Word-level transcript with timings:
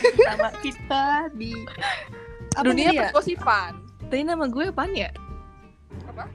pertama 0.00 0.48
kita 0.60 1.04
di 1.32 1.52
Apa 2.54 2.64
Dunia 2.64 2.90
ya? 2.90 3.10
tadi 4.04 4.22
nama 4.22 4.44
gue 4.44 4.64
apaan 4.66 4.92
ya 4.92 5.10
Apa? 6.06 6.26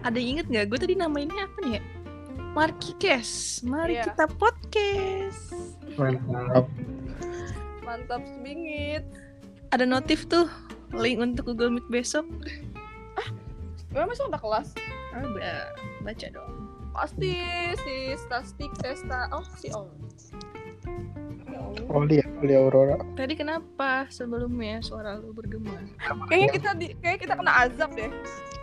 ada 0.00 0.16
yang 0.16 0.36
inget 0.36 0.46
nggak 0.46 0.66
gue 0.66 0.78
tadi 0.78 0.94
namainnya 0.94 1.44
apa 1.44 1.58
nih 1.62 1.72
ya 1.76 1.82
Marky 2.50 2.92
Kes 2.96 3.62
mari 3.62 3.94
Iya. 3.94 4.10
kita 4.10 4.26
podcast 4.32 5.54
Mantap. 5.94 6.66
Mantap 7.80 8.22
bingit. 8.40 9.04
ada 9.70 9.84
notif 9.84 10.26
tuh 10.26 10.50
link 10.90 11.18
untuk 11.18 11.46
Google 11.48 11.70
Meet 11.70 11.86
besok 11.88 12.26
Memang 13.90 14.06
masih 14.08 14.22
ada 14.24 14.38
kelas? 14.38 14.68
ah, 15.10 15.26
ba- 15.26 15.70
baca 16.02 16.26
dong 16.30 16.52
Pasti 16.90 17.38
si 17.80 17.94
Stastik 18.16 18.70
Testa. 18.76 19.30
Oh, 19.30 19.46
si 19.54 19.70
Om. 21.60 21.70
Ya 21.70 21.82
Allah. 21.82 21.94
Oli, 21.94 22.16
Oli 22.38 22.54
Aurora. 22.54 22.96
tadi 23.12 23.34
kenapa 23.34 23.90
sebelumnya 24.08 24.80
suara 24.80 25.16
lu 25.16 25.30
bergema 25.30 25.76
Kayaknya 26.26 26.48
kita 26.50 26.70
di 26.74 26.86
kayak 26.96 27.18
kita 27.20 27.34
kena 27.34 27.52
azab 27.60 27.90
deh. 27.92 28.10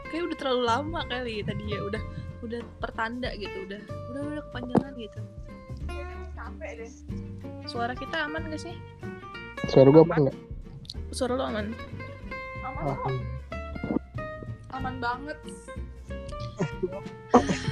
kayak 0.08 0.24
udah 0.24 0.38
terlalu 0.38 0.64
lama 0.64 1.02
kali 1.06 1.36
tadi 1.42 1.64
ya 1.68 1.80
udah 1.82 2.02
udah 2.40 2.60
pertanda 2.78 3.30
gitu 3.34 3.66
udah 3.66 3.82
udah 4.08 4.22
udah 4.30 4.44
kepanjangan 4.46 4.94
gitu 4.96 5.20
Kayaknya 5.84 6.28
capek 6.34 6.72
deh. 6.76 6.92
suara 7.66 7.94
kita 7.94 8.18
aman 8.24 8.48
gak 8.48 8.62
sih 8.62 8.76
Suara 9.66 9.90
gua 9.90 10.02
apa 10.02 10.16
enggak? 10.18 10.38
suara 11.10 11.34
lu 11.34 11.44
aman 11.46 11.68
Aman, 12.64 12.84
kok. 12.94 13.12
aman 14.72 14.96
banget. 14.98 15.38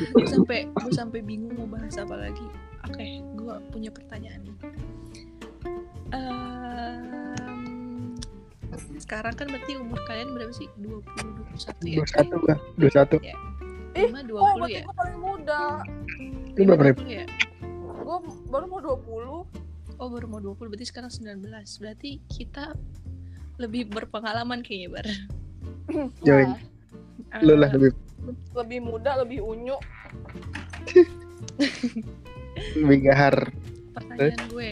gue 0.07 0.25
sampai 0.25 0.67
gue 0.67 0.91
sampai 0.91 1.19
bingung 1.21 1.53
mau 1.53 1.67
bahas 1.69 1.95
apa 1.95 2.15
lagi 2.17 2.43
oke 2.83 3.05
gue 3.35 3.55
punya 3.69 3.89
pertanyaan 3.89 4.41
nih 4.41 4.55
Em, 6.15 8.15
sekarang 8.97 9.33
kan 9.33 9.45
berarti 9.45 9.75
umur 9.75 9.99
kalian 10.05 10.31
berapa 10.31 10.49
sih 10.49 10.65
20 10.77 11.03
21 11.03 11.85
ya 11.85 11.93
dua 11.93 12.07
satu 12.07 12.35
gua, 12.39 12.55
dua 12.75 12.89
satu. 12.89 13.15
Ih, 13.21 13.35
Lima 14.05 14.19
Oh, 14.33 14.55
20 14.55 14.57
berarti 14.57 14.73
ya 14.73 14.81
gue 14.81 14.93
paling 14.93 15.17
muda. 15.17 15.81
Lu 16.53 16.61
berapa 16.65 16.83
Rip? 16.85 16.95
20 16.99 17.13
ya 17.13 17.25
Gue 17.97 18.17
baru 18.47 18.65
mau 18.65 18.79
20. 18.79 19.45
oh 19.95 20.09
baru 20.09 20.25
mau 20.27 20.37
20 20.37 20.67
berarti 20.67 20.85
sekarang 20.85 21.07
19 21.07 21.39
berarti 21.79 22.19
kita 22.27 22.75
lebih 23.55 23.87
berpengalaman 23.87 24.59
kayaknya 24.59 24.89
bar 24.93 25.07
Join. 26.21 26.53
Nah, 27.25 27.39
Lu 27.41 27.55
lah 27.55 27.67
Eh, 27.67 27.73
lebih 27.73 27.89
lebih 28.53 28.79
muda, 28.81 29.11
lebih 29.17 29.39
unyu. 29.39 29.77
lebih 32.75 32.97
gahar. 33.05 33.53
pertanyaan 33.93 34.41
gue 34.49 34.69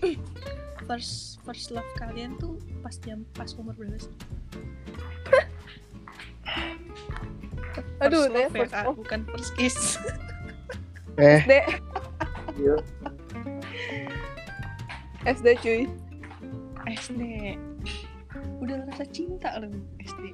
first 0.88 1.38
first 1.44 1.70
love 1.70 1.86
kalian 1.94 2.34
tuh 2.36 2.56
pas 2.80 2.96
jam 2.98 3.22
pas 3.32 3.50
umur 3.54 3.74
berapa 3.74 3.98
sih? 3.98 4.10
Aduh, 8.00 8.26
First 8.26 8.32
deh, 8.32 8.42
love 8.42 8.50
ya, 8.50 8.60
first 8.64 8.72
Kak, 8.72 8.84
love. 8.84 8.96
bukan 8.98 9.20
first 9.28 9.52
kiss. 9.54 9.76
Eh, 11.20 11.44
SD. 11.44 11.52
SD 15.28 15.46
cuy. 15.60 15.80
SD 16.88 17.20
udah 18.56 18.88
rasa 18.88 19.04
cinta 19.04 19.52
loh 19.60 19.68
SD 20.00 20.32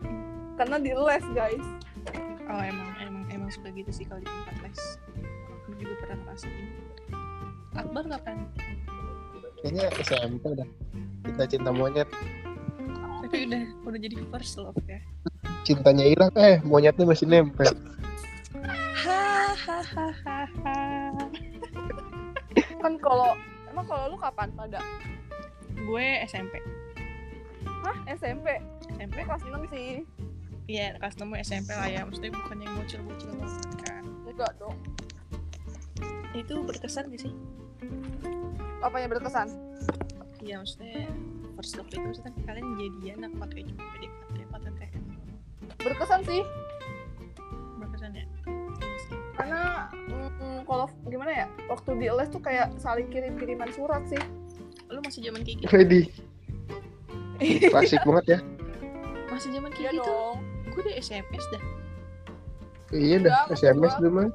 Karena 0.55 0.79
di 0.79 0.95
les 0.95 1.27
guys. 1.35 1.67
oh 2.47 2.63
emang 2.63 2.87
emang 3.03 3.25
emang 3.35 3.51
suka 3.51 3.75
gitu 3.75 3.91
sih 3.91 4.07
kalau 4.07 4.23
di 4.23 4.31
tempat 4.31 4.57
les. 4.63 4.79
Aku 5.67 5.75
juga 5.75 5.95
pernah 5.99 6.17
ngerasain. 6.23 6.67
Akbar 7.75 8.05
kapan 8.07 8.37
kayaknya 9.67 9.91
SMP 9.99 10.55
dah. 10.55 10.69
Kita 11.27 11.43
cinta 11.51 11.71
monyet. 11.71 12.07
tapi 13.19 13.51
udah 13.51 13.63
udah 13.83 13.99
jadi 13.99 14.15
first 14.31 14.55
love 14.55 14.79
ya 14.87 15.03
Cintanya 15.67 16.07
hilang, 16.07 16.31
eh 16.39 16.63
monyetnya 16.63 17.03
masih 17.03 17.27
nempel. 17.27 17.67
hahaha 18.95 20.47
Kan 22.79 22.95
kalau 23.03 23.35
emang 23.67 23.83
kalau 23.85 24.15
lu 24.15 24.17
kapan 24.17 24.55
pada? 24.55 24.79
gue 25.77 26.07
SMP 26.25 26.63
Hah, 27.83 27.99
SMP. 28.09 28.63
SMP 28.89 29.19
kelas 29.21 29.43
6 29.43 29.59
sih. 29.69 30.07
iya 30.67 30.95
kelas 30.97 31.19
6 31.19 31.27
SMP 31.43 31.69
lah 31.71 31.87
ya 31.87 32.07
maksudnya 32.07 32.31
bukan 32.33 32.57
yang 32.59 32.73
bocil-bocil 32.77 33.31
banget 33.35 33.75
kan 33.83 34.03
Enggak 34.25 34.53
dong. 34.57 34.79
itu 36.33 36.55
berkesan 36.63 37.11
gak 37.11 37.27
sih 37.27 37.35
Apanya 38.81 39.09
berkesan? 39.09 39.49
iya 40.39 40.61
maksudnya 40.61 41.11
first 41.55 41.75
love 41.75 41.89
itu 41.89 41.99
maksudnya 41.99 42.31
kalian 42.45 42.69
jadian 42.77 43.19
apa 43.27 43.45
kayak 43.49 43.67
cuma 43.67 43.83
PDKT 43.91 44.37
apa 44.45 44.57
TTM 44.61 45.03
Berkesan 45.77 46.21
sih. 46.23 46.43
berkesan 47.77 48.11
ya 48.13 48.25
Iya. 48.47 49.15
Karena 49.35 49.61
mm, 50.07 50.59
kalau 50.65 50.87
gimana 51.05 51.33
ya? 51.35 51.47
Waktu 51.67 51.91
di 51.97 52.09
les 52.09 52.29
tuh 52.29 52.39
kayak 52.39 52.73
saling 52.77 53.09
kirim-kiriman 53.09 53.69
surat 53.71 54.03
sih. 54.07 54.21
lu 54.87 55.03
masih 55.03 55.19
zaman 55.25 55.43
kayak 55.43 55.57
gitu 55.59 55.69
Ready. 55.69 56.03
Klasik 57.67 58.01
banget 58.07 58.27
ya. 58.29 58.39
masih 59.29 59.51
zaman 59.51 59.69
Iya 59.71 59.77
kayak 59.77 59.93
gitu 59.95 60.07
dong. 60.07 60.37
gue 60.69 60.81
udah 60.81 60.95
SMS 60.97 61.45
dah 61.51 61.63
Iya 62.89 63.17
dah, 63.19 63.43
SMS 63.51 63.93
dulu 63.99 64.11
mah. 64.15 64.29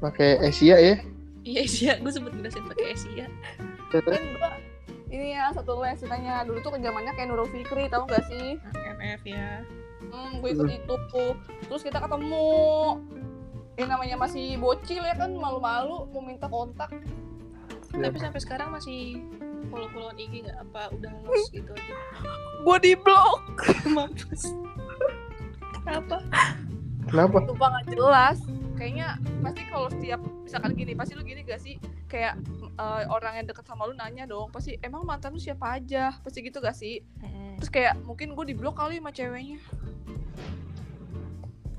Pakai 0.00 0.40
Asia 0.40 0.76
ya. 0.76 0.96
Iya 1.46 1.62
Asia. 1.62 1.92
Gue 2.02 2.10
sempet 2.10 2.34
ngerasain 2.34 2.66
pakai 2.66 2.86
Asia. 2.92 3.26
Kan 3.94 4.02
gua 4.36 4.50
ini 5.06 5.38
ya 5.38 5.54
satu 5.54 5.78
les 5.78 5.94
ceritanya 6.02 6.42
dulu 6.42 6.58
tuh 6.58 6.74
zamannya 6.82 7.14
kayak 7.14 7.30
Nurul 7.30 7.46
Fikri 7.46 7.86
tahu 7.86 8.10
gak 8.10 8.26
sih? 8.26 8.58
MF 8.74 9.22
ya. 9.22 9.62
Hmm, 10.10 10.42
gue 10.42 10.50
ikut 10.50 10.66
itu 10.66 10.94
terus 11.70 11.82
kita 11.86 12.02
ketemu. 12.02 12.98
Ini 13.76 13.86
namanya 13.86 14.16
masih 14.16 14.56
bocil 14.56 15.04
ya 15.04 15.14
kan 15.14 15.30
malu-malu 15.36 16.10
mau 16.10 16.22
minta 16.24 16.50
kontak. 16.50 16.90
Tapi 17.92 18.18
sampai 18.18 18.40
sekarang 18.42 18.74
masih 18.74 19.22
follow 19.70 19.88
followan 19.94 20.18
IG 20.18 20.42
nggak? 20.42 20.58
Apa 20.68 20.90
udah 20.90 21.12
lost 21.22 21.54
gitu 21.54 21.70
aja? 21.70 21.94
Gue 22.66 22.76
di 22.82 22.92
blok 22.98 23.62
mampus. 23.94 24.52
Kenapa 25.86 26.18
Kenapa? 27.06 27.36
lupa 27.46 27.66
nggak 27.70 27.86
jelas. 27.94 28.38
Kayaknya 28.76 29.16
pasti 29.40 29.62
kalau 29.72 29.88
setiap 29.88 30.20
misalkan 30.44 30.72
gini 30.76 30.92
pasti 30.92 31.12
lu 31.16 31.24
gini 31.24 31.40
gak 31.48 31.62
sih? 31.64 31.80
Kayak 32.12 32.36
eh, 32.76 33.04
orang 33.08 33.40
yang 33.40 33.46
deket 33.48 33.64
sama 33.64 33.88
lu 33.88 33.96
nanya 33.96 34.28
dong 34.28 34.52
pasti 34.52 34.76
emang 34.84 35.08
mantan 35.08 35.32
lu 35.32 35.40
siapa 35.40 35.80
aja? 35.80 36.12
Pasti 36.20 36.44
gitu 36.44 36.60
gak 36.60 36.76
sih? 36.76 37.00
Terus 37.56 37.70
kayak 37.72 37.96
mungkin 38.04 38.36
gue 38.36 38.52
di 38.52 38.54
blok 38.54 38.76
kali 38.76 39.00
sama 39.00 39.16
ceweknya. 39.16 39.56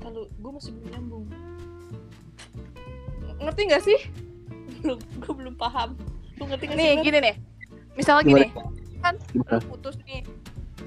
Kalau 0.02 0.26
gue 0.26 0.50
masih 0.50 0.74
belum 0.74 0.88
nyambung. 0.90 1.24
Ngerti 3.38 3.60
gak 3.70 3.82
sih? 3.86 3.98
Belum 4.82 4.98
gue 4.98 5.32
belum 5.38 5.54
paham. 5.54 5.94
Lu 6.38 6.50
ngerti 6.50 6.64
nggak 6.66 6.78
nih 6.82 6.88
sih 6.90 7.04
gini 7.06 7.18
nih. 7.22 7.34
Misalnya 7.94 8.22
Gimana? 8.26 8.46
gini 8.50 8.78
kan 8.98 9.14
lu 9.30 9.58
putus 9.70 9.94
nih 10.02 10.26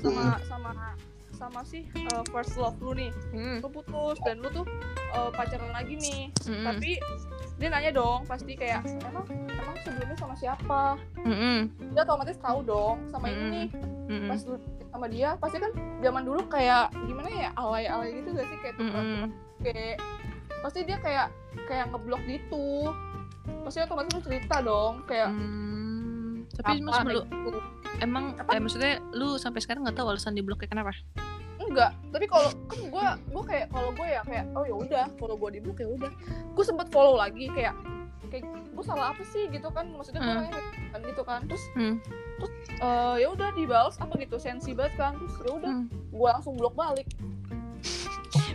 sama 0.04 0.36
sama 0.44 0.72
sama 1.42 1.66
sih 1.66 1.90
eh, 1.90 2.24
first 2.30 2.54
love 2.56 2.78
lu 2.78 2.94
nih 2.94 3.10
Hmm. 3.34 3.58
lu 3.58 3.68
putus 3.68 4.22
dan 4.22 4.38
lu 4.38 4.50
tuh 4.52 4.66
eh, 5.10 5.30
pacaran 5.34 5.72
lagi 5.72 5.98
nih 5.98 6.30
Mm-mm. 6.46 6.62
tapi 6.64 6.92
dia 7.58 7.68
nanya 7.68 7.92
dong 7.92 8.26
pasti 8.26 8.54
kayak 8.54 8.86
emang 9.02 9.26
emang 9.50 9.76
sebelumnya 9.82 10.14
sama 10.16 10.36
siapa 10.36 10.82
Mm-mm. 11.20 11.58
dia 11.92 12.02
otomatis 12.04 12.38
tahu 12.38 12.62
dong 12.62 13.02
sama 13.08 13.26
ini 13.26 13.36
Mm-mm. 13.36 13.52
nih 13.52 13.68
Mm-mm. 14.08 14.30
pas 14.30 14.42
lu 14.44 14.56
sama 14.88 15.06
dia 15.08 15.30
pasti 15.36 15.58
kan 15.58 15.72
zaman 16.00 16.22
dulu 16.22 16.42
kayak 16.46 16.94
gimana 17.02 17.30
ya 17.32 17.50
alay-alay 17.56 18.14
gitu 18.14 18.30
gak 18.32 18.46
sih 18.46 18.58
kayak 18.60 18.76
Mm-mm. 18.78 19.30
kayak 19.60 19.98
pasti 20.62 20.80
dia 20.84 20.98
kayak 20.98 21.28
kayak 21.66 21.90
ngeblok 21.90 22.22
gitu 22.24 22.94
pasti 23.62 23.82
otomatis 23.82 24.14
lu 24.14 24.22
cerita 24.22 24.62
dong 24.62 25.02
kayak 25.04 25.34
Hmm, 25.34 26.46
tapi 26.54 26.78
gitu. 26.78 27.60
emang 28.00 28.36
Apa? 28.36 28.54
eh, 28.54 28.62
maksudnya 28.62 28.94
lu 29.12 29.38
sampai 29.38 29.60
sekarang 29.60 29.82
nggak 29.82 29.96
tahu 29.96 30.10
alasan 30.10 30.34
di 30.34 30.42
bloknya 30.42 30.68
kenapa 30.68 30.94
enggak 31.72 31.92
tapi 32.08 32.26
kalau 32.26 32.50
kan 32.68 32.80
gue 32.84 33.06
gue 33.30 33.44
kayak 33.46 33.68
kalau 33.70 33.90
gue 33.92 34.06
ya 34.06 34.22
kayak 34.22 34.46
oh 34.52 34.64
ya 34.64 34.76
udah 34.76 35.06
kalau 35.16 35.36
gue 35.36 35.50
di 35.50 35.60
blok 35.60 35.78
ya 35.78 35.88
udah 35.88 36.12
gue 36.52 36.64
sempet 36.64 36.88
follow 36.90 37.16
lagi 37.16 37.48
kayak 37.48 37.74
kayak 38.28 38.44
gue 38.48 38.84
salah 38.84 39.12
apa 39.12 39.24
sih 39.26 39.48
gitu 39.48 39.68
kan 39.70 39.88
maksudnya 39.90 40.20
gue 40.20 40.36
Hmm. 40.42 40.92
kan 40.92 41.00
gitu 41.04 41.22
kan 41.22 41.40
terus 41.46 41.64
Hmm. 41.74 41.96
terus 42.38 42.52
eh, 42.78 43.16
ya 43.20 43.28
udah 43.28 43.50
dibalas 43.52 43.96
apa 43.98 44.14
gitu 44.18 44.36
sensi 44.36 44.72
banget 44.72 44.96
kan 44.98 45.16
terus 45.16 45.36
ya 45.38 45.52
udah 45.54 45.74
Hmm. 45.74 45.88
gue 45.90 46.30
langsung 46.30 46.56
blok 46.56 46.76
balik 46.76 47.08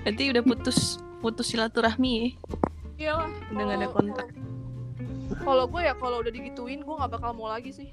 berarti 0.02 0.22
udah 0.30 0.42
putus 0.42 0.78
putus 1.18 1.46
silaturahmi 1.50 2.12
ya 2.14 2.28
iyalah 2.96 3.28
Udah 3.50 3.62
nggak 3.62 3.78
ada 3.78 3.88
kontak. 3.90 4.28
kalau 5.42 5.64
gue 5.66 5.82
ya 5.82 5.92
kalau 5.94 6.20
udah 6.20 6.30
digituin 6.30 6.80
gue 6.80 6.94
nggak 6.94 7.12
bakal 7.12 7.30
mau 7.32 7.48
lagi 7.48 7.68
sih 7.70 7.88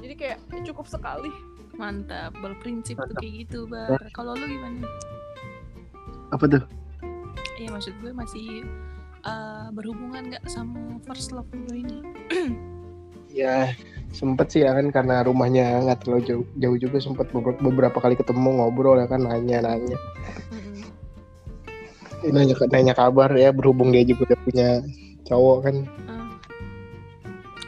jadi 0.00 0.14
kayak 0.14 0.38
ya 0.48 0.60
cukup 0.64 0.86
sekali 0.86 1.30
mantap 1.76 2.34
berprinsip 2.38 2.96
tuh 2.96 3.16
kayak 3.18 3.46
gitu 3.46 3.66
bar. 3.66 3.98
Kalau 4.14 4.34
lu 4.34 4.46
gimana? 4.46 4.86
Apa 6.30 6.44
tuh? 6.46 6.62
Iya 7.54 7.70
maksud 7.70 7.94
gue 8.02 8.10
masih 8.10 8.66
eh, 9.22 9.66
berhubungan 9.70 10.30
nggak 10.30 10.44
sama 10.50 10.98
first 11.06 11.30
love 11.30 11.48
gue 11.50 11.86
ini? 11.86 11.98
Ya, 13.34 13.74
sempet 14.14 14.54
sih 14.54 14.62
ya 14.62 14.70
kan 14.78 14.94
karena 14.94 15.26
rumahnya 15.26 15.82
nggak 15.82 16.06
terlalu 16.06 16.22
jauh, 16.22 16.46
jauh 16.54 16.78
juga 16.78 17.02
sempet 17.02 17.26
beberapa, 17.34 17.98
kali 17.98 18.14
ketemu 18.14 18.62
ngobrol 18.62 18.94
ya 19.02 19.10
kan 19.10 19.26
nanya 19.26 19.58
nanya. 19.58 19.98
Mm-mm. 20.54 20.78
nanya 22.30 22.54
nanya 22.70 22.94
kabar 22.94 23.28
ya 23.34 23.50
berhubung 23.50 23.90
dia 23.90 24.06
juga 24.06 24.32
udah 24.32 24.38
punya 24.46 24.68
cowok 25.28 25.58
kan 25.66 25.76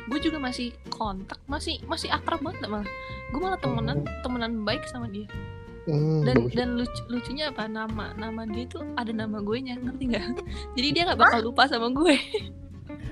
gue 0.07 0.19
juga 0.23 0.39
masih 0.39 0.71
kontak 0.89 1.39
masih 1.51 1.83
masih 1.91 2.11
akrab 2.11 2.43
banget 2.43 2.67
malah. 2.71 2.89
Gue 3.35 3.41
malah 3.43 3.59
temenan 3.59 4.07
temenan 4.23 4.63
baik 4.63 4.87
sama 4.87 5.11
dia. 5.11 5.27
Hmm, 5.87 6.27
dan 6.27 6.37
bagus. 6.43 6.53
dan 6.59 6.69
lucu, 6.75 7.03
lucunya 7.07 7.45
apa? 7.55 7.71
Nama 7.71 8.19
nama 8.19 8.43
dia 8.51 8.67
tuh 8.67 8.83
ada 8.99 9.15
nama 9.15 9.39
gue 9.39 9.59
nya 9.63 9.79
ngerti 9.79 10.05
nggak? 10.11 10.27
Jadi 10.79 10.89
dia 10.91 11.03
nggak 11.07 11.21
bakal 11.23 11.41
lupa 11.47 11.71
sama 11.71 11.91
gue. 11.95 12.17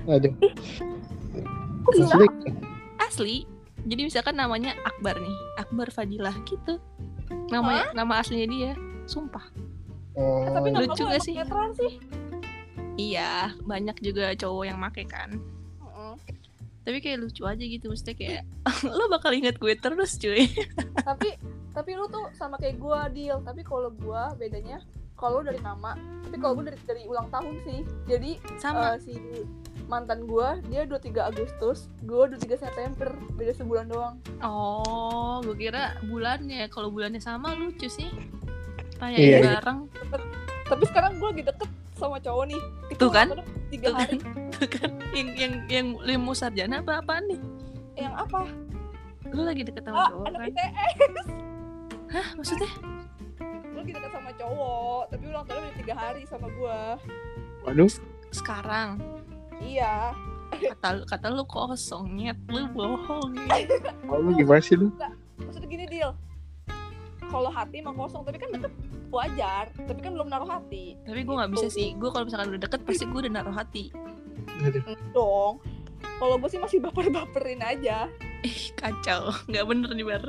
Ada? 0.07 0.29
Maksudnya, 1.87 2.27
asli. 2.99 3.47
Jadi 3.85 4.01
misalkan 4.09 4.35
namanya 4.35 4.73
Akbar 4.81 5.15
nih 5.21 5.37
Akbar 5.61 5.87
Fadilah 5.93 6.35
gitu. 6.43 6.81
Namanya 7.53 7.95
nama 7.95 8.19
aslinya 8.19 8.47
dia. 8.49 8.71
Sumpah. 9.05 9.45
Oh, 10.15 10.47
Tapi 10.51 10.71
nama 10.73 10.83
Lucu 10.83 11.03
lu 11.03 11.11
gak 11.11 11.21
sih? 11.23 11.35
sih. 11.75 11.93
iya 12.95 13.51
banyak 13.67 13.99
juga 13.99 14.31
cowok 14.33 14.63
yang 14.63 14.79
make 14.79 15.03
kan. 15.05 15.37
Tapi 16.85 17.01
kayak 17.01 17.17
lucu 17.25 17.41
aja 17.43 17.63
gitu 17.65 17.89
maksudnya 17.89 18.15
kayak 18.15 18.41
lo 18.97 19.09
bakal 19.09 19.33
inget 19.33 19.57
gue 19.57 19.73
terus 19.73 20.21
cuy. 20.21 20.45
Tapi 21.09 21.35
tapi 21.75 21.91
lu 21.91 22.07
tuh 22.07 22.31
sama 22.31 22.55
kayak 22.55 22.79
gua 22.79 23.11
deal 23.11 23.43
tapi 23.43 23.59
kalau 23.59 23.91
gua 23.99 24.31
bedanya 24.39 24.79
kalau 25.19 25.43
lu 25.43 25.51
dari 25.51 25.59
nama 25.59 25.99
tapi 26.23 26.39
kalau 26.39 26.55
gua 26.55 26.71
dari 26.71 26.79
dari 26.87 27.03
ulang 27.03 27.27
tahun 27.27 27.59
sih. 27.67 27.83
Jadi 28.07 28.31
sama. 28.55 28.95
eh, 28.95 29.03
si 29.03 29.13
mantan 29.91 30.23
gua 30.23 30.63
dia 30.71 30.87
23 30.87 31.35
Agustus 31.35 31.91
gua 32.07 32.31
23 32.31 32.63
September. 32.63 33.11
Beda 33.35 33.51
sebulan 33.59 33.91
doang. 33.91 34.15
Oh 34.39 35.43
gue 35.43 35.67
kira 35.67 35.99
bulannya. 36.07 36.71
Kalau 36.71 36.87
bulannya 36.95 37.19
sama 37.19 37.51
lucu 37.59 37.91
sih. 37.91 38.07
Iya, 38.95 39.11
rayain 39.11 39.43
iya. 39.43 39.59
bareng 39.59 39.79
tapi 40.65 40.83
sekarang 40.89 41.21
gua 41.21 41.29
lagi 41.29 41.43
deket 41.45 41.69
sama 41.95 42.17
cowok 42.19 42.43
nih. 42.49 42.61
Kita 42.91 42.99
Tuh 42.99 43.11
kan? 43.13 43.27
tiga 43.69 43.87
Tuh 43.89 43.95
hari. 43.95 44.17
Tuh 44.57 44.67
kan? 44.69 44.89
Yang 45.13 45.29
yang 45.37 45.53
yang 45.69 45.87
limo 46.01 46.31
sarjana 46.33 46.81
apa 46.81 46.99
apaan 46.99 47.23
nih? 47.29 47.39
Yang 47.95 48.13
apa? 48.17 48.41
Lu 49.31 49.41
lagi 49.45 49.61
deket 49.63 49.83
sama 49.85 49.97
ah 50.01 50.07
cowok 50.11 50.25
anak 50.29 50.39
kan? 50.39 50.49
ITS 50.49 51.27
hah? 52.13 52.27
Maksudnya? 52.37 52.71
Lu 53.71 53.75
lagi 53.79 53.91
deket 53.93 54.11
sama 54.11 54.31
cowok 54.33 55.03
tapi 55.13 55.23
ulang 55.29 55.45
tahun 55.45 55.61
udah 55.61 55.75
tiga 55.77 55.93
hari 55.95 56.21
sama 56.25 56.47
gua. 56.57 56.97
Waduh. 57.63 57.91
Sekarang? 58.33 58.99
Iya. 59.61 60.11
Kata 60.55 61.03
kata 61.07 61.27
lu 61.29 61.45
kosong 61.47 62.17
nyet. 62.17 62.37
Lu 62.49 62.65
bohong. 62.73 63.33
Oh, 64.05 64.21
lu 64.21 64.37
gimana 64.37 64.61
sih 64.61 64.77
lu? 64.77 64.93
Maksudnya 65.41 65.65
gini 65.65 65.85
deal 65.89 66.13
kalau 67.35 67.51
hati 67.51 67.83
emang 67.83 67.99
kosong. 67.99 68.23
Tapi 68.23 68.37
kan 68.39 68.49
deket 68.55 68.73
wajar. 69.11 69.65
Tapi 69.75 69.99
kan 69.99 70.11
belum 70.15 70.31
naruh 70.31 70.47
hati. 70.47 70.95
Tapi 71.03 71.27
gue 71.27 71.35
nggak 71.35 71.51
bisa 71.51 71.67
sih. 71.67 71.91
Gue 71.99 72.07
kalau 72.15 72.31
misalkan 72.31 72.55
udah 72.55 72.61
deket 72.63 72.79
pasti 72.87 73.03
gue 73.03 73.19
udah 73.27 73.33
naruh 73.35 73.55
hati. 73.55 73.91
Dong. 75.11 75.59
Kalau 75.99 76.35
gue 76.39 76.47
sih 76.47 76.61
masih 76.63 76.79
baper-baperin 76.79 77.59
aja. 77.59 78.07
Ih 78.47 78.71
kacau. 78.79 79.35
Nggak 79.51 79.65
bener 79.67 79.89
nih 79.91 80.05
bar. 80.07 80.23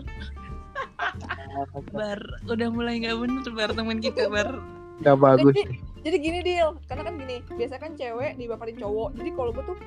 Bar 1.95 2.21
udah 2.51 2.69
mulai 2.75 2.99
nggak 2.99 3.17
bener 3.17 3.47
bar 3.55 3.71
teman 3.71 4.03
kita 4.03 4.27
bar. 4.27 4.59
Nggak 4.97 5.17
bagus 5.21 5.53
jadi, 5.53 5.63
jadi 6.09 6.17
gini 6.17 6.39
deal 6.41 6.81
karena 6.89 7.05
kan 7.05 7.15
gini 7.21 7.37
biasanya 7.53 7.81
kan 7.85 7.93
cewek 7.95 8.33
dibaperin 8.41 8.77
cowok. 8.81 9.09
Jadi 9.15 9.31
kalau 9.37 9.51
gue 9.53 9.65
tuh 9.65 9.79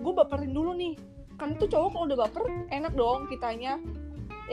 gue 0.00 0.12
baperin 0.12 0.52
dulu 0.52 0.72
nih. 0.76 0.94
Kan 1.40 1.56
tuh 1.56 1.66
cowok 1.66 1.88
kalau 1.96 2.04
udah 2.06 2.18
baper 2.28 2.44
enak 2.68 2.92
dong 2.92 3.26
kitanya 3.32 3.80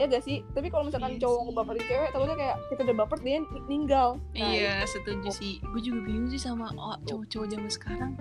ya 0.00 0.04
gak 0.08 0.24
sih? 0.24 0.40
Tapi 0.56 0.72
kalau 0.72 0.88
misalkan 0.88 1.12
Iya 1.14 1.20
cowok 1.28 1.40
ngebaperin 1.52 1.84
cewek 1.84 2.08
takutnya 2.16 2.36
kayak 2.40 2.56
kita 2.72 2.80
udah 2.88 2.96
baper 3.04 3.18
dia 3.20 3.36
ni- 3.44 3.64
ninggal 3.68 4.08
Nah, 4.32 4.48
iya 4.48 4.74
setuju 4.88 5.28
sih. 5.28 5.60
Gue 5.60 5.80
juga 5.84 6.00
bingung 6.08 6.32
sih 6.32 6.40
sama 6.40 6.72
oh, 6.72 6.96
cowok-cowok 7.04 7.46
zaman 7.52 7.70
sekarang. 7.70 8.12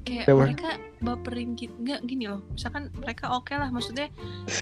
Kayak 0.00 0.32
mereka 0.32 0.70
baperin 1.04 1.50
kita 1.58 1.74
nggak 1.76 2.00
gini 2.06 2.24
loh. 2.30 2.40
Misalkan 2.54 2.88
mereka 2.94 3.34
oke 3.34 3.52
lah 3.52 3.68
maksudnya 3.68 4.08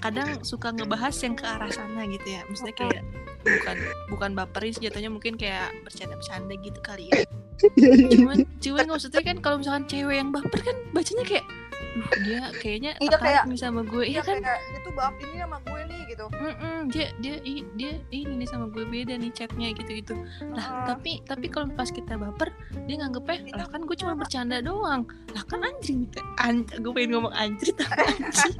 kadang 0.01 0.41
suka 0.41 0.73
ngebahas 0.73 1.15
yang 1.21 1.37
ke 1.37 1.45
arah 1.45 1.69
sana 1.69 2.01
gitu 2.09 2.27
ya. 2.27 2.41
Maksudnya 2.49 2.75
kayak 2.75 3.01
bukan 3.45 3.77
bukan 4.11 4.31
baperin 4.35 4.73
sih 4.73 4.83
jatuhnya 4.89 5.13
mungkin 5.13 5.37
kayak 5.37 5.71
bercanda-bercanda 5.85 6.53
gitu 6.59 6.79
kali 6.81 7.07
ya. 7.13 7.23
Iya, 7.59 7.91
iya, 7.91 7.91
iya. 7.91 8.09
cuman 8.15 8.37
cuman 8.63 8.85
maksudnya 8.87 9.19
kan 9.19 9.37
kalau 9.43 9.59
misalkan 9.59 9.83
cewek 9.83 10.15
yang 10.15 10.31
baper 10.31 10.63
kan 10.63 10.79
bacanya 10.95 11.27
kayak 11.27 11.43
Duh, 11.89 12.07
dia 12.21 12.39
kayaknya 12.55 12.91
Iya, 12.97 13.15
kayak- 13.15 13.45
nih 13.45 13.57
sama 13.57 13.81
gue 13.81 14.03
iya 14.03 14.11
Iya 14.11 14.21
kan? 14.21 14.35
kayak 14.37 14.59
dia 14.63 14.79
tuh 14.79 14.91
bab 14.93 15.13
ini 15.15 15.35
sama 15.35 15.57
gue 15.59 15.79
nih 15.83 15.99
gitu. 16.05 16.25
Mm-mm, 16.29 16.77
dia 16.87 17.07
dia 17.17 17.33
i- 17.41 17.67
dia 17.73 17.91
ini 18.09 18.31
nih 18.35 18.45
sama 18.45 18.65
gue 18.67 18.83
beda 18.83 19.15
nih 19.15 19.29
chatnya 19.31 19.71
gitu 19.71 19.91
gitu 19.95 20.13
lah 20.49 20.85
tapi 20.85 21.21
tapi 21.23 21.45
kalau 21.47 21.65
pas 21.69 21.87
kita 21.87 22.13
baper 22.13 22.51
dia 22.83 22.93
nganggepnya 22.97 23.55
lah 23.55 23.65
kan 23.65 23.81
gue 23.81 23.95
cuma 23.95 24.13
bercanda 24.13 24.59
doang. 24.59 25.05
Lah 25.29 25.41
kan 25.43 25.61
anjing 25.61 26.05
an 26.37 26.65
gue 26.67 26.91
pengen 26.91 27.15
ngomong 27.15 27.31
anjir 27.31 27.71
tapi 27.73 28.01
anjing. 28.07 28.55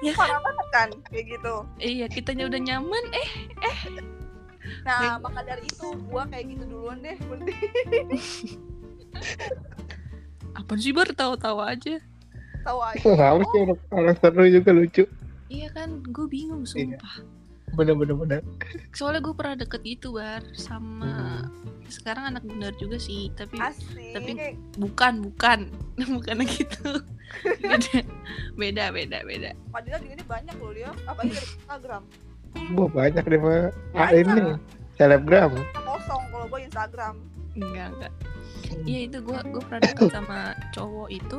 Ya. 0.00 0.12
Kan 0.12 0.28
kan 0.68 0.88
kayak 1.06 1.24
gitu. 1.30 1.54
Iya 1.78 2.06
kitanya 2.06 2.46
udah 2.46 2.60
nyaman 2.60 3.04
eh 3.12 3.28
nah 4.82 5.14
maka 5.16 5.40
dari 5.42 5.62
itu 5.62 5.86
gue 5.86 6.22
kayak 6.26 6.44
gitu 6.48 6.62
duluan 6.66 6.98
deh 6.98 7.14
mending 7.22 7.54
apa 10.58 10.72
sih 10.74 10.90
bar? 10.90 11.06
Tahu-tahu 11.08 11.60
aja 11.60 12.02
tahu 12.66 12.78
aja. 12.82 13.06
Apa 13.30 13.42
sih 13.46 13.58
orang, 13.62 13.78
orang 13.90 14.16
seru 14.18 14.44
juga 14.44 14.70
lucu. 14.70 15.04
Iya 15.46 15.68
kan 15.70 16.02
gue 16.02 16.26
bingung 16.26 16.66
Iya. 16.66 16.98
sumpah. 16.98 17.14
Bener-bener 17.74 18.14
bener 18.14 18.40
soalnya 18.90 19.20
gue 19.20 19.34
pernah 19.34 19.54
deket 19.56 19.82
gitu 19.82 20.14
bar 20.14 20.40
sama 20.54 21.44
sekarang 21.86 22.30
anak 22.30 22.42
benar 22.42 22.74
juga 22.74 22.96
sih 22.96 23.30
tapi 23.32 23.54
asik. 23.56 24.14
Tapi- 24.14 24.58
bukan 24.76 25.14
bukan. 25.22 25.60
Bukan 26.16 26.44
gitu. 26.44 27.00
Beda 27.58 27.98
beda 28.54 28.84
beda 28.92 29.18
beda. 29.22 29.50
Padahal 29.70 29.98
di 29.98 30.12
sini 30.12 30.22
banyak 30.24 30.56
loh 30.56 30.72
dia 30.72 30.90
apalagi 31.04 31.32
dari 31.32 31.48
Instagram. 31.56 32.02
Wah 32.72 32.88
banyak 32.88 33.24
deh 33.24 33.38
pak. 33.38 33.70
Ah, 33.92 34.10
ini. 34.12 34.42
Selebgram. 34.94 35.52
Kosong 35.74 36.22
kalau 36.28 36.46
gue 36.46 36.60
Instagram. 36.64 37.14
Enggak 37.52 37.86
enggak. 37.92 38.12
Iya 38.84 38.98
itu 39.08 39.18
gue 39.20 39.38
gue 39.46 39.62
pernah 39.62 39.82
deket 39.82 40.10
sama 40.10 40.40
cowok 40.70 41.08
itu 41.10 41.38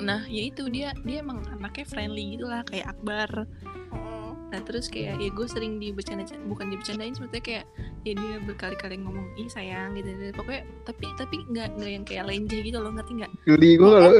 nah 0.00 0.22
ya 0.26 0.42
itu 0.50 0.66
dia 0.68 0.90
dia 1.06 1.22
emang 1.22 1.42
anaknya 1.52 1.86
friendly 1.86 2.36
gitu 2.38 2.46
lah 2.50 2.62
kayak 2.66 2.90
Akbar 2.90 3.46
Heeh. 3.46 4.28
nah 4.50 4.60
terus 4.62 4.86
kayak 4.90 5.18
ya 5.18 5.30
gue 5.30 5.46
sering 5.46 5.78
dibecanda 5.78 6.24
bukan 6.46 6.70
dibecandain 6.70 7.14
sebetulnya 7.14 7.44
kayak 7.44 7.64
ya 8.06 8.12
dia 8.14 8.34
berkali-kali 8.44 9.00
ngomong 9.00 9.26
ih 9.40 9.48
sayang 9.50 9.96
gitu, 9.98 10.10
gitu. 10.14 10.32
pokoknya 10.36 10.62
tapi 10.86 11.06
tapi 11.18 11.36
nggak 11.50 11.68
nggak 11.78 11.90
yang 11.90 12.04
kayak 12.06 12.24
lenje 12.28 12.58
gitu 12.62 12.78
loh 12.78 12.92
ngerti 12.94 13.12
nggak 13.22 13.32
geli 13.46 13.70
gue 13.78 13.88
kalau 13.88 14.10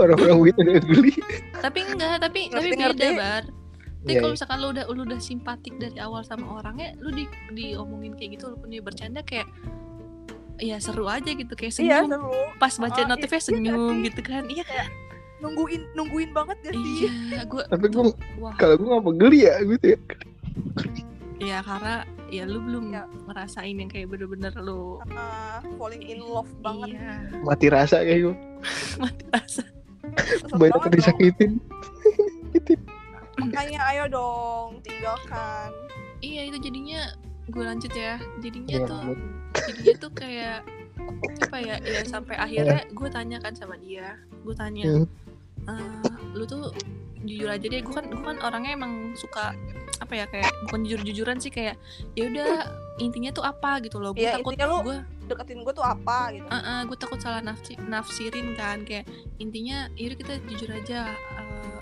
orang-orang 0.04 0.38
begitu 0.42 0.60
dia 0.64 0.78
geli 0.82 1.12
tapi 1.62 1.80
enggak 1.86 2.16
tapi 2.20 2.40
tapi 2.50 2.68
Ngerti, 2.68 2.76
beda 2.76 2.86
ngerti. 2.92 3.08
bar 3.18 3.44
tapi 4.02 4.18
Iya, 4.18 4.18
kalau 4.18 4.34
iya. 4.34 4.34
misalkan 4.34 4.58
lu 4.58 4.68
udah 4.74 4.84
lu 4.90 5.02
udah 5.06 5.20
simpatik 5.22 5.74
dari 5.78 5.98
awal 6.02 6.26
sama 6.26 6.58
orangnya 6.58 6.90
lu 6.98 7.14
di 7.14 7.22
diomongin 7.54 8.18
kayak 8.18 8.34
gitu 8.34 8.50
walaupun 8.50 8.74
dia 8.74 8.82
bercanda 8.82 9.22
kayak 9.22 9.46
ya 10.56 10.76
seru 10.76 11.04
aja 11.04 11.28
gitu 11.28 11.52
kayak 11.52 11.72
iya 11.74 12.00
senyum. 12.00 12.10
seru. 12.10 12.32
Pas 12.56 12.74
baca 12.74 13.00
Ah, 13.00 13.06
notifnya 13.06 13.36
iya 13.36 13.46
senyum 13.46 13.80
sih. 13.90 14.00
gitu 14.06 14.20
kan 14.22 14.44
iya. 14.46 14.64
Kan 14.64 14.88
nungguin 15.40 15.82
nungguin 15.92 16.30
banget 16.30 16.56
gak 16.60 16.72
sih? 16.72 17.10
Iya 17.28 17.42
gue 17.44 17.62
tapi 17.72 17.86
gue 17.88 18.04
wah. 18.36 18.54
kalau 18.54 18.74
gue 18.74 18.88
ngapa 18.88 19.10
geli 19.16 19.38
ya 19.42 19.54
gitu 19.60 19.86
ya. 19.88 19.98
Ya 21.38 21.58
karena 21.60 21.96
ya 22.28 22.44
lu 22.44 22.60
belum 22.60 22.84
Ya. 22.88 23.02
ngerasain 23.26 23.74
yang 23.74 23.88
kayak 23.88 24.08
bener-bener 24.08 24.54
lu 24.56 25.02
Ah, 25.10 25.58
falling 25.76 26.00
in 26.00 26.20
love 26.20 26.48
banget. 26.58 26.94
Iya 26.94 27.42
mati 27.42 27.66
rasa 27.66 28.00
kayak 28.00 28.20
gue 28.24 28.36
mati 29.02 29.24
rasa. 29.28 29.62
Banyak 30.52 30.78
banget 30.78 30.92
disakitin. 30.94 31.52
Makanya 33.42 33.80
ayo 33.90 34.04
dong 34.08 34.78
tinggalkan. 34.80 35.72
Iya 36.20 36.46
itu 36.46 36.58
jadinya 36.60 37.02
gue 37.52 37.62
lanjut 37.62 37.92
ya. 37.92 38.16
Jadinya 38.40 38.72
Iya, 38.72 38.88
tuh 38.88 39.02
jadinya 39.68 39.96
tuh 40.00 40.12
kayak 40.12 40.58
apa 41.42 41.56
ya 41.60 41.76
ya 41.82 42.00
sampai 42.08 42.34
akhirnya 42.36 42.80
gue 42.88 43.08
tanya 43.12 43.38
kan 43.38 43.52
sama 43.52 43.76
dia. 43.76 44.16
Gue 44.42 44.54
tanya. 44.56 45.04
"Eh, 45.68 46.08
lu 46.32 46.48
tuh 46.48 46.72
jujur 47.22 47.46
aja 47.46 47.62
deh 47.62 47.78
gue 47.78 47.94
kan 47.94 48.08
gue 48.08 48.18
kan 48.18 48.38
orangnya 48.42 48.74
emang 48.74 49.14
suka 49.14 49.54
apa 50.02 50.12
ya 50.18 50.26
kayak 50.26 50.50
bukan 50.66 50.82
jujur 50.82 51.00
jujuran 51.06 51.38
sih 51.38 51.54
kayak 51.54 51.78
ya 52.18 52.26
udah 52.26 52.66
intinya 52.98 53.30
tuh 53.30 53.44
apa 53.46 53.78
gitu 53.84 54.02
loh. 54.02 54.10
Gue 54.10 54.26
Iya, 54.26 54.40
takut 54.40 54.56
gue 54.58 54.98
deketin 55.30 55.62
gue 55.62 55.72
tuh 55.72 55.86
apa 55.86 56.34
gitu. 56.34 56.46
Gue 56.88 56.96
takut 56.98 57.18
salah 57.22 57.38
nafsi, 57.38 57.78
nafsirin 57.78 58.58
kan 58.58 58.82
kayak 58.82 59.06
intinya 59.38 59.86
yaudah 59.94 60.18
kita 60.18 60.32
jujur 60.50 60.70
aja 60.74 61.14
eh, 61.14 61.78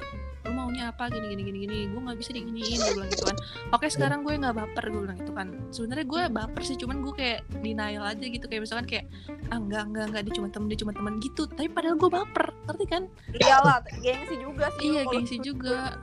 lu 0.46 0.50
mau 0.56 0.70
maunya 0.70 0.94
apa? 0.94 1.10
Gini 1.10 1.26
gini 1.34 1.42
gini 1.42 1.58
gini. 1.66 1.78
Gue 1.90 2.00
nggak 2.00 2.18
bisa 2.22 2.30
diginiin 2.30 2.78
gue 2.78 2.92
bilang 2.94 3.10
gitu 3.10 3.24
kan. 3.26 3.36
Oke 3.74 3.86
sekarang 3.90 4.22
gue 4.22 4.38
nggak 4.38 4.54
baper 4.56 4.84
gue 4.88 5.00
bilang 5.02 5.18
gitu 5.18 5.32
kan. 5.34 5.48
Sebenarnya 5.74 6.06
gue 6.06 6.22
baper 6.30 6.62
sih 6.62 6.76
cuman 6.78 6.96
gue 7.02 7.12
kayak 7.18 7.40
denial 7.60 8.04
aja 8.06 8.24
gitu. 8.24 8.46
Kayak 8.46 8.62
misalkan 8.64 8.86
kayak 8.86 9.04
ah 9.50 9.58
enggak 9.58 9.84
enggak 9.90 10.04
enggak 10.08 10.22
dia 10.30 10.34
cuma 10.38 10.48
temen 10.48 10.66
dia 10.70 10.78
cuma 10.80 10.92
teman 10.94 11.14
gitu. 11.18 11.42
Tapi 11.50 11.68
padahal 11.68 11.96
gue 11.98 12.10
baper 12.10 12.46
ngerti 12.70 12.84
kan? 12.86 13.02
Iyalah 13.36 13.78
gengsi 13.98 14.34
juga 14.38 14.66
sih 14.78 14.84
iya 14.88 15.02
gengsi 15.04 15.36
juga. 15.42 15.98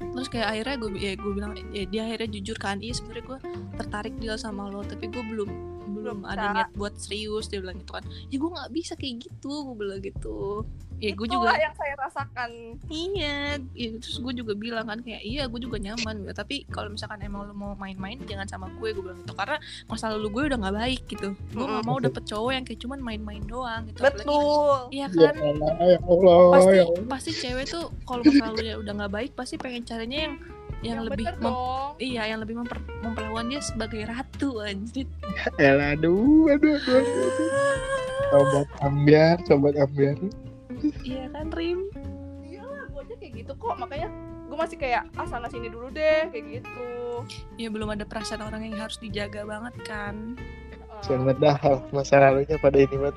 Terus 0.00 0.28
kayak 0.30 0.48
akhirnya 0.54 0.76
gue 0.80 0.90
ya 0.96 1.12
gue 1.18 1.32
bilang 1.34 1.52
ya 1.74 1.84
dia 1.84 2.02
akhirnya 2.06 2.28
jujur 2.40 2.56
kan 2.56 2.78
iya 2.78 2.94
sebenarnya 2.94 3.24
gue 3.26 3.38
tertarik 3.76 4.14
dia 4.22 4.38
sama 4.38 4.70
lo 4.70 4.86
tapi 4.86 5.10
gue 5.10 5.20
belum 5.20 5.50
belum 5.90 6.18
Belum 6.20 6.28
ada 6.28 6.42
bisa. 6.42 6.54
niat 6.56 6.70
buat 6.74 6.94
serius 6.96 7.46
dia 7.46 7.58
bilang 7.58 7.78
gitu 7.78 7.92
kan. 7.92 8.04
Ya 8.28 8.36
gue 8.36 8.50
nggak 8.50 8.70
bisa 8.70 8.92
kayak 8.94 9.14
gitu 9.22 9.52
gue 9.66 9.76
bilang 9.76 10.00
gitu. 10.00 10.64
Ya 11.00 11.16
gue 11.16 11.24
juga 11.26 11.56
yang 11.56 11.72
saya 11.72 11.96
rasakan. 11.96 12.76
Iya 12.92 13.56
ya, 13.72 13.88
terus 13.96 14.20
gue 14.20 14.32
juga 14.36 14.52
bilang 14.52 14.84
kan 14.84 15.00
kayak 15.00 15.24
iya 15.24 15.48
gue 15.48 15.56
juga 15.56 15.80
nyaman 15.80 16.28
gitu. 16.28 16.34
tapi 16.36 16.68
kalau 16.68 16.92
misalkan 16.92 17.24
emang 17.24 17.48
lo 17.48 17.56
mau 17.56 17.72
main-main 17.72 18.20
jangan 18.28 18.44
sama 18.44 18.66
gue 18.76 18.92
gue 18.92 19.00
bilang 19.00 19.16
gitu. 19.24 19.32
Karena 19.32 19.56
masa 19.88 20.12
lalu 20.12 20.28
gue 20.28 20.42
udah 20.52 20.58
nggak 20.60 20.76
baik 20.76 21.02
gitu. 21.08 21.32
Gue 21.50 21.64
nggak 21.64 21.84
mau 21.84 21.96
dapet 21.98 22.22
cowok 22.28 22.50
yang 22.52 22.64
kayak 22.64 22.80
cuman 22.84 23.00
main-main 23.00 23.42
doang 23.48 23.88
gitu. 23.88 24.00
Betul. 24.04 24.92
Iya 24.92 25.08
Ya 25.08 25.32
kan? 25.32 25.34
Allah, 25.40 25.72
ya 25.80 25.98
Allah, 26.04 26.40
pasti 26.52 26.76
ya 26.76 26.84
Allah. 26.84 27.04
pasti 27.08 27.30
cewek 27.32 27.64
tuh 27.66 27.84
kalau 28.04 28.20
masa 28.20 28.44
lalunya 28.44 28.74
udah 28.76 28.92
nggak 28.94 29.12
baik 29.12 29.30
pasti 29.32 29.54
pengen 29.56 29.82
carinya 29.82 30.20
yang 30.28 30.34
yang, 30.80 31.00
yang 31.00 31.00
lebih 31.06 31.26
mem- 31.28 31.42
dong. 31.44 31.92
iya 32.00 32.22
yang 32.26 32.40
lebih 32.40 32.54
memper, 32.56 32.78
memperlakukan 33.00 33.46
dia 33.48 33.60
sebagai 33.60 34.02
ratu 34.06 34.50
anjir. 34.60 35.06
Elah, 35.60 35.92
aduh, 35.92 36.48
aduh, 36.48 36.76
aduh, 36.78 37.00
aduh. 37.00 37.50
Sobat 38.30 38.68
ambiar, 38.80 39.36
sobat 39.44 39.74
ambiar. 39.76 40.16
iya 41.02 41.28
kan 41.28 41.50
Rim? 41.50 41.90
Iyalah 42.42 42.88
gue 42.88 43.00
aja 43.02 43.14
kayak 43.18 43.32
gitu 43.36 43.52
kok. 43.54 43.74
Makanya 43.76 44.08
gue 44.48 44.56
masih 44.56 44.76
kayak 44.76 45.02
ah 45.14 45.26
sana 45.26 45.46
sini 45.46 45.68
dulu 45.68 45.90
deh 45.90 46.30
kayak 46.30 46.62
gitu. 46.62 46.88
Ya 47.58 47.68
belum 47.68 47.90
ada 47.90 48.06
perasaan 48.06 48.40
orang 48.40 48.64
yang 48.64 48.78
harus 48.78 48.96
dijaga 48.96 49.44
banget 49.44 49.74
kan. 49.84 50.38
Eh, 50.40 51.04
Sobat 51.04 51.36
dah, 51.36 51.58
masa 51.90 52.20
lalunya 52.20 52.56
pada 52.56 52.78
ini 52.78 52.96
banget. 52.96 53.16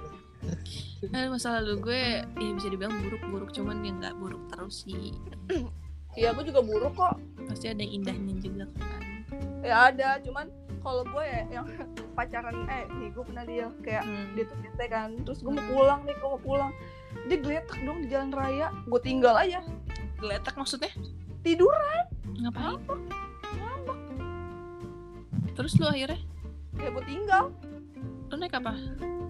nah, 1.07 1.31
masa 1.31 1.55
lalu 1.55 1.73
gue 1.79 2.01
ya 2.19 2.51
bisa 2.51 2.67
dibilang 2.67 2.91
buruk-buruk 2.99 3.55
cuman 3.55 3.79
ya 3.79 3.95
nggak 3.95 4.15
buruk 4.19 4.43
terus 4.51 4.83
sih 4.83 5.15
iya 6.15 6.29
gue 6.31 6.43
juga 6.43 6.61
buruk 6.61 6.93
kok. 6.93 7.15
Pasti 7.45 7.65
ada 7.67 7.79
yang 7.79 7.93
indahnya 7.99 8.33
juga 8.37 8.65
kan. 8.71 9.01
Ya 9.63 9.75
ada 9.87 10.09
cuman 10.19 10.45
kalau 10.79 11.03
gue 11.03 11.23
ya 11.23 11.41
yang 11.49 11.65
pacaran 12.17 12.67
eh 12.67 12.85
nih 12.91 13.09
gue 13.09 13.23
pernah 13.23 13.43
dia 13.43 13.67
kayak 13.79 14.03
Hmm. 14.03 14.27
dia 14.35 14.43
tuh 14.45 14.57
bete 14.59 14.85
kan 14.85 15.09
terus 15.23 15.39
gue 15.39 15.49
mau 15.49 15.65
pulang 15.65 16.01
nih 16.03 16.13
gue 16.13 16.29
mau 16.29 16.41
pulang. 16.41 16.71
Dia 17.25 17.37
geletak 17.39 17.79
dong 17.81 18.03
di 18.03 18.07
jalan 18.09 18.29
raya 18.29 18.67
gue 18.83 18.99
tinggal 18.99 19.33
aja. 19.33 19.63
Geletak 20.19 20.53
maksudnya? 20.53 20.91
Tidur 21.41 21.71
ngapain? 22.33 22.79
Terus 25.53 25.77
lu 25.77 25.85
akhirnya? 25.85 26.17
Ya 26.75 26.89
gue 26.89 27.03
tinggal. 27.05 27.53
Lu 28.27 28.35
naik 28.35 28.57
apa? 28.57 28.73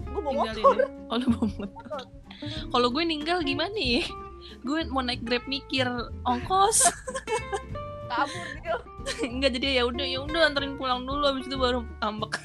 Gue 0.08 0.22
bawa 0.22 0.48
motor. 0.48 0.74
ya? 0.80 0.88
Oh 1.12 1.16
lu 1.20 1.28
bawa 1.30 1.48
motor. 1.60 2.02
Kalau 2.72 2.88
gue 2.90 3.04
ninggal 3.04 3.40
gimana 3.42 3.76
ya 3.76 4.04
Gue 4.62 4.86
mau 4.88 5.02
naik 5.02 5.22
grab 5.22 5.44
mikir 5.46 5.86
ongkos. 6.24 6.88
Kabur 8.12 8.46
gitu. 8.58 8.78
Enggak 9.26 9.52
jadi 9.58 9.82
ya 9.82 9.84
udah 9.84 10.06
ya 10.06 10.20
udah 10.22 10.42
anterin 10.46 10.78
pulang 10.78 11.04
dulu 11.04 11.24
Habis 11.26 11.50
itu 11.50 11.58
baru 11.58 11.82
ngambek. 12.00 12.38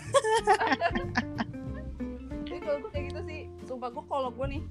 Jadi 2.49 2.59
kalau 2.62 2.78
gue 2.81 2.90
kayak 2.90 3.05
gitu 3.12 3.21
sih 3.26 3.40
sumpah 3.69 3.88
gue 3.93 4.05
kalau 4.09 4.31
gue 4.33 4.47
nih 4.49 4.62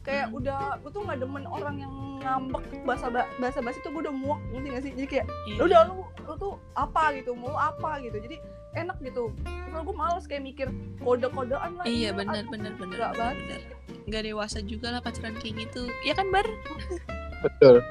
kayak 0.00 0.30
Hmm. 0.30 0.38
udah 0.38 0.78
gue 0.80 0.90
tuh 0.90 1.02
nggak 1.02 1.18
demen 1.18 1.44
orang 1.44 1.76
yang 1.76 1.92
ngambek 2.22 2.62
bahasa 2.86 3.10
bahasa 3.36 3.58
basi 3.60 3.78
tuh 3.82 3.90
gue 3.92 4.06
udah 4.06 4.14
muak 4.14 4.40
ngerti 4.50 4.68
gak 4.70 4.82
sih? 4.82 4.92
Jadi 4.96 5.06
kayak. 5.08 5.26
"Ya 5.50 5.62
udah 5.62 5.80
lu 5.90 5.94
lu 6.26 6.32
tuh 6.38 6.54
apa 6.72 7.14
gitu 7.14 7.34
mau 7.34 7.54
apa 7.54 8.00
gitu. 8.00 8.16
Jadi 8.18 8.36
enak 8.76 8.96
gitu. 9.00 9.32
Kalau 9.44 9.82
gue 9.82 9.96
males 9.96 10.24
kayak 10.28 10.42
mikir 10.44 10.68
kode-kodean 11.00 11.80
lah 11.80 11.84
Iya 11.88 12.12
benar 12.12 12.44
benar 12.48 12.72
benar 12.76 12.96
nggak 12.96 13.14
benar. 13.16 13.60
Nggak 14.06 14.22
dewasa 14.28 14.58
juga 14.62 14.86
lah 14.94 15.00
pacaran 15.02 15.34
kayak 15.40 15.66
gitu. 15.66 15.88
Ya 16.04 16.14
kan 16.14 16.28
Bar? 16.30 16.46
Betul. 17.44 17.82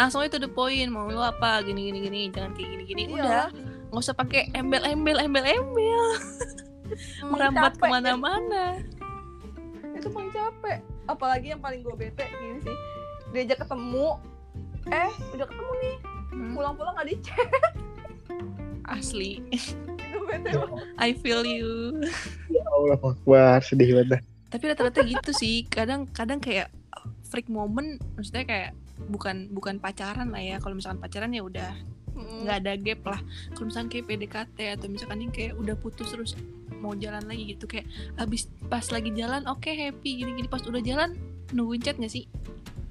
Langsung 0.00 0.24
itu 0.24 0.40
the 0.40 0.48
point 0.48 0.88
Mau 0.88 1.12
lu 1.12 1.20
apa 1.20 1.60
gini 1.60 1.92
gini 1.92 2.00
gini 2.00 2.20
Jangan 2.32 2.56
kayak 2.56 2.68
gini 2.72 2.84
gini 2.88 3.02
Iya. 3.12 3.20
Udah 3.20 3.46
nggak 3.88 4.00
usah 4.04 4.16
pakai 4.16 4.48
embel-embel 4.56 5.16
embel-embel 5.20 6.08
Emang 7.20 7.30
merambat 7.36 7.76
capek, 7.76 7.84
ke 7.84 7.92
mana-mana. 7.92 8.64
Itu 9.92 10.08
paling 10.08 10.32
capek. 10.32 10.80
Apalagi 11.08 11.52
yang 11.52 11.60
paling 11.60 11.80
gue 11.84 11.94
bete 11.96 12.24
gini 12.28 12.64
sih. 12.64 12.76
Diajak 13.32 13.64
ketemu. 13.64 14.16
Eh 14.88 15.12
udah 15.36 15.46
ketemu 15.48 15.72
nih. 15.84 15.96
Hmm, 16.28 16.52
pulang-pulang 16.56 16.92
nggak 16.96 17.08
dicek 17.12 17.48
asli 18.88 19.44
I 20.98 21.12
feel 21.16 21.42
you. 21.42 21.98
Ya 22.52 22.64
Allah, 22.68 22.98
Akbar, 23.00 23.60
sedih 23.64 24.02
banget. 24.02 24.22
tapi 24.48 24.64
rata-rata 24.64 25.04
gitu 25.04 25.30
sih. 25.36 25.68
Kadang 25.68 26.08
kadang 26.08 26.40
kayak 26.40 26.72
freak 27.28 27.52
moment 27.52 28.00
maksudnya 28.16 28.48
kayak 28.48 28.70
bukan 29.12 29.52
bukan 29.52 29.76
pacaran 29.76 30.32
lah 30.32 30.40
ya. 30.40 30.56
Kalau 30.56 30.72
misalkan 30.72 31.00
pacaran 31.04 31.32
ya 31.36 31.44
udah 31.44 31.70
nggak 32.18 32.56
ada 32.64 32.72
gap 32.80 33.00
lah. 33.04 33.20
Kalau 33.52 33.68
misalkan 33.68 33.88
kayak 33.92 34.04
PDKT 34.08 34.58
atau 34.80 34.86
misalkan 34.88 35.18
yang 35.22 35.32
kayak 35.32 35.52
udah 35.54 35.76
putus 35.76 36.10
terus 36.10 36.32
mau 36.78 36.94
jalan 36.94 37.22
lagi 37.26 37.54
gitu 37.58 37.66
kayak 37.66 37.86
abis 38.18 38.46
pas 38.70 38.86
lagi 38.88 39.10
jalan 39.12 39.44
oke 39.46 39.68
happy 39.68 40.24
gini-gini. 40.24 40.48
Pas 40.48 40.64
udah 40.64 40.80
jalan 40.80 41.14
nungguin 41.52 41.84
chat 41.84 42.00
nggak 42.00 42.10
sih? 42.10 42.24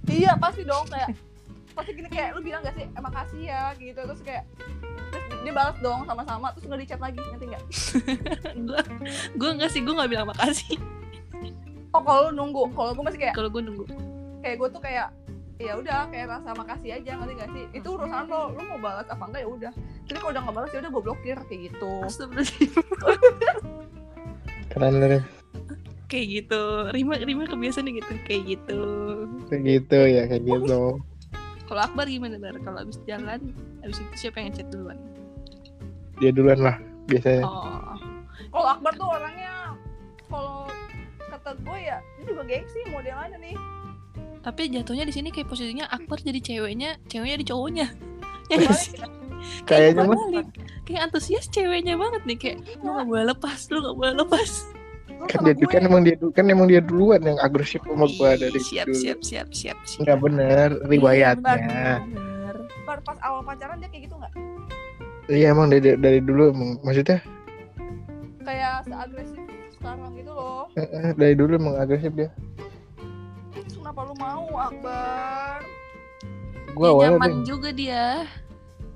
Iya 0.08 0.38
pasti 0.38 0.62
dong. 0.64 0.88
Kayak 0.88 1.18
pasti 1.74 1.92
gini 1.94 2.10
kayak 2.10 2.34
lu 2.34 2.42
bilang 2.42 2.66
gak 2.66 2.74
sih 2.74 2.86
eh, 2.86 3.02
makasih 3.02 3.42
ya 3.50 3.74
gitu. 3.76 4.00
Terus 4.00 4.22
kayak 4.24 4.44
terus 5.12 5.26
dia 5.46 5.54
balas 5.54 5.78
dong 5.80 6.02
sama-sama 6.06 6.48
terus 6.56 6.66
nggak 6.66 6.80
dicat 6.86 7.00
lagi 7.02 7.20
nanti 7.22 7.46
nggak? 7.50 7.64
Gue 8.68 8.80
gue 9.38 9.50
nggak 9.58 9.70
sih 9.72 9.82
gue 9.86 9.94
nggak 9.94 10.10
bilang 10.10 10.28
makasih. 10.30 10.76
Oh 11.96 12.02
kalau 12.04 12.30
lu 12.30 12.32
nunggu 12.36 12.70
kalau 12.76 12.92
gue 12.94 13.04
masih 13.06 13.20
kayak 13.22 13.34
kalau 13.38 13.50
gue 13.50 13.62
nunggu. 13.64 13.86
kayak 14.44 14.56
gue 14.62 14.70
tuh 14.70 14.82
kayak 14.84 15.08
ya 15.58 15.74
udah 15.74 16.06
kayak 16.14 16.30
rasa 16.30 16.54
makasih 16.54 16.90
aja 17.02 17.12
ngerti 17.18 17.34
gak 17.34 17.50
sih? 17.50 17.66
Itu 17.74 17.98
urusan 17.98 18.30
lo 18.30 18.54
lu 18.54 18.62
mau 18.70 18.78
balas 18.78 19.08
apa 19.10 19.24
enggak 19.26 19.42
ya 19.42 19.50
udah. 19.50 19.72
Jadi 20.06 20.18
kalau 20.22 20.32
udah 20.32 20.42
nggak 20.46 20.56
balas 20.56 20.70
ya 20.70 20.80
udah 20.86 20.92
gue 20.94 21.04
blokir 21.04 21.38
kayak 21.50 21.62
gitu. 21.74 21.92
Keren 24.70 24.94
Rim. 25.02 25.24
kayak 26.06 26.28
gitu. 26.30 26.64
Rima 26.94 27.14
Rima 27.18 27.44
kebiasaan 27.50 27.90
gitu 27.90 28.14
kayak 28.30 28.44
gitu. 28.46 28.80
Kayak 29.50 29.62
gitu 29.66 30.00
ya, 30.06 30.24
kayak 30.30 30.44
gitu. 30.46 31.02
kalau 31.68 31.82
Akbar 31.84 32.08
gimana 32.08 32.40
Bar 32.40 32.56
kalau 32.64 32.80
abis 32.80 32.96
jalan 33.04 33.52
abis 33.84 34.00
itu 34.00 34.28
siapa 34.28 34.40
yang 34.40 34.56
ngechat 34.56 34.72
duluan 34.72 34.96
Dia 36.18 36.32
duluan 36.32 36.60
lah, 36.60 36.76
biasanya. 37.06 37.46
oh 37.46 37.94
kalau 38.50 38.68
Akbar 38.74 38.92
tuh 38.96 39.06
orangnya 39.06 39.54
kalau 40.26 40.66
kata 41.30 41.54
gue 41.62 41.78
ya 41.78 41.98
dia 42.18 42.24
juga 42.26 42.42
gengsi 42.44 42.80
modelannya 42.90 43.38
nih 43.38 43.56
tapi 44.42 44.72
jatuhnya 44.72 45.04
di 45.04 45.14
sini 45.14 45.30
kayak 45.30 45.46
posisinya 45.46 45.86
Akbar 45.88 46.18
jadi 46.18 46.40
ceweknya 46.40 46.98
ceweknya 47.06 47.38
di 47.38 47.46
cowoknya 47.46 47.88
ya 48.50 48.56
nggak 48.58 48.66
Balik 48.66 48.82
sih 48.82 48.96
ya. 48.98 49.08
Kayaknya 49.70 50.02
Kayak 50.02 50.10
mah 50.10 50.46
kayak 50.84 51.02
antusias 51.06 51.46
ceweknya 51.48 51.94
banget 51.94 52.22
nih 52.26 52.38
kayak 52.40 52.58
lu 52.82 52.90
gak 52.90 53.06
boleh 53.06 53.26
lepas 53.30 53.60
lu 53.70 53.78
gak 53.80 53.96
boleh 53.96 54.14
lepas 54.18 54.50
kan 55.28 55.40
dia 55.44 55.54
gue 55.54 55.70
kan 55.70 55.82
emang 55.84 56.02
dia 56.02 56.16
kan 56.34 56.46
emang 56.46 56.66
dia 56.66 56.82
duluan 56.82 57.22
yang 57.22 57.38
agresif 57.38 57.82
sama 57.86 58.06
gua 58.18 58.34
Ih, 58.34 58.48
dari 58.48 58.60
siap, 58.62 58.86
dulu. 58.86 58.98
siap 58.98 59.20
siap 59.22 59.50
siap 59.52 59.78
siap 59.84 60.02
Nggak 60.02 60.18
bener 60.22 60.70
riwayatnya. 60.86 62.02
Bener. 62.06 62.56
Bar, 62.86 63.02
pas 63.02 63.18
awal 63.22 63.42
pacaran 63.42 63.78
dia 63.78 63.90
kayak 63.90 64.10
gitu 64.10 64.16
nggak 64.16 64.34
Iya 65.28 65.52
emang 65.52 65.68
dari 65.68 65.84
dari 66.00 66.20
dulu 66.24 66.56
emang 66.56 66.80
maksudnya 66.88 67.20
kayak 68.48 68.88
seagresif 68.88 69.44
sekarang 69.76 70.16
gitu 70.16 70.32
loh 70.32 70.72
eh, 70.80 70.88
eh, 70.88 71.12
dari 71.20 71.36
dulu 71.36 71.60
emang 71.60 71.76
agresif 71.76 72.16
dia. 72.16 72.32
Kenapa 73.76 74.08
lu 74.08 74.16
mau 74.16 74.48
Akbar 74.56 75.60
Gua 76.72 76.88
Dia 76.88 76.94
awalnya 76.96 77.12
nyaman 77.20 77.32
nih, 77.32 77.44
juga 77.44 77.70
dia 77.76 78.06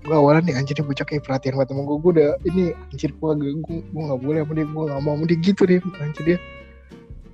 gua 0.07 0.15
awalnya 0.17 0.41
nih 0.47 0.55
anjir 0.57 0.73
nih 0.79 0.87
bocah 0.87 1.05
kayak 1.05 1.23
perhatian 1.27 1.53
banget 1.59 1.69
sama 1.75 1.81
gua. 1.83 1.97
Gua 1.99 2.11
udah 2.15 2.29
ini 2.47 2.63
anjir 2.95 3.11
gua 3.19 3.35
gua, 3.35 3.51
gua, 3.59 3.77
gua 3.91 4.03
gak 4.15 4.21
boleh 4.23 4.39
sama 4.39 4.53
dia, 4.55 4.65
gua 4.71 4.83
gak 4.87 5.01
mau 5.03 5.13
sama 5.19 5.25
dia 5.27 5.37
gitu 5.43 5.61
deh 5.67 5.79
anjir 5.99 6.23
dia. 6.23 6.37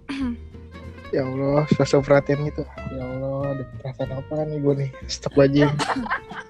ya 1.15 1.21
Allah, 1.21 1.63
sosok 1.77 2.01
perhatian 2.01 2.41
gitu. 2.49 2.63
Ya 2.65 3.03
Allah, 3.05 3.37
ada 3.53 3.63
perasaan 3.77 4.09
apa 4.09 4.33
nih 4.49 4.57
gua 4.57 4.73
nih? 4.73 4.89
Stop 5.05 5.37
aja. 5.37 5.69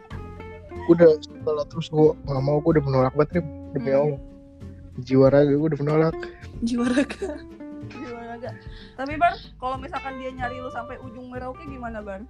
gua 0.87 0.93
udah 0.95 1.09
setelah 1.19 1.65
terus 1.67 1.87
gua 1.87 2.15
gak 2.17 2.41
mau, 2.41 2.57
gua 2.57 2.71
udah 2.73 2.83
menolak 2.83 3.13
banget 3.13 3.29
Rim. 3.37 3.45
demi 3.71 3.91
Hmm. 3.91 3.99
Allah. 3.99 4.19
Jiwa 4.97 5.27
raga 5.27 5.53
gua 5.53 5.67
udah 5.67 5.79
menolak. 5.79 6.15
jiwa 6.59 6.85
raga 6.87 7.29
gimana 7.87 8.31
aja 8.33 8.49
tapi 8.93 9.13
Bar 9.15 9.31
kalau 9.55 9.77
misalkan 9.77 10.17
dia 10.17 10.33
nyari 10.33 10.57
lu 10.57 10.67
sampai 10.67 10.97
ujung 10.99 11.29
Merauke 11.29 11.61
gimana 11.63 12.01
Bar 12.01 12.25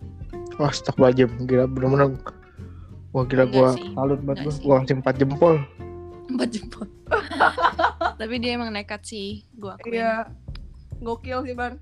Wah, 0.57 0.69
stop 0.69 0.99
aja, 0.99 1.23
gila 1.23 1.63
bener-bener. 1.65 2.17
Wah 3.09 3.23
gila 3.23 3.47
sih, 3.71 3.95
salut 3.95 4.19
banget. 4.21 4.59
Gua 4.59 4.83
kasih 4.83 4.99
empat 4.99 5.15
jempol. 5.15 5.55
empat 6.27 6.49
jempol 6.51 6.83
tapi 8.19 8.35
dia 8.37 8.59
emang 8.59 8.67
nekat 8.69 8.99
sih 9.01 9.47
gua 9.55 9.79
akuin 9.79 9.95
iya 9.95 10.27
gokil 10.99 11.39
sih 11.41 11.55
Bar 11.55 11.79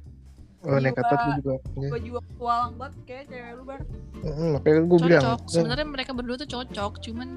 oh 0.66 0.78
nekat 0.78 1.04
banget 1.04 1.20
gue 1.22 1.36
juga 1.40 1.54
ya. 1.76 1.90
gue 1.90 2.02
juga 2.04 2.20
petualang 2.24 2.74
banget 2.76 2.94
kayak 3.06 3.24
cewek 3.28 3.52
lu 3.54 3.64
bar. 3.64 3.80
Mm, 4.20 4.50
makanya 4.54 4.80
gue 4.82 5.00
bilang 5.00 5.24
cocok 5.24 5.40
"Eh, 5.40 5.52
sebenarnya 5.52 5.88
mereka 5.88 6.12
berdua 6.12 6.36
tuh 6.38 6.50
cocok 6.52 6.92
cuman 7.02 7.30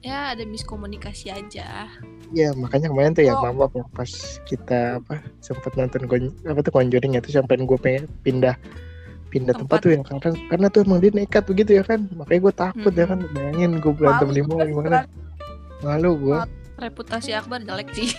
ya 0.00 0.32
ada 0.32 0.42
miskomunikasi 0.42 1.30
aja. 1.30 1.86
Ya 2.32 2.48
makanya 2.54 2.88
kemarin 2.88 3.12
tuh 3.12 3.22
ya 3.22 3.34
Oh. 3.34 3.44
mama 3.44 3.70
ya 3.70 3.84
pas 3.90 4.10
kita 4.42 4.98
apa 4.98 5.14
sempat 5.38 5.72
nonton 5.72 6.02
kon- 6.04 6.34
apa 6.42 6.60
tuh 6.60 6.72
conjuring 6.72 7.14
itu 7.14 7.28
sampai 7.30 7.60
gue 7.60 7.78
pengen 7.78 8.04
pindah 8.22 8.56
pindah 9.28 9.54
tempat, 9.54 9.80
Tempat. 9.80 9.80
tuh 9.80 9.90
ya 9.90 10.00
karena 10.02 10.28
karena 10.46 10.66
tuh 10.68 10.80
emang 10.82 10.98
dia 10.98 11.08
nekat 11.10 11.44
begitu 11.46 11.70
ya 11.72 11.82
kan? 11.82 12.04
Makanya 12.12 12.40
gue 12.42 12.54
takut 12.54 12.92
ya 12.92 13.06
kan 13.06 13.18
bayangin 13.30 13.78
gue 13.78 13.92
berantem 13.92 14.28
Malu 14.28 14.34
di 14.34 14.42
mall 14.42 14.60
gimana? 14.62 15.00
malu 15.80 16.10
gue 16.16 16.38
reputasi 16.78 17.30
Akbar 17.32 17.60
jelek 17.60 17.88
sih. 17.92 18.10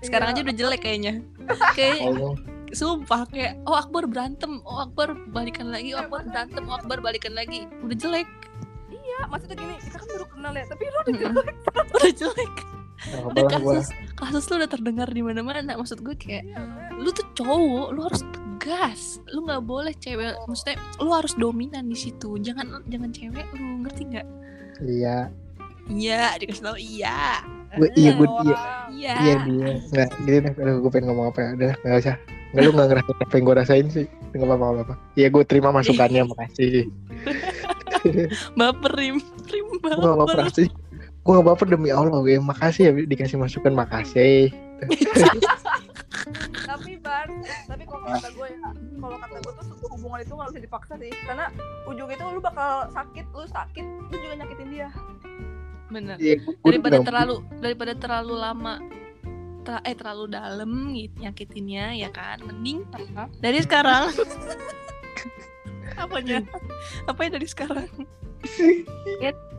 Sekarang 0.00 0.30
aja 0.30 0.38
Iya. 0.38 0.44
udah 0.44 0.56
jelek 0.56 0.80
kayaknya. 0.82 1.12
Kayak 1.76 2.02
sumpah 2.72 3.28
kayak 3.28 3.60
oh 3.68 3.76
Akbar 3.76 4.08
berantem. 4.08 4.60
Oh 4.64 4.82
Akbar 4.82 5.14
balikan 5.30 5.68
lagi. 5.68 5.92
Oh 5.92 6.02
Akbar 6.02 6.24
berantem. 6.26 6.64
Oh 6.66 6.76
Akbar 6.76 6.98
balikan 7.04 7.36
lagi. 7.36 7.68
Udah 7.84 7.96
jelek. 7.96 8.28
Ya 8.92 9.28
maksudnya 9.28 9.56
gini 9.60 9.74
kita 9.82 9.96
kan 10.00 10.08
baru 10.08 10.26
kenal 10.32 10.52
ya 10.56 10.64
tapi 10.66 10.82
lu 10.88 10.98
udah 11.04 11.14
jelek. 11.20 11.46
Udah 11.96 12.12
jelek. 12.16 12.54
Nah, 13.02 13.34
udah 13.34 13.44
kasus 13.50 13.86
kasus 14.14 14.44
lu 14.46 14.54
udah 14.62 14.70
terdengar 14.70 15.08
di 15.10 15.22
mana-mana. 15.26 15.74
Maksud 15.74 16.06
gue 16.06 16.14
kayak 16.14 16.46
lu 16.96 17.10
tuh 17.10 17.26
cowok 17.34 17.88
lu 17.92 18.00
harus 18.06 18.22
tegas. 18.30 19.02
Lu 19.34 19.42
nggak 19.42 19.62
boleh 19.66 19.92
cewek 19.98 20.38
maksudnya 20.46 20.78
lu 21.02 21.10
harus 21.10 21.34
dominan 21.34 21.90
di 21.90 21.98
situ. 21.98 22.38
Jangan 22.38 22.86
jangan 22.86 23.10
cewek 23.10 23.46
lu 23.58 23.84
ngerti 23.84 24.02
nggak? 24.06 24.26
Iya. 24.86 25.18
Iya 25.90 26.38
dikasih 26.38 26.62
tau 26.62 26.78
iya 26.78 27.42
gue 27.72 27.88
iya 27.96 28.10
gue 28.12 28.28
iya. 28.44 28.56
Iya. 28.92 29.12
Iya 29.16 29.34
dia. 29.48 29.70
Nggak 29.92 30.08
gini 30.24 30.38
deh 30.44 30.52
aduh 30.60 30.74
gue 30.84 30.90
pengen 30.92 31.06
ngomong 31.12 31.26
apa 31.32 31.38
ya? 31.40 31.48
Udah 31.56 31.72
nggak 31.80 32.00
usah. 32.04 32.16
Nggak 32.52 32.62
lu 32.62 32.70
nggak 32.76 32.88
ngerasain 32.92 33.16
apa 33.24 33.32
yang 33.32 33.44
gue 33.44 33.56
rasain 33.56 33.86
sih. 33.88 34.06
Nggak 34.32 34.48
apa 34.48 34.54
apa 34.64 34.80
apa 34.84 34.94
iya 35.16 35.28
gue 35.32 35.42
terima 35.48 35.68
masukannya 35.72 36.22
makasih. 36.32 36.88
Baper 38.58 38.92
rim. 38.98 39.16
Rim 39.48 39.66
gue 39.80 39.88
gak 39.88 39.98
baper 40.00 40.18
baper 40.20 40.46
sih. 40.52 40.68
Gue 41.22 41.32
gak 41.38 41.46
baper 41.48 41.66
demi 41.70 41.88
Allah 41.94 42.18
gue 42.20 42.36
makasih 42.36 42.82
ya 42.88 42.92
dikasih 42.92 43.36
masukan 43.40 43.72
makasih. 43.72 44.52
Tapi 46.72 46.96
bar 47.04 47.28
tapi 47.68 47.84
kalau 47.84 48.08
kata 48.08 48.28
gue 48.32 48.48
ya 48.48 48.70
kalau 48.96 49.16
kata 49.20 49.36
gue 49.44 49.52
tuh 49.52 49.64
sebuah 49.68 49.90
hubungan 49.98 50.18
itu 50.24 50.32
nggak 50.32 50.48
bisa 50.54 50.60
dipaksa 50.64 50.94
sih. 50.96 51.12
Karena 51.28 51.46
ujung 51.84 52.08
itu 52.08 52.24
lu 52.24 52.40
bakal 52.40 52.88
sakit 52.96 53.26
lu 53.36 53.44
sakit 53.44 53.84
lu 53.84 54.16
juga 54.16 54.34
nyakitin 54.40 54.68
dia 54.72 54.88
bener. 55.92 56.16
Iya 56.16 56.40
daripada 56.64 56.98
terlalu 57.04 57.36
daripada 57.60 57.92
terlalu 57.94 58.34
lama 58.34 58.74
ter- 59.62 59.84
eh 59.86 59.94
terlalu 59.94 60.24
dalam 60.32 60.70
gitu 60.96 61.14
nyakitinnya 61.22 61.94
ya 62.00 62.08
kan? 62.10 62.40
Mending 62.42 62.88
dari 63.38 63.60
sekarang. 63.62 64.10
Apanya? 66.02 66.42
Apa 67.04 67.28
ya 67.28 67.30
dari 67.36 67.46
sekarang? 67.46 67.88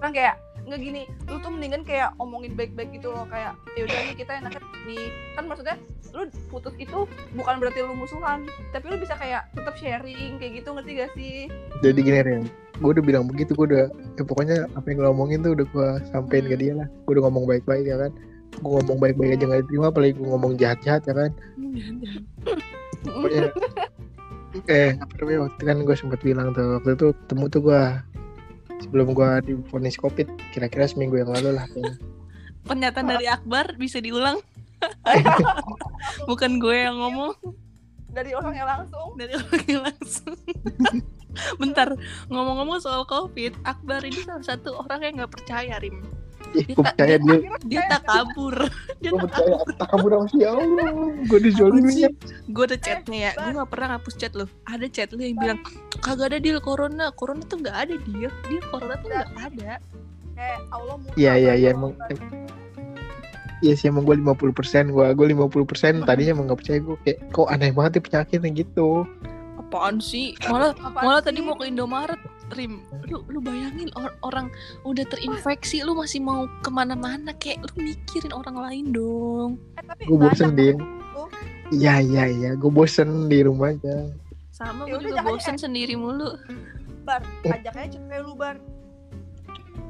Kan 0.01 0.11
kayak 0.11 0.35
nggak 0.63 0.79
gini 0.79 1.03
lu 1.27 1.35
tuh 1.43 1.51
mendingan 1.51 1.83
kayak 1.83 2.15
omongin 2.23 2.55
baik-baik 2.55 2.95
gitu 2.95 3.11
loh 3.11 3.27
kayak 3.27 3.51
ya 3.75 3.83
udah 3.83 3.99
nih 3.99 4.15
kita 4.15 4.31
enaknya 4.39 4.63
nih 4.87 5.11
kan 5.35 5.43
maksudnya 5.43 5.75
lu 6.15 6.23
putus 6.47 6.71
itu 6.79 7.03
bukan 7.35 7.55
berarti 7.59 7.83
lu 7.83 7.91
musuhan 7.91 8.47
tapi 8.71 8.87
lu 8.87 8.95
bisa 8.95 9.19
kayak 9.19 9.51
tetap 9.51 9.75
sharing 9.75 10.39
kayak 10.39 10.63
gitu 10.63 10.71
ngerti 10.71 10.91
gak 11.03 11.11
sih? 11.19 11.37
Jadi 11.83 11.99
gini 11.99 12.19
Ren 12.23 12.43
gue 12.73 12.89
udah 12.89 13.03
bilang 13.05 13.29
begitu 13.29 13.53
gue 13.53 13.65
udah 13.69 13.85
ya 14.17 14.23
pokoknya 14.25 14.57
apa 14.73 14.85
yang 14.89 15.05
lo 15.05 15.13
omongin 15.13 15.45
tuh 15.45 15.53
udah 15.53 15.65
gue 15.69 15.89
sampein 16.09 16.45
ke 16.49 16.57
dia 16.57 16.73
lah. 16.73 16.87
Gue 17.05 17.19
udah 17.19 17.29
ngomong 17.29 17.45
baik-baik 17.45 17.85
ya 17.85 17.97
kan? 18.01 18.11
Gue 18.61 18.71
ngomong 18.81 18.97
baik-baik 18.97 19.37
aja 19.37 19.45
gak 19.49 19.61
diterima 19.65 19.87
apalagi 19.93 20.13
gue 20.17 20.27
ngomong 20.27 20.53
jahat-jahat 20.57 21.01
ya 21.05 21.13
kan? 21.13 21.31
Pokoknya 23.03 23.43
eh 24.69 24.93
apa 25.01 25.13
namanya 25.17 25.49
waktu 25.49 25.61
kan 25.65 25.77
gue 25.81 25.95
sempat 25.97 26.21
bilang 26.21 26.53
tuh 26.53 26.77
waktu 26.77 26.93
itu 26.93 27.07
temu 27.25 27.49
tuh 27.49 27.61
gue 27.65 27.81
sebelum 28.85 29.17
gue 29.17 29.29
divonis 29.49 29.97
covid 29.97 30.29
kira-kira 30.53 30.85
seminggu 30.85 31.17
yang 31.17 31.33
lalu 31.33 31.57
lah 31.57 31.65
kayaknya. 31.73 31.97
pernyataan 32.63 33.07
dari 33.11 33.25
Akbar 33.27 33.75
bisa 33.75 33.99
diulang? 33.99 34.39
Bukan 36.29 36.59
gue 36.59 36.75
yang 36.75 36.99
ngomong 36.99 37.33
dari 38.13 38.31
orangnya 38.31 38.65
langsung. 38.65 39.09
Dari 39.17 39.33
orangnya 39.41 39.77
langsung. 39.83 40.37
Bentar 41.61 41.89
ngomong-ngomong 42.29 42.77
soal 42.77 43.09
covid 43.09 43.57
Akbar 43.65 44.05
ini 44.05 44.21
salah 44.21 44.45
satu 44.45 44.77
orang 44.77 45.01
yang 45.01 45.13
nggak 45.17 45.33
percaya 45.33 45.81
Rim. 45.81 45.97
Ih, 46.53 46.69
Dia 46.69 46.77
tak- 46.77 46.85
percaya 46.93 47.15
dia? 47.17 47.37
Dia 47.65 47.81
tak 47.89 48.01
kabur. 48.05 48.55
Dia 49.01 49.09
tak 49.09 49.21
percaya? 49.25 49.53
tak 49.81 49.87
kabur 49.89 50.09
sama 50.13 50.25
si 50.29 50.39
Allah 50.45 50.89
gue 51.25 51.39
dizolimin 51.41 51.95
ya. 51.97 52.09
Gue 52.45 52.63
ada 52.69 52.77
chatnya 52.77 53.17
ya. 53.17 53.31
Gue 53.33 53.51
nggak 53.57 53.69
pernah 53.73 53.89
hapus 53.97 54.13
chat 54.13 54.33
lo 54.37 54.45
ada 54.69 54.85
chat 54.85 55.09
lo 55.09 55.17
yang 55.17 55.41
bilang 55.41 55.59
kagak 55.97 56.29
ada 56.29 56.37
deal 56.37 56.61
corona. 56.61 57.09
Corona 57.09 57.41
tuh 57.49 57.57
nggak 57.57 57.77
ada 57.89 57.95
dia. 57.97 58.29
Dia 58.45 58.61
corona 58.69 58.93
tuh 59.01 59.09
nggak 59.09 59.29
ada. 59.41 59.81
kayak 60.33 60.59
Allah 60.69 60.95
murka 60.97 61.13
Iya 61.17 61.33
iya 61.37 61.53
iya 61.53 61.71
Iya 63.63 63.73
sih 63.73 63.87
emang 63.87 64.03
gue 64.03 64.19
50% 64.19 64.51
persen 64.51 64.91
gue 64.91 65.05
gue 65.09 65.25
50% 65.31 65.63
persen 65.63 65.93
tadinya 66.03 66.35
emang 66.35 66.51
gak 66.51 66.59
percaya 66.59 66.79
gue 66.83 66.97
kayak 67.01 67.17
kok 67.31 67.47
aneh 67.47 67.71
banget 67.71 67.91
ya 67.95 68.01
penyakitnya 68.03 68.49
gitu. 68.53 69.07
Apaan 69.55 69.97
sih? 69.97 70.35
Malah 70.45 70.75
Apaan 70.75 70.99
malah 70.99 71.21
sih? 71.23 71.27
tadi 71.31 71.39
mau 71.39 71.55
ke 71.55 71.65
Indomaret 71.65 72.19
Rim. 72.51 72.83
Lu 73.07 73.23
lu 73.25 73.39
bayangin 73.39 73.87
or- 73.95 74.19
orang 74.21 74.51
udah 74.83 75.07
terinfeksi 75.07 75.79
lu 75.81 75.95
masih 75.95 76.19
mau 76.19 76.43
ke 76.59 76.67
mana-mana 76.67 77.31
kayak 77.39 77.63
lu 77.63 77.87
mikirin 77.87 78.35
orang 78.35 78.59
lain 78.59 78.85
dong. 78.91 79.51
Eh, 79.79 79.83
tapi 79.87 80.01
gue 80.05 80.17
bosen 80.19 80.51
deh 80.53 80.75
iya 81.71 81.97
iya 81.97 82.27
iya 82.27 82.51
gue 82.53 82.69
bosen 82.69 83.31
di 83.31 83.41
rumah 83.41 83.71
aja. 83.71 84.11
Sama 84.51 84.85
Ya 84.85 84.99
gue 84.99 85.07
udah, 85.07 85.09
juga 85.09 85.21
bosen 85.25 85.55
sendiri 85.55 85.95
mulu. 85.95 86.35
Bar 87.01 87.23
ajak 87.43 87.73
aja 87.73 87.87
cewek 87.95 88.19
lu 88.21 88.35
bar 88.35 88.59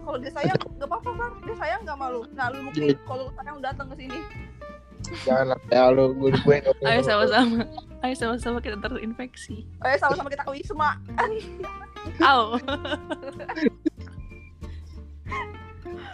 kalau 0.03 0.17
dia 0.19 0.31
sayang 0.31 0.59
gak 0.77 0.85
apa-apa 0.85 1.09
bar 1.15 1.31
dia 1.41 1.55
sayang 1.55 1.81
gak 1.83 1.97
malu 1.97 2.21
nah 2.31 2.47
lu 2.47 2.59
mungkin 2.61 2.81
Iya. 2.83 2.95
kalau 3.03 3.23
lu 3.25 3.31
sayang 3.33 3.57
datang 3.59 3.87
ke 3.89 3.95
sini 3.97 4.19
jangan 5.23 5.45
lah 5.51 5.59
ya 5.67 5.83
lu 5.89 6.05
gue 6.13 6.29
gue 6.31 6.57
ayo 6.83 7.01
sama-sama 7.01 7.63
ayo 8.01 8.15
sama-sama 8.15 8.57
kita 8.59 8.77
terinfeksi 8.77 9.67
eh 9.81 9.97
sama-sama 9.97 10.27
kita 10.27 10.43
ke 10.43 10.51
wisma 10.53 10.99
Au. 12.19 12.55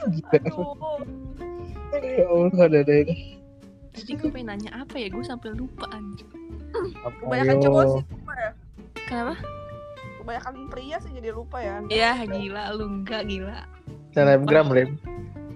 Gila. 0.10 0.38
Aduh. 0.38 0.78
ya 1.98 2.26
Allah 2.30 2.62
ada 2.64 2.78
ada 2.82 2.94
ini 3.04 3.42
Jadi 3.92 4.12
gue 4.16 4.30
pengen 4.30 4.54
nanya 4.56 4.72
apa 4.80 4.96
ya 4.96 5.10
gue 5.10 5.24
sampai 5.26 5.52
lupa 5.52 5.90
anjir 5.92 6.30
kebanyakan 7.20 7.56
yo? 7.58 7.64
cowok 7.68 7.84
sih 7.90 8.04
lupa 8.08 8.34
ya 8.38 8.52
Kenapa? 9.10 9.34
Kebanyakan 10.30 10.70
pria 10.70 10.98
sih 11.02 11.10
jadi 11.10 11.34
lupa 11.34 11.58
ya. 11.58 11.82
Ya 11.90 12.14
gila 12.22 12.70
lu 12.78 12.86
enggak 13.02 13.26
gila. 13.26 13.66
Selebgram 14.14 14.70
lem 14.70 15.02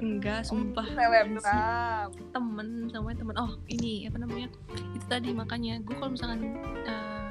Enggak 0.01 0.49
sumpah. 0.49 0.83
selebgram. 0.89 2.09
Temen 2.33 2.89
sama 2.89 3.13
temen. 3.13 3.38
Oh 3.38 3.53
ini 3.69 4.09
apa 4.09 4.17
namanya? 4.17 4.49
Itu 4.97 5.05
tadi 5.05 5.29
makanya. 5.29 5.77
Gue 5.86 5.93
kalau 6.01 6.17
misalkan 6.17 6.57
eh, 6.89 7.29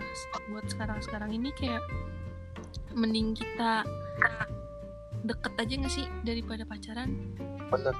buat 0.54 0.70
sekarang 0.70 1.02
sekarang 1.02 1.34
ini 1.34 1.50
kayak 1.58 1.82
mending 2.94 3.34
kita 3.34 3.82
deket 5.26 5.52
aja 5.58 5.74
gak 5.82 5.92
sih 5.92 6.06
daripada 6.22 6.62
pacaran? 6.62 7.10
Bener. 7.74 7.94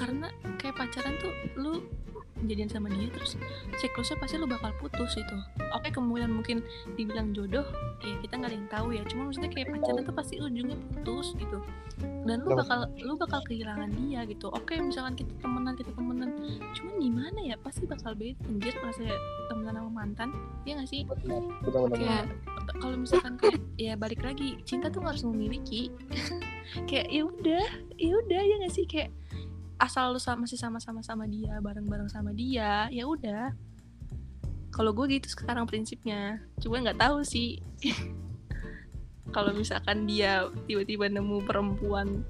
Karena 0.00 0.32
kayak 0.56 0.80
pacaran 0.80 1.12
tuh 1.20 1.32
lu 1.60 1.84
jadian 2.46 2.70
sama 2.70 2.86
dia 2.92 3.10
terus 3.10 3.34
siklusnya 3.82 4.16
pasti 4.20 4.38
lu 4.38 4.46
bakal 4.46 4.70
putus 4.78 5.18
itu. 5.18 5.36
Oke 5.74 5.90
kemudian 5.90 6.30
mungkin 6.30 6.62
dibilang 6.94 7.34
jodoh 7.34 7.66
ya 8.04 8.14
kita 8.22 8.38
nggak 8.38 8.50
ada 8.52 8.56
yang 8.56 8.68
tahu 8.70 8.88
ya. 8.94 9.02
Cuma 9.10 9.30
maksudnya 9.30 9.50
kayak 9.50 9.74
pacaran 9.74 10.02
tuh 10.06 10.14
pasti 10.14 10.34
ujungnya 10.38 10.76
putus 10.76 11.34
gitu. 11.34 11.58
Dan 11.98 12.46
lu 12.46 12.54
bakal 12.54 12.86
lu 13.02 13.14
bakal 13.18 13.40
kehilangan 13.48 13.90
dia 13.98 14.22
gitu. 14.28 14.52
Oke 14.54 14.78
misalkan 14.78 15.18
kita 15.18 15.32
temenan 15.42 15.74
kita 15.74 15.90
temenan. 15.96 16.30
Cuman 16.76 16.94
gimana 17.02 17.38
ya? 17.42 17.56
Pasti 17.58 17.84
bakal 17.88 18.14
beda. 18.14 18.38
Anjir 18.46 18.74
pas 18.78 18.96
temenan 19.50 19.74
sama 19.74 19.90
mantan 19.90 20.28
ya 20.62 20.78
nggak 20.78 20.90
sih? 20.90 21.02
Kayak 21.96 22.30
kalau 22.78 22.96
misalkan 23.00 23.34
kayak 23.40 23.58
ya 23.80 23.98
balik 23.98 24.22
lagi 24.22 24.60
cinta 24.62 24.92
tuh 24.92 25.02
harus 25.02 25.24
memiliki. 25.26 25.90
Kayak 26.84 27.08
ya 27.08 27.24
udah 27.24 27.64
ya 27.96 28.12
udah 28.12 28.42
ya 28.44 28.54
nggak 28.60 28.74
sih? 28.76 28.84
Kayak 28.84 29.08
asal 29.78 30.14
lu 30.14 30.20
sama 30.20 30.44
masih 30.46 30.58
sama-sama 30.58 31.00
sama 31.06 31.24
dia 31.30 31.58
bareng-bareng 31.62 32.10
sama 32.10 32.34
dia 32.34 32.86
ya 32.90 33.04
udah. 33.06 33.54
Kalau 34.74 34.92
gue 34.94 35.18
gitu 35.18 35.32
sekarang 35.32 35.64
prinsipnya. 35.64 36.42
Cuma 36.60 36.82
nggak 36.82 37.00
tahu 37.00 37.24
sih. 37.24 37.58
Kalau 39.34 39.52
misalkan 39.52 40.08
dia 40.08 40.48
tiba-tiba 40.64 41.08
nemu 41.08 41.44
perempuan 41.44 42.24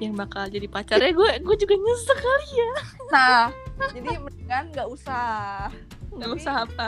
yang 0.00 0.16
bakal 0.16 0.48
jadi 0.48 0.64
pacarnya 0.64 1.12
gue 1.12 1.30
gue 1.44 1.56
juga 1.60 1.74
nyesek 1.76 2.18
kali 2.18 2.50
ya. 2.56 2.74
Nah 3.12 3.42
jadi 3.96 4.16
mendingan 4.20 4.64
nggak 4.72 4.88
usah. 4.88 5.68
Nggak 6.12 6.30
usah 6.36 6.54
apa. 6.66 6.86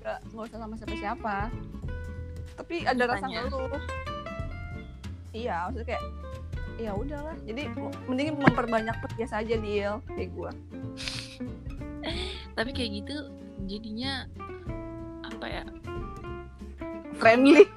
nggak 0.00 0.18
nggak 0.32 0.44
usah 0.48 0.58
sama 0.64 0.74
siapa 0.80 0.96
siapa 0.96 1.36
tapi 2.60 2.84
ada 2.84 3.02
rasa 3.08 3.24
ngeluh. 3.24 3.72
Iya 5.32 5.64
maksudnya 5.64 5.96
kayak 5.96 6.04
ya 6.80 6.96
udahlah. 6.96 7.36
Jadi 7.44 7.68
mending 8.08 8.40
memperbanyak 8.40 8.96
perhias 9.04 9.36
aja 9.36 9.60
deal 9.60 10.00
kayak 10.16 10.32
gue 10.32 10.50
tapi 12.56 12.70
kayak 12.74 12.90
gitu 13.04 13.16
jadinya 13.68 14.26
apa 15.24 15.46
ya? 15.46 15.64
Friendly. 17.20 17.68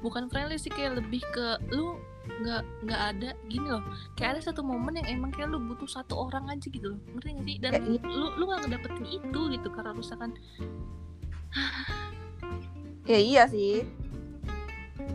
Bukan 0.00 0.32
friendly 0.32 0.56
sih 0.56 0.72
kayak 0.72 1.00
lebih 1.00 1.20
ke 1.32 1.60
lu 1.72 1.96
nggak 2.40 2.62
nggak 2.86 3.00
ada 3.16 3.30
gini 3.48 3.68
loh. 3.68 3.84
Kayak 4.16 4.38
ada 4.38 4.52
satu 4.52 4.60
momen 4.64 4.96
yang 4.96 5.20
emang 5.20 5.30
kayak 5.34 5.52
lu 5.52 5.60
butuh 5.60 5.88
satu 5.88 6.28
orang 6.30 6.48
aja 6.48 6.68
gitu 6.68 6.96
loh. 6.96 7.00
Ngerti 7.16 7.28
gak 7.36 7.44
sih? 7.44 7.56
Dan 7.60 7.72
Ya, 7.72 7.80
iya. 7.84 8.00
lu 8.04 8.26
lu 8.36 8.42
nggak 8.48 8.60
ngedapetin 8.68 9.06
itu 9.08 9.40
gitu 9.52 9.68
karena 9.72 9.92
misalkan 9.92 10.30
ya 13.10 13.18
iya 13.18 13.42
sih. 13.48 13.84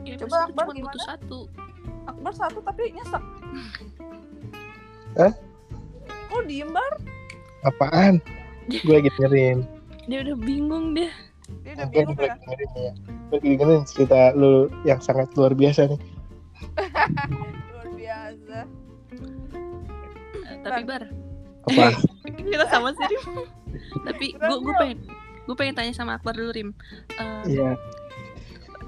Ya 0.05 0.17
Coba 0.21 0.49
lu 0.49 0.53
cuma 0.53 0.63
butuh 0.69 1.01
satu 1.05 1.39
Akbar 2.05 2.31
satu 2.31 2.59
tapi 2.59 2.91
nyesek 2.91 3.23
Hah? 5.15 5.33
kok 6.27 6.43
diem 6.45 6.69
bar 6.69 6.93
Apaan? 7.63 8.21
Gue 8.67 8.93
lagi 8.95 9.09
dengerin. 9.11 9.65
dia 10.05 10.21
udah 10.21 10.37
bingung 10.37 10.93
deh 10.93 11.09
dia 11.61 11.73
udah 11.73 11.85
Gue 11.87 12.01
bingung 12.03 12.17
ya 12.19 12.33
dengerin 12.35 12.71
ya. 12.75 12.91
Gue 13.25 13.35
lagi 13.35 13.47
dengerin 13.51 13.81
cerita 13.83 14.19
lu 14.31 14.51
yang 14.81 14.99
sangat 14.99 15.29
luar 15.33 15.53
biasa 15.53 15.87
nih. 15.87 15.99
luar 17.71 17.87
biasa 17.91 18.57
Eh, 20.45 20.57
tapi 20.61 20.81
bar 20.83 21.03
Apa? 21.65 21.85
kita 22.45 22.65
sama 22.67 22.93
sih 22.93 23.05
Rim 23.07 23.23
tapi 24.01 24.25
gue 24.31 24.55
gue 24.59 24.73
pengen 24.75 24.99
gue 25.45 25.55
pengen 25.55 25.75
tanya 25.75 25.91
sama 25.91 26.15
Akbar 26.15 26.33
dulu 26.33 26.51
Rim 26.51 26.69
Eh, 27.15 27.41
Iya. 27.51 27.73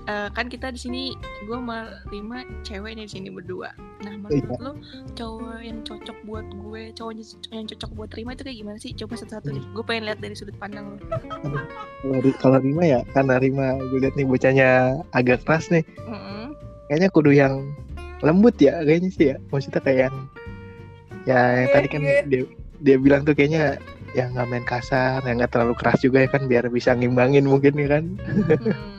Eh, 0.08 0.30
kan 0.32 0.48
kita 0.48 0.72
di 0.72 0.80
sini 0.80 1.02
gue 1.44 1.54
sama 1.54 1.92
Rima 2.08 2.42
cewek 2.64 2.96
nih 2.96 3.06
di 3.06 3.14
sini 3.14 3.28
berdua 3.30 3.72
nah 3.98 4.14
menurut 4.14 4.40
Iya. 4.40 4.56
lo 4.62 4.72
cowok 5.14 5.58
yang 5.60 5.80
cocok 5.84 6.18
buat 6.24 6.48
gue 6.48 6.82
cowok 6.94 7.12
yang 7.50 7.66
cocok 7.66 7.92
buat 7.92 8.10
Rima 8.14 8.32
itu 8.32 8.44
kayak 8.46 8.58
gimana 8.58 8.78
sih 8.78 8.92
coba 8.94 9.14
satu-satu 9.16 9.48
nih 9.52 9.64
gue 9.68 9.84
pengen 9.84 10.04
lihat 10.08 10.20
dari 10.22 10.34
sudut 10.34 10.56
pandang 10.56 10.96
lo 10.96 10.98
Kalau 11.98 12.32
Kalau 12.38 12.58
Rima 12.62 12.84
ya, 12.86 13.00
karena 13.12 13.36
Rima 13.38 13.68
gue 13.82 14.00
liat 14.00 14.14
nih 14.14 14.24
bocahnya 14.24 14.70
agak 15.12 15.42
keras 15.44 15.68
nih. 15.68 15.82
Mm-mm. 16.06 16.54
Kayaknya 16.88 17.10
kudu 17.10 17.32
yang 17.34 17.54
lembut 18.22 18.54
ya, 18.62 18.80
kayaknya 18.86 19.10
sih 19.10 19.26
ya. 19.34 19.36
Maksudnya 19.50 19.82
kayak 19.82 20.00
yang 20.08 20.16
ya 21.26 21.40
yang 21.58 21.70
tadi 21.74 21.88
kan 21.90 22.02
Iya. 22.06 22.22
dia 22.30 22.42
dia 22.80 22.96
bilang 23.02 23.26
tuh 23.26 23.34
kayaknya 23.34 23.82
yang 24.14 24.32
nggak 24.32 24.48
main 24.48 24.64
kasar, 24.64 25.20
yang 25.26 25.42
nggak 25.42 25.52
terlalu 25.52 25.74
keras 25.76 26.00
juga 26.00 26.24
ya 26.24 26.30
kan, 26.30 26.46
biar 26.46 26.70
bisa 26.70 26.94
ngimbangin 26.94 27.44
mungkin 27.44 27.74
ya 27.76 27.88
kan. 27.98 28.04
Hmm. 28.16 28.97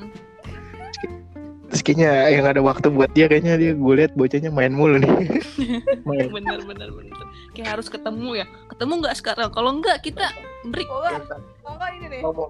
Terus 1.68 1.82
kayaknya 1.84 2.10
yang 2.32 2.46
ada 2.48 2.60
waktu 2.64 2.88
buat 2.88 3.12
dia 3.12 3.28
kayaknya 3.28 3.60
dia 3.60 3.72
gue 3.76 3.94
liat 4.00 4.12
bocahnya 4.16 4.48
main 4.48 4.72
mulu 4.72 4.96
nih. 5.00 5.08
main. 6.08 6.28
bener 6.32 6.64
bener 6.64 6.88
bener. 6.88 7.16
Kayak 7.52 7.76
harus 7.76 7.92
ketemu 7.92 8.40
ya. 8.40 8.46
Ketemu 8.72 8.92
nggak 9.04 9.16
sekarang? 9.20 9.48
Kalau 9.52 9.70
nggak 9.76 10.00
kita 10.00 10.26
break. 10.72 10.88
Kok 10.88 10.98
nggak 11.04 11.40
nggak 11.68 11.90
ini 12.00 12.06
nih 12.08 12.20
Mau, 12.24 12.32
mau, 12.32 12.48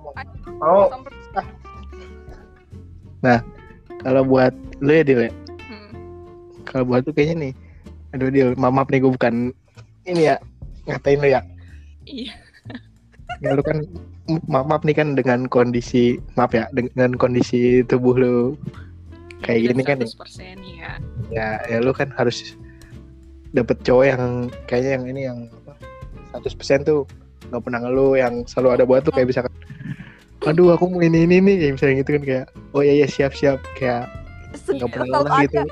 mau. 0.63 0.87
Sampai. 0.87 1.13
Kalau 3.99 4.23
buat 4.23 4.55
lu 4.79 4.93
ya 4.95 5.03
Dil 5.03 5.21
ya, 5.27 5.33
Hmm. 5.69 5.91
kalau 6.63 6.85
buat 6.87 7.03
lu 7.03 7.11
kayaknya 7.11 7.51
nih, 7.51 7.53
aduh 8.15 8.31
Dil, 8.31 8.49
maaf 8.55 8.73
maaf 8.73 8.89
nih 8.95 9.03
gue 9.03 9.11
bukan 9.11 9.35
ini 10.07 10.31
ya 10.31 10.37
ngatain 10.87 11.19
lu 11.19 11.29
ya. 11.29 11.41
iya. 12.07 12.33
Ya 13.45 13.55
lu 13.55 13.63
kan 13.63 13.85
maaf 14.49 14.67
maaf 14.71 14.83
nih 14.87 14.97
kan 14.97 15.13
dengan 15.19 15.47
kondisi 15.51 16.17
maaf 16.39 16.55
ya 16.57 16.67
dengan 16.73 17.13
kondisi 17.19 17.85
tubuh 17.85 18.17
lu 18.17 18.35
Kayak 19.45 19.59
gini 19.71 19.83
kan. 19.87 19.99
Ya. 20.03 20.09
100% 20.09 20.59
ya 21.29 21.61
ya 21.69 21.77
lu 21.85 21.93
kan 21.93 22.09
harus 22.17 22.57
dapet 23.53 23.81
cowok 23.85 24.05
yang 24.05 24.23
kayaknya 24.69 24.91
yang 24.97 25.05
ini 25.09 25.21
yang 25.29 25.39
apa 26.33 26.45
100% 26.45 26.85
tuh 26.85 27.05
nggak 27.49 27.63
pernah 27.65 27.81
ngeluh 27.81 28.13
yang 28.17 28.45
selalu 28.45 28.69
ada 28.77 28.85
buat 28.85 29.05
tuh 29.05 29.13
kayak 29.13 29.33
misalkan 29.33 29.55
aduh 30.47 30.73
aku 30.73 30.89
mau 30.89 31.01
ini 31.05 31.29
ini 31.29 31.45
nih 31.45 31.55
kayak 31.61 31.73
misalnya 31.77 31.95
gitu 32.05 32.11
kan 32.17 32.23
kayak 32.25 32.47
oh 32.73 32.81
iya 32.81 33.05
iya 33.05 33.07
siap 33.09 33.33
siap 33.37 33.61
kayak 33.77 34.09
nggak 34.69 34.89
pernah 34.89 35.09
lelah 35.13 35.41
gitu. 35.45 35.61
ada 35.61 35.63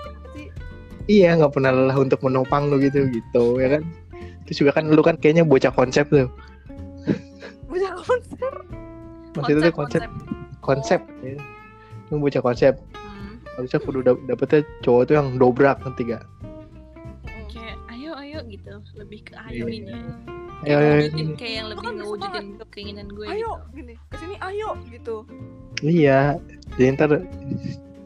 iya 1.07 1.29
nggak 1.37 1.53
pernah 1.55 1.71
lelah 1.73 1.97
untuk 1.97 2.21
menopang 2.21 2.69
lu 2.69 2.77
gitu 2.83 3.09
gitu 3.09 3.45
ya 3.63 3.79
kan? 3.79 3.83
Terus 4.47 4.57
juga 4.63 4.79
kan 4.79 4.91
lu 4.91 5.03
kan 5.03 5.19
kayaknya 5.19 5.43
bocah 5.43 5.75
konsep 5.75 6.07
tuh. 6.11 6.29
Punya 7.67 7.91
konser 7.99 8.53
maksudnya 9.35 9.69
tuh 9.69 9.75
konsep. 9.75 10.03
konsep 10.65 11.01
ya. 11.23 11.39
lu 12.11 12.19
bocah 12.19 12.43
konsep. 12.43 12.75
Harusnya 13.57 13.81
kudu 13.81 14.01
dap- 14.01 14.23
dapetnya 14.25 14.61
cowok 14.81 15.03
tuh 15.05 15.15
yang 15.17 15.29
dobrak 15.37 15.81
nanti 15.81 16.03
gak 16.07 16.23
kayak 17.49 17.77
ayo 17.91 18.13
ayo 18.15 18.39
gitu. 18.47 18.73
Lebih 18.95 19.21
ke 19.25 19.33
Iya. 19.33 19.49
ayo 19.51 19.65
ini 19.67 19.93
ayo 20.63 20.77
ayo 20.77 20.93
ngewujudin 20.93 21.29
kayak 21.35 21.55
yang 21.55 21.67
lebih 21.69 21.83
kan 21.83 21.93
bisa 21.93 21.99
ngewujudin 21.99 22.47
keinginan 22.71 23.09
gue 23.09 23.27
ayo 23.27 23.51
gitu. 23.65 23.75
gini. 23.75 23.95
Ke 24.09 24.17
sini 24.19 24.37
ayo 24.41 24.69
gitu. 24.89 25.17
Iya, 25.79 26.21
jadi 26.77 26.89
ntar 26.95 27.11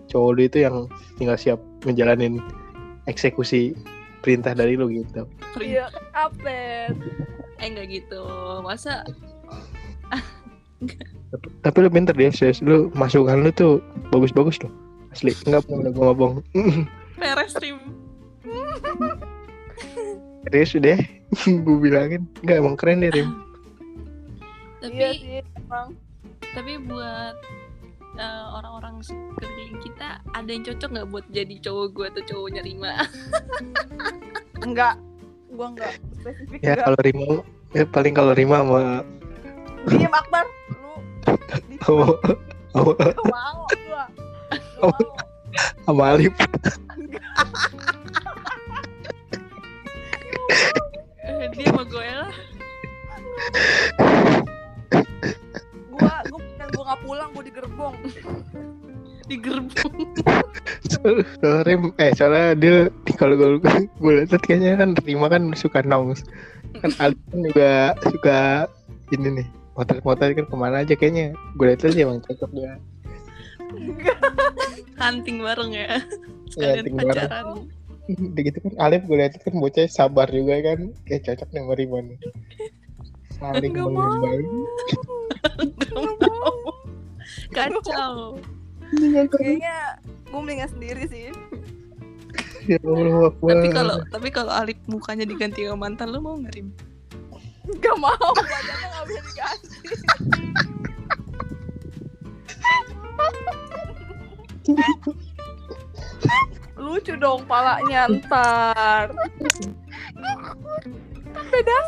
cowok 0.07 0.31
lu 0.33 0.43
itu 0.43 0.59
yang 0.59 0.77
tinggal 1.15 1.35
siap 1.35 1.59
ngejalanin 1.83 2.43
eksekusi 3.07 3.75
perintah 4.21 4.53
dari 4.53 4.75
lu 4.75 4.87
gitu. 4.87 5.23
iya 5.59 5.87
update 6.13 6.95
eh 7.57 7.67
enggak 7.67 7.87
gitu. 7.89 8.23
Masa 8.61 9.03
Tapi 11.61 11.77
lu 11.79 11.89
pinter 11.89 12.11
deh, 12.11 12.33
serius. 12.33 12.59
Lu 12.59 12.89
masukan 12.93 13.39
lu 13.39 13.53
tuh 13.53 13.79
bagus-bagus 14.11 14.59
loh. 14.65 14.73
Asli, 15.11 15.33
enggak 15.45 15.63
pernah 15.65 15.91
gue 15.91 16.05
ngomong. 16.05 16.33
beres 17.17 17.55
Rim 17.57 17.79
Serius 20.43 20.73
deh, 20.75 20.99
gue 21.67 21.77
bilangin. 21.79 22.25
Enggak, 22.41 22.57
emang 22.59 22.75
keren 22.75 23.01
deh, 23.01 23.13
Rim. 23.13 23.31
tapi 24.81 24.97
iya 24.97 25.11
sih 25.13 25.39
emang 25.61 25.93
tapi 26.51 26.81
buat 26.81 27.37
eh, 28.17 28.45
orang-orang 28.51 29.05
sekeliling 29.05 29.77
kita 29.79 30.25
ada 30.33 30.49
yang 30.49 30.65
cocok 30.65 30.89
nggak 30.91 31.09
buat 31.13 31.27
jadi 31.29 31.55
cowok 31.61 31.87
gue 31.93 32.07
atau 32.09 32.23
cowoknya 32.27 32.65
Rima 32.65 33.05
enggak. 34.67 34.97
Gua 35.51 35.67
enggak. 35.69 36.01
Spesifik 36.17 36.59
Ya 36.65 36.81
kalau 36.81 36.97
Rima, 36.97 37.45
ya 37.71 37.85
paling 37.85 38.15
kalau 38.17 38.33
Rima 38.33 38.65
sama 38.65 39.05
diem 39.85 40.09
Akbar. 40.09 40.49
Lu 40.73 41.93
mau 42.01 42.17
Oh. 42.71 42.95
mau 43.27 43.67
sama 45.87 46.05
Alif. 46.17 46.35
Eh, 51.21 51.47
dia 51.55 51.67
sama 51.71 51.83
gue 51.87 52.07
lah. 52.07 52.33
Gua 55.91 56.15
gua 56.31 56.41
gua 56.75 56.83
gak 56.91 57.01
pulang 57.05 57.29
gua 57.33 57.45
di 57.45 57.53
gerbong. 57.53 57.95
Di 59.31 59.37
gerbong. 59.39 59.97
So- 60.91 61.23
Soalnya 61.41 61.63
Rim, 61.65 61.83
eh 61.97 62.11
soalnya 62.13 62.47
dia 62.59 62.75
kalau 63.17 63.39
gue 63.39 63.49
gue 63.87 64.13
lihat 64.21 64.37
kayaknya 64.45 64.77
kan 64.77 64.93
Rima 65.01 65.31
kan 65.33 65.55
suka 65.57 65.81
nongs. 65.87 66.27
Kan 66.83 66.93
Alif 67.01 67.21
kan 67.31 67.39
juga 67.47 67.71
suka 68.05 68.41
ini 69.15 69.43
nih 69.43 69.47
motor-motor 69.79 70.35
kan 70.35 70.45
ke 70.45 70.57
mana 70.59 70.83
aja 70.85 70.95
kayaknya. 70.99 71.33
Gue 71.57 71.73
lihat 71.73 71.81
sih 71.87 72.03
emang 72.05 72.21
cocok 72.27 72.51
dia 72.53 72.77
hunting 75.03 75.39
bareng 75.41 75.73
ya. 75.73 76.03
Iya, 76.59 76.83
hunting 76.83 76.97
bareng. 76.97 77.15
pacaran. 77.15 77.47
Udah 78.11 78.43
gitu 78.43 78.59
kan 78.59 78.73
Alif 78.83 79.03
gue 79.07 79.17
lihat 79.23 79.39
kan 79.39 79.55
bocah 79.55 79.87
sabar 79.87 80.27
juga 80.31 80.59
kan. 80.63 80.91
Kayak 81.07 81.23
cocok 81.31 81.49
nih 81.55 81.63
sama 81.63 81.99
nih 82.03 82.19
saling 83.41 83.73
mengembang 83.73 84.45
Gak 87.51 87.73
mau. 87.73 87.81
kacau. 87.81 88.15
Kayaknya 89.33 89.77
gua 90.29 90.41
mendingan 90.45 90.69
sendiri 90.69 91.03
sih. 91.09 91.33
Ya 92.69 92.77
Allah 92.85 93.33
tapi 93.41 93.69
kalau 93.73 93.97
tapi 94.13 94.29
kalau 94.29 94.53
Alip 94.53 94.79
mukanya 94.87 95.25
diganti 95.25 95.65
sama 95.65 95.89
mantan 95.89 96.13
lu 96.13 96.21
mau 96.21 96.37
nggak 96.37 96.53
Rim? 96.55 96.69
Gak 97.81 97.97
mau. 97.97 98.31
Badannya 98.37 98.89
gak 98.93 99.05
bisa 99.09 99.21
diganti 99.25 99.59
lucu 106.81 107.15
dong 107.21 107.45
palanya 107.45 108.09
ntar. 108.09 109.13
Beda. 111.51 111.79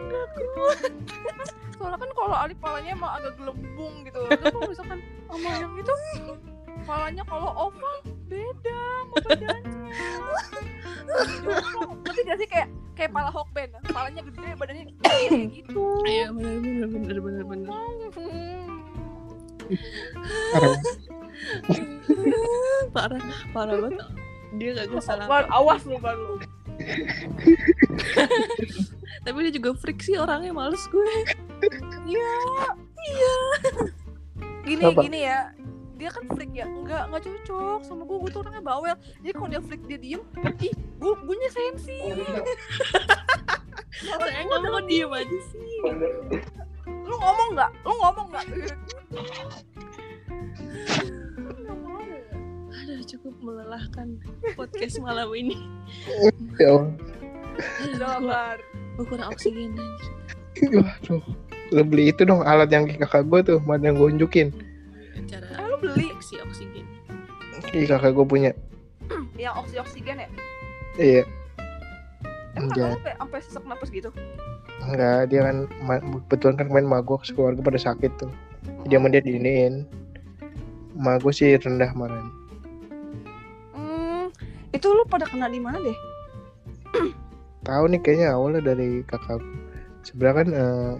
Step 0.00 0.30
soalnya 1.80 1.96
kan 1.96 2.10
kalau 2.12 2.36
Alif 2.36 2.58
palanya 2.60 2.92
emang 2.92 3.12
agak 3.16 3.32
gelembung 3.40 4.04
gitu. 4.04 4.20
Kalau 4.28 4.68
misalkan 4.68 5.00
sama 5.26 5.50
yang 5.56 5.72
itu 5.80 5.94
palanya 6.86 7.22
kalau 7.28 7.50
oval 7.68 7.96
beda 8.30 8.80
sama 8.80 9.16
badannya. 9.26 9.74
Ngerti 12.04 12.20
gak 12.26 12.38
sih? 12.38 12.48
Kayak 12.48 12.68
kayak 12.94 13.10
pala 13.16 13.30
Hokben 13.32 13.70
palanya 13.90 14.20
gede 14.24 14.50
badannya 14.60 14.84
kayak 15.00 15.30
gitu. 15.56 15.82
Iya 16.04 16.26
bener 16.36 16.56
bener 16.60 16.86
bener 16.88 17.18
bener 17.18 17.44
bener. 17.48 17.68
Parah. 22.90 23.22
parah 23.54 23.76
banget. 23.78 24.06
Dia 24.58 24.70
gak 24.74 25.02
salah. 25.02 25.26
Bar, 25.30 25.46
awas 25.48 25.86
lu 25.86 25.96
baru. 26.02 26.42
Tapi 29.20 29.36
dia 29.46 29.52
juga 29.52 29.70
freak 29.78 30.00
sih 30.02 30.16
orangnya 30.18 30.50
males 30.50 30.82
gue. 30.90 31.12
Iya, 32.08 32.34
iya. 33.04 33.36
Gini 34.64 34.84
Apa? 34.84 35.00
gini 35.04 35.20
ya. 35.28 35.52
Dia 36.00 36.08
kan 36.08 36.24
freak 36.32 36.56
ya, 36.56 36.64
enggak 36.64 37.12
enggak 37.12 37.22
cocok 37.28 37.84
sama 37.84 38.08
gue. 38.08 38.16
Gue 38.24 38.30
tuh 38.32 38.40
orangnya 38.40 38.64
bawel. 38.64 38.96
Jadi 39.20 39.32
kalau 39.36 39.48
dia 39.52 39.60
freak 39.60 39.84
dia 39.84 39.98
diem, 40.00 40.24
ih, 40.64 40.72
gue 40.72 41.12
gue 41.12 41.36
sensi. 41.52 41.92
Saya 44.00 44.48
kamu 44.48 44.68
kok 44.72 44.84
diem 44.88 45.12
aja 45.12 45.38
sih. 45.52 45.60
Lu 47.04 47.14
ngomong 47.20 47.48
nggak? 47.52 47.70
Lu 47.84 47.92
ngomong 48.00 48.26
nggak? 48.32 48.46
Aduh 52.80 53.04
cukup 53.04 53.34
melelahkan 53.44 54.16
podcast 54.56 54.96
malam 55.04 55.28
ini. 55.36 55.60
Ya 56.56 56.80
Allah. 58.00 58.56
Gue 58.96 59.04
kurang 59.04 59.36
oksigen 59.36 59.76
anjir. 59.76 60.80
Waduh. 60.80 61.20
Lo 61.70 61.84
beli 61.84 62.08
itu 62.08 62.24
dong 62.24 62.40
alat 62.42 62.72
yang 62.72 62.88
kakak 62.88 63.28
gue 63.28 63.40
tuh, 63.44 63.58
mana 63.68 63.92
yang 63.92 64.00
gue 64.00 64.08
unjukin. 64.16 64.48
Cara 65.28 65.69
beli? 65.80 66.08
si 66.20 66.36
oksigen. 66.38 66.86
Ih 67.72 67.84
kakak 67.84 68.14
gue 68.14 68.26
punya. 68.26 68.50
Yang 69.34 69.54
oksi 69.66 69.76
oksigen 69.80 70.16
ya? 70.22 70.28
Iya. 70.96 71.24
Emang 72.54 72.70
Enggak. 72.70 72.92
kakak 73.00 73.14
sampai 73.18 73.38
sesak 73.42 73.64
napas 73.66 73.88
gitu? 73.90 74.10
Enggak, 74.80 75.28
dia 75.28 75.40
kan 75.44 75.56
kebetulan 76.28 76.56
kan 76.56 76.66
main 76.70 76.86
magok 76.88 77.24
keluarga 77.26 77.60
pada 77.60 77.80
sakit 77.80 78.10
tuh. 78.16 78.32
Dia 78.88 78.96
sama 79.00 79.12
dia 79.12 79.20
diiniin. 79.20 79.84
Ma 80.96 81.16
gue 81.16 81.32
sih 81.32 81.56
rendah 81.56 81.90
kemarin. 81.92 82.26
Hmm, 83.72 84.26
itu 84.72 84.86
lu 84.88 85.04
pada 85.08 85.24
kena 85.24 85.48
di 85.48 85.60
mana 85.62 85.80
deh? 85.80 85.96
Tahu 87.62 87.84
nih 87.92 88.00
kayaknya 88.02 88.34
awalnya 88.34 88.72
dari 88.72 89.04
kakak. 89.04 89.40
Sebenarnya 90.02 90.36
kan 90.36 90.48
eh, 90.50 90.92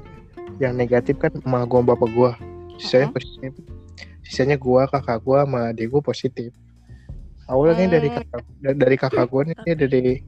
yang 0.61 0.77
negatif 0.77 1.17
kan 1.17 1.33
emak 1.45 1.73
gua 1.73 1.81
bapak 1.83 2.11
gua. 2.13 2.31
Sisanya 2.77 3.09
Uh-huh. 3.11 3.17
positif. 3.17 3.53
Sisanya 4.31 4.55
gua, 4.55 4.87
kakak 4.87 5.19
gua 5.21 5.43
sama 5.43 5.75
adik 5.75 5.91
gua 5.91 5.99
positif. 6.01 6.55
Awalnya 7.45 7.75
nih 7.77 7.89
dari 7.91 8.09
Hmm. 8.09 8.17
kakak 8.23 8.43
da- 8.63 8.79
dari 8.79 8.97
kakak 8.97 9.27
gua 9.27 9.43
nih 9.43 9.57
dia 9.61 9.75
dari 9.75 10.23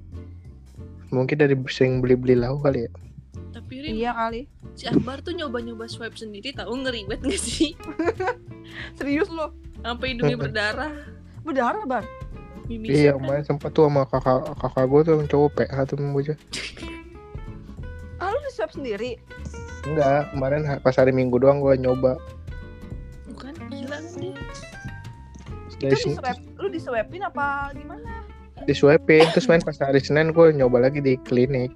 mungkin 1.09 1.37
dari 1.38 1.55
sering 1.71 2.03
beli-beli 2.03 2.35
lauk 2.35 2.67
kali 2.67 2.83
ya. 2.83 2.91
Tapi 3.55 3.75
Rin, 3.79 3.95
Iya 3.95 4.11
kali. 4.11 4.51
si 4.75 4.85
Akbar 4.85 5.23
tuh 5.23 5.31
nyoba-nyoba 5.33 5.87
swipe 5.87 6.17
sendiri 6.17 6.51
tahu 6.51 6.83
ngeribet 6.83 7.23
gak 7.23 7.38
sih? 7.38 7.79
Serius 8.99 9.31
lu? 9.31 9.55
Sampai 9.81 10.12
hidungnya 10.12 10.35
berdarah, 10.37 10.93
Berdarah, 11.43 11.85
Bar. 11.85 12.03
mimisnya 12.67 12.95
Iya, 12.95 13.12
kan. 13.12 13.19
kemarin 13.21 13.45
sempat 13.45 13.71
tuh 13.71 13.87
sama 13.87 14.03
kakak 14.07 14.38
kakak 14.57 14.85
gua 14.87 15.01
tuh 15.03 15.12
yang 15.15 15.29
cowok 15.29 15.51
PH 15.55 15.77
tuh 15.85 15.97
bocah. 16.01 16.37
Ah, 18.19 18.31
lu 18.31 18.49
swab 18.51 18.71
sendiri? 18.71 19.19
Enggak, 19.83 20.31
kemarin 20.31 20.62
pas 20.81 20.95
hari 20.95 21.11
Minggu 21.11 21.38
doang 21.38 21.59
gua 21.59 21.75
nyoba. 21.75 22.19
Gila. 23.73 23.99
Dari 23.99 24.31
Itu 25.83 25.89
di 25.89 25.97
Sen- 25.99 26.15
swab, 26.15 26.37
lu 26.57 26.69
di 26.69 26.79
swabin 26.79 27.23
apa 27.23 27.47
gimana? 27.73 28.11
disuapin 28.63 29.27
terus 29.33 29.51
main 29.51 29.59
pas 29.59 29.75
hari 29.75 29.99
Senin 29.99 30.31
gue 30.31 30.55
nyoba 30.55 30.79
lagi 30.81 31.03
di 31.03 31.19
klinik 31.21 31.75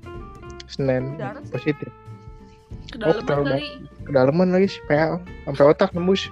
Senin 0.66 1.18
Darah 1.18 1.42
sih. 1.42 1.50
positif 1.50 1.90
Kedalaman 2.86 3.26
terlalu 3.26 3.44
kali. 3.50 3.66
kedalaman 4.04 4.48
lagi 4.52 4.68
sih 4.70 4.82
PA 4.86 5.18
sampai 5.42 5.64
otak 5.66 5.90
nembus 5.90 6.30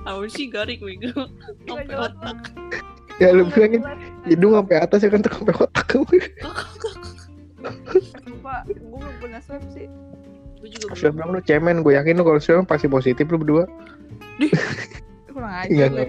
Tahu 0.00 0.20
sih 0.26 0.48
garing 0.48 0.76
bego. 0.78 1.28
Sampai 1.62 1.92
otak. 1.94 2.36
ya 3.16 3.32
lu 3.32 3.44
bilangin 3.46 3.80
hidung 4.24 4.52
sampai 4.54 4.76
atas 4.78 5.00
ya 5.00 5.08
kan 5.08 5.20
tuh 5.20 5.32
sampai 5.34 5.54
otak 5.58 5.86
Sumpah, 8.20 8.60
gue 8.66 8.76
belum 8.90 9.14
pernah 9.16 9.40
swab 9.40 9.64
sih. 9.70 9.88
Gue 10.56 10.68
juga 10.70 10.92
Sudah 10.92 11.08
belum. 11.10 11.14
bilang 11.14 11.30
lu 11.30 11.40
cemen 11.42 11.76
gue 11.80 11.92
yakin 11.94 12.14
lu 12.14 12.24
kalau 12.26 12.36
sudah 12.38 12.64
pasti 12.64 12.84
positif 12.84 13.24
lu 13.26 13.36
berdua 13.36 13.64
Kurang 15.30 15.54
aja. 15.54 15.70
Enggak 15.70 15.88
enggak 15.88 16.08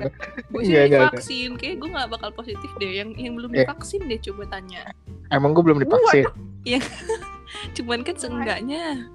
Gue 0.49 0.61
sih 0.61 0.71
Enggak, 0.71 0.83
enggak, 0.83 1.01
divaksin. 1.13 1.51
Kayak 1.55 1.75
gue 1.77 1.89
gak 1.91 2.09
bakal 2.09 2.29
positif 2.31 2.69
deh. 2.77 2.91
Yang 2.91 3.09
yang 3.15 3.33
belum 3.35 3.51
Eh. 3.51 3.57
divaksin 3.61 4.01
deh 4.03 4.19
coba 4.21 4.43
tanya. 4.49 4.81
emang 5.29 5.51
gue 5.51 5.63
belum 5.63 5.79
divaksin 5.79 6.25
Cuman 7.75 8.01
kan 8.01 8.15
seenggaknya. 8.15 9.05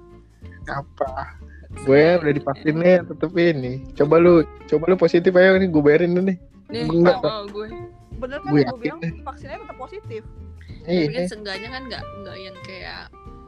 apa 0.67 1.31
gue 1.79 2.01
udah 2.17 2.33
divaksin 2.33 2.75
nih 2.75 2.99
tetep 3.01 3.31
ini 3.33 3.73
coba 3.93 4.17
lu 4.17 4.33
coba 4.65 4.83
lu 4.87 4.95
positif 4.95 5.31
ayo 5.31 5.55
nih 5.55 5.67
gue 5.67 5.79
bayarin 5.79 6.11
nih 6.17 6.35
Deh, 6.67 6.83
Gue 6.83 6.99
nggak 6.99 7.17
nggak 7.17 7.31
mau 7.31 7.45
gue. 7.45 7.67
Bener 8.17 8.37
kan 8.41 8.49
Gue 8.49 8.61
gue 8.61 8.77
bilang 8.77 8.99
vaksinnya 9.23 9.57
tetap 9.57 9.77
positif. 9.77 10.21
Tapi 10.81 11.05
kan 11.05 11.13
iya 11.13 11.23
seenggaknya 11.23 11.69
kan 11.69 11.81
nggak 11.85 12.03
nggak 12.17 12.37
yang 12.37 12.57
kayak 12.61 13.01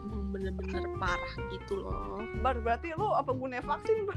hmm, 0.05 0.23
bener-bener 0.29 0.83
parah 0.95 1.33
gitu 1.49 1.73
loh. 1.77 2.23
Bar 2.39 2.55
berarti 2.57 2.93
lu 2.93 3.07
apa 3.09 3.31
gunanya 3.31 3.65
vaksin? 3.65 4.05
Bar? 4.05 4.15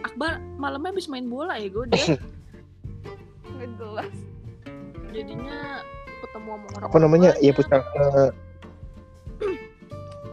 Akbar 0.00 0.32
malamnya 0.56 0.90
habis 0.90 1.06
main 1.06 1.26
bola 1.26 1.54
ya 1.54 1.68
gue 1.68 1.84
dia 1.88 2.16
Nggak 3.48 3.70
jelas. 3.74 4.14
jadinya 5.08 5.82
ketemu 6.20 6.48
sama 6.52 6.66
orang 6.70 6.86
apa 6.86 6.96
namanya? 6.98 7.30
ya 7.38 7.50
pusat 7.50 7.80
eh, 7.80 8.30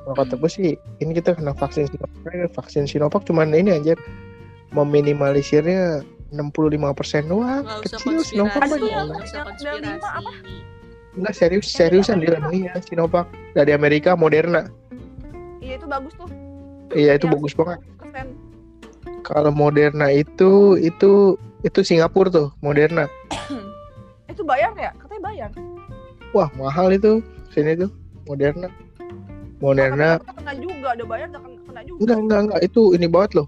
kalau 0.06 0.16
kata 0.16 0.34
gue 0.38 0.52
sih 0.52 0.68
ini 1.00 1.12
kita 1.14 1.34
kena 1.34 1.52
vaksin 1.52 1.88
Sinovac. 1.88 2.12
Vaksin 2.54 2.86
Sinovac 2.86 3.26
cuman 3.26 3.50
ini 3.50 3.74
aja 3.74 3.98
meminimalisirnya 4.70 6.06
65% 6.30 7.26
doang. 7.26 7.64
Nggak 7.64 7.80
kecil 7.90 8.22
Sinovac 8.22 8.62
yang- 8.62 9.10
yang 9.82 9.98
apa? 9.98 10.32
Enggak 11.16 11.34
serius 11.34 11.66
seriusan 11.66 12.20
dia 12.20 12.36
emang 12.36 12.54
iya 12.54 12.76
Sinovac. 12.80 13.26
Dari 13.56 13.72
Amerika 13.72 14.14
Moderna. 14.14 14.70
Iya 15.58 15.80
itu 15.80 15.88
bagus 15.88 16.14
tuh. 16.14 16.30
iya 16.94 17.18
itu 17.18 17.26
Yang 17.26 17.34
bagus 17.40 17.54
banget. 17.56 17.80
Persen. 17.98 18.28
Kalau 19.26 19.50
Moderna 19.50 20.14
itu 20.14 20.78
itu 20.78 21.34
itu 21.66 21.80
Singapura 21.82 22.30
tuh 22.30 22.48
Moderna. 22.62 23.10
Itu 24.30 24.46
bayar 24.46 24.76
ya? 24.78 24.92
Katanya 25.00 25.22
bayar. 25.32 25.50
wah 26.36 26.52
mahal 26.60 26.92
itu 26.92 27.24
sini 27.56 27.74
tuh 27.80 27.88
Moderna. 28.28 28.68
Moderna. 29.64 30.20
Tapi 30.20 30.44
kena 30.44 30.54
juga, 30.60 30.90
udah 30.92 31.08
bayar 31.08 31.28
udah 31.32 31.42
kena, 31.42 31.82
juga. 31.88 32.00
enggak 32.04 32.20
enggak 32.20 32.40
enggak. 32.44 32.62
Itu 32.68 32.82
ini 32.92 33.08
banget 33.08 33.32
loh. 33.40 33.48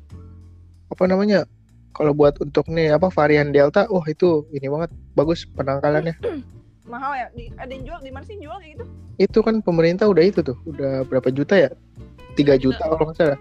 Apa 0.88 1.04
namanya? 1.06 1.44
Kalau 1.92 2.16
buat 2.16 2.40
untuk 2.40 2.72
nih 2.72 2.96
apa 2.96 3.12
varian 3.12 3.52
Delta 3.52 3.84
wah 3.92 4.08
itu 4.08 4.48
ini 4.56 4.72
banget. 4.72 4.96
Bagus 5.14 5.44
penangkalannya. 5.54 6.16
Mahal 6.92 7.12
ya? 7.20 7.28
Di, 7.36 7.52
ada 7.60 7.68
yang 7.68 7.84
jual, 7.84 8.00
di 8.00 8.12
mana 8.16 8.24
sih 8.24 8.40
jual 8.40 8.58
kayak 8.64 8.80
gitu? 8.80 8.86
itu 9.18 9.40
kan 9.42 9.66
pemerintah 9.66 10.06
udah 10.06 10.24
itu 10.24 10.46
tuh 10.46 10.58
udah 10.70 11.04
berapa 11.10 11.34
juta 11.34 11.58
ya? 11.58 11.70
Tiga 12.38 12.54
juta 12.56 12.86
kalau 12.86 13.12
nggak 13.12 13.18
salah 13.18 13.40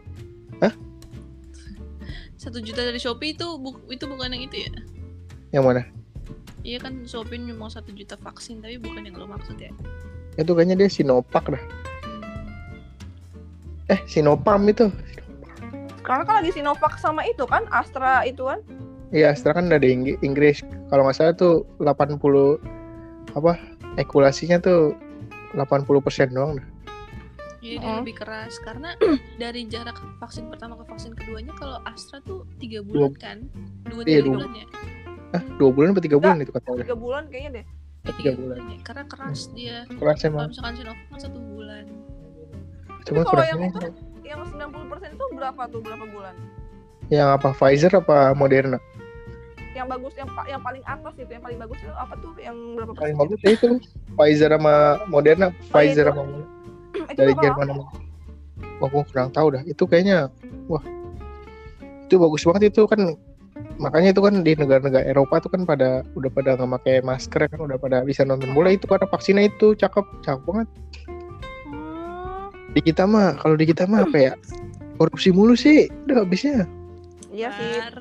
Satu 2.47 2.63
juta 2.63 2.87
dari 2.87 3.03
Shopee 3.03 3.35
itu 3.35 3.59
bu- 3.59 3.83
itu 3.91 4.07
bukan 4.07 4.31
yang 4.31 4.47
itu 4.47 4.71
ya? 4.71 4.71
yang 5.51 5.67
mana 5.67 5.83
Iya 6.63 6.79
kan 6.79 7.03
Shopee 7.03 7.43
mau 7.51 7.67
satu 7.67 7.91
juta 7.91 8.15
vaksin 8.19 8.63
tapi 8.63 8.79
bukan 8.79 9.03
yang 9.03 9.19
lo 9.19 9.27
maksud 9.27 9.59
ya? 9.59 9.75
itu 10.37 10.53
kayaknya 10.55 10.79
dia 10.79 10.87
Sinovac 10.87 11.43
dah 11.49 11.63
eh 13.87 14.01
Sinopam 14.07 14.67
itu 14.67 14.91
Sekarang 16.03 16.23
kan 16.23 16.35
lagi 16.39 16.55
Sinovac 16.55 17.03
sama 17.03 17.27
itu 17.27 17.43
kan, 17.51 17.67
Astra 17.75 18.23
itu 18.23 18.47
kan. 18.47 18.63
Iya, 19.11 19.35
Astra 19.35 19.51
kan 19.59 19.67
ada 19.67 19.83
Ing- 19.83 20.15
Inggris. 20.23 20.63
Kalau 20.87 21.03
nggak 21.03 21.19
salah 21.19 21.35
tuh 21.35 21.67
80 21.83 22.63
apa 23.35 23.59
ekulasinya 23.99 24.63
tuh 24.63 24.95
80% 25.59 26.31
doang 26.31 26.63
dah. 26.63 26.67
Jadi 27.67 27.83
dia 27.83 27.95
lebih 27.99 28.15
keras 28.17 28.55
karena 28.59 28.95
dari 29.43 29.67
jarak 29.67 29.99
vaksin 30.17 30.47
pertama 30.47 30.79
ke 30.79 30.87
vaksin 30.87 31.13
keduanya 31.13 31.51
kalau 31.53 31.83
Astra 31.83 32.23
tuh 32.23 32.47
tiga 32.57 32.79
Dua- 32.81 33.11
bulan 33.11 33.13
kan? 33.17 33.39
Dua 33.85 34.01
Iya, 34.01 34.07
tiga 34.07 34.23
dua- 34.23 34.35
bulan 34.37 34.51
ya? 34.55 34.67
Ah, 35.29 35.43
dua 35.57 35.71
bulan 35.73 35.89
atau 35.91 36.05
tiga 36.05 36.17
bulan 36.17 36.37
itu 36.39 36.53
kata 36.53 36.69
Tiga 36.79 36.95
bulan 36.97 37.23
kayaknya 37.27 37.51
deh. 37.53 37.65
Eh, 38.07 38.15
tiga 38.15 38.33
bulan. 38.33 38.57
ya. 38.63 38.79
Karena 38.81 39.05
keras 39.05 39.41
dia. 39.51 39.77
Keras 39.91 40.17
Kalau 40.17 40.31
emang. 40.31 40.47
misalkan 40.49 40.75
Sinovac 40.77 40.99
kan 41.05 41.19
satu 41.21 41.39
bulan. 41.45 41.85
Cuma 43.03 43.21
kalau 43.25 43.45
yang 43.45 43.61
itu- 43.65 43.95
Yang 44.23 44.41
90% 44.53 45.11
itu 45.13 45.25
berapa 45.33 45.63
tuh? 45.67 45.81
Berapa 45.81 46.05
bulan? 46.07 46.35
yang 47.07 47.31
apa 47.31 47.51
Pfizer 47.53 47.91
apa 47.93 48.31
Moderna? 48.33 48.83
Yang 49.71 49.87
bagus, 49.89 50.13
yang 50.17 50.27
pa- 50.29 50.49
yang 50.49 50.59
paling 50.59 50.83
atas 50.83 51.15
itu, 51.15 51.31
yang 51.31 51.39
paling 51.41 51.59
bagus 51.61 51.79
itu 51.79 51.93
apa 51.93 52.15
tuh? 52.17 52.35
Yang 52.37 52.57
berapa 52.75 52.93
Paling 52.93 53.15
persen? 53.15 53.23
bagus 53.23 53.39
ya 53.41 53.51
itu 53.53 53.69
Pfizer 54.13 54.51
sama 54.51 54.75
Moderna, 55.05 55.47
Pfizer 55.69 56.05
itu. 56.05 56.11
sama 56.13 56.23
itu 56.33 56.43
dari 57.19 57.33
Jerman 57.39 57.69
Wah, 58.77 58.89
gue 58.93 59.05
kurang 59.13 59.33
tahu 59.33 59.57
dah. 59.57 59.63
Itu 59.65 59.85
kayaknya 59.89 60.29
wah. 60.69 60.81
Itu 62.09 62.21
bagus 62.21 62.45
banget 62.45 62.73
itu 62.73 62.85
kan 62.89 63.17
makanya 63.77 64.13
itu 64.17 64.21
kan 64.25 64.41
di 64.41 64.53
negara-negara 64.57 65.05
Eropa 65.05 65.37
tuh 65.41 65.53
kan 65.53 65.69
pada 65.69 66.01
udah 66.17 66.31
pada 66.33 66.57
nggak 66.57 66.71
pakai 66.81 66.97
masker 67.05 67.45
kan 67.49 67.61
udah 67.61 67.77
pada 67.77 68.05
bisa 68.09 68.25
nonton 68.25 68.53
bola 68.57 68.73
itu 68.73 68.89
karena 68.89 69.05
vaksinnya 69.09 69.53
itu 69.53 69.77
cakep 69.77 70.05
cakep 70.25 70.41
banget 70.49 70.69
di 72.73 72.81
kita 72.85 73.05
mah 73.05 73.37
kalau 73.37 73.57
di 73.57 73.69
kita 73.69 73.85
mah 73.89 74.05
apa 74.09 74.17
ya 74.17 74.33
korupsi 74.97 75.29
mulu 75.33 75.53
sih 75.57 75.89
udah 76.09 76.25
habisnya 76.25 76.65
Iya 77.33 77.53
sih. 77.53 77.69
Bar. 77.81 77.97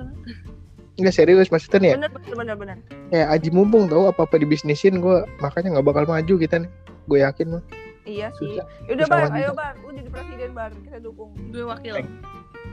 nggak 0.95 1.11
serius 1.15 1.51
maksudnya 1.51 1.79
nih 1.83 1.91
ya 1.91 1.95
Bener, 1.99 2.11
bener, 2.15 2.35
bener, 2.39 2.55
bener. 2.55 2.77
kayak 3.11 3.27
Aji 3.35 3.49
mumpung 3.51 3.91
tahu 3.91 4.07
apa 4.07 4.23
apa 4.23 4.35
dibisnisin 4.39 5.03
gue 5.03 5.27
makanya 5.43 5.75
nggak 5.79 5.87
bakal 5.91 6.03
maju 6.07 6.33
kita 6.39 6.55
nih 6.63 6.71
gue 7.11 7.19
yakin 7.19 7.47
mah 7.59 7.63
Iya 8.05 8.29
sih. 8.33 8.53
Susah. 8.53 8.65
Yaudah 8.85 9.05
Susah 9.05 9.17
bar, 9.19 9.33
ayo 9.33 9.51
bar, 9.51 9.73
lu 9.77 9.89
jadi 9.91 10.09
presiden 10.09 10.51
bar 10.53 10.71
kita 10.71 10.97
dukung. 10.99 11.33
Gue 11.49 11.65
wakil. 11.65 12.05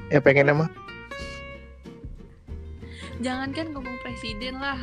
Ya 0.08 0.20
pengen 0.20 0.46
nama 0.46 0.68
jangankan 3.18 3.70
ngomong 3.70 3.96
presiden 4.00 4.58
lah. 4.58 4.78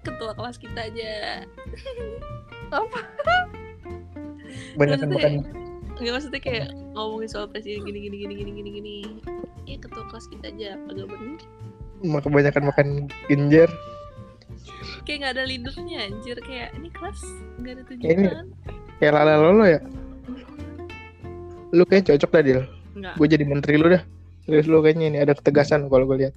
Ketua 0.00 0.32
kelas 0.32 0.56
kita 0.56 0.80
aja. 0.84 1.42
Banyak 4.78 4.98
Maksudnya- 4.98 5.10
makan 5.10 5.32
nggak 5.98 6.14
maksudnya 6.14 6.38
kayak 6.38 6.70
ngomongin 6.94 7.26
soal 7.26 7.50
presiden 7.50 7.82
gini 7.82 8.06
gini 8.06 8.16
gini 8.22 8.34
gini 8.36 8.50
gini 8.54 8.70
gini. 8.70 8.96
Ya 9.66 9.76
ketua 9.76 10.06
kelas 10.06 10.30
kita 10.30 10.48
aja. 10.48 10.78
Agak 10.86 11.10
bener? 11.10 11.42
Mak- 12.00 12.22
kebanyakan 12.22 12.62
makan 12.64 12.88
genjer 13.26 13.66
kayak 15.02 15.18
nggak 15.18 15.32
ada 15.34 15.44
leadernya 15.44 15.98
anjir. 16.06 16.36
Kayak 16.38 16.70
ini 16.78 16.88
kelas 16.88 17.20
nggak 17.58 17.72
ada 17.74 17.82
Kayak 17.84 17.98
ini- 17.98 18.30
tujuan 18.30 18.46
kayak 18.98 19.12
lala 19.14 19.34
lolo 19.38 19.64
ya? 19.64 19.80
Lu 21.70 21.84
kayak 21.84 22.06
cocok 22.06 22.30
dah 22.30 22.42
Dil. 22.42 22.60
Gue 23.14 23.26
jadi 23.26 23.44
menteri 23.44 23.76
lu 23.76 23.88
dah. 23.88 24.02
Serius 24.42 24.66
lu 24.66 24.80
kayaknya 24.80 25.06
ini 25.06 25.18
ada 25.20 25.32
ketegasan 25.32 25.86
kalau 25.86 26.04
gue 26.04 26.26
lihat. 26.26 26.34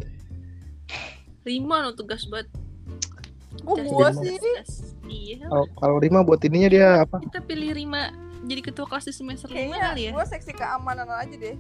Rima 1.41 1.82
no 1.82 1.91
tugas 1.91 2.26
buat 2.26 2.45
kok 3.52 3.78
gua 3.84 4.10
jas- 4.10 4.21
sih? 4.21 4.38
Iya. 5.08 5.45
Kalau 5.45 5.65
kalau 5.74 5.95
Rima 5.97 6.21
buat 6.21 6.38
ininya 6.41 6.69
dia 6.69 6.88
apa? 7.02 7.17
Kita 7.19 7.41
pilih 7.41 7.74
Rima 7.74 8.13
jadi 8.41 8.62
ketua 8.63 8.86
kelas 8.86 9.06
di 9.06 9.13
semester 9.13 9.50
lima 9.50 9.78
kali 9.91 10.10
ya? 10.10 10.12
gua 10.12 10.26
seksi 10.26 10.54
keamanan 10.54 11.06
aja 11.08 11.34
deh. 11.34 11.58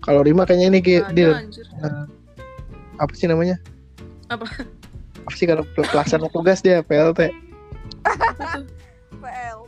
Kalau 0.00 0.20
Rima 0.20 0.44
kayaknya 0.44 0.66
ini 0.68 0.80
kayak 0.80 1.12
Dil. 1.12 1.32
Anjir. 1.32 1.66
eh, 1.80 2.04
apa 2.96 3.12
sih 3.12 3.26
namanya? 3.26 3.60
Apa? 4.26 4.48
apa 5.14 5.32
sih 5.32 5.44
kalau 5.44 5.64
pel- 5.72 5.88
pelaksana 5.88 6.28
tugas 6.28 6.60
dia 6.60 6.80
PLT 6.80 7.32
Apa 8.04 9.28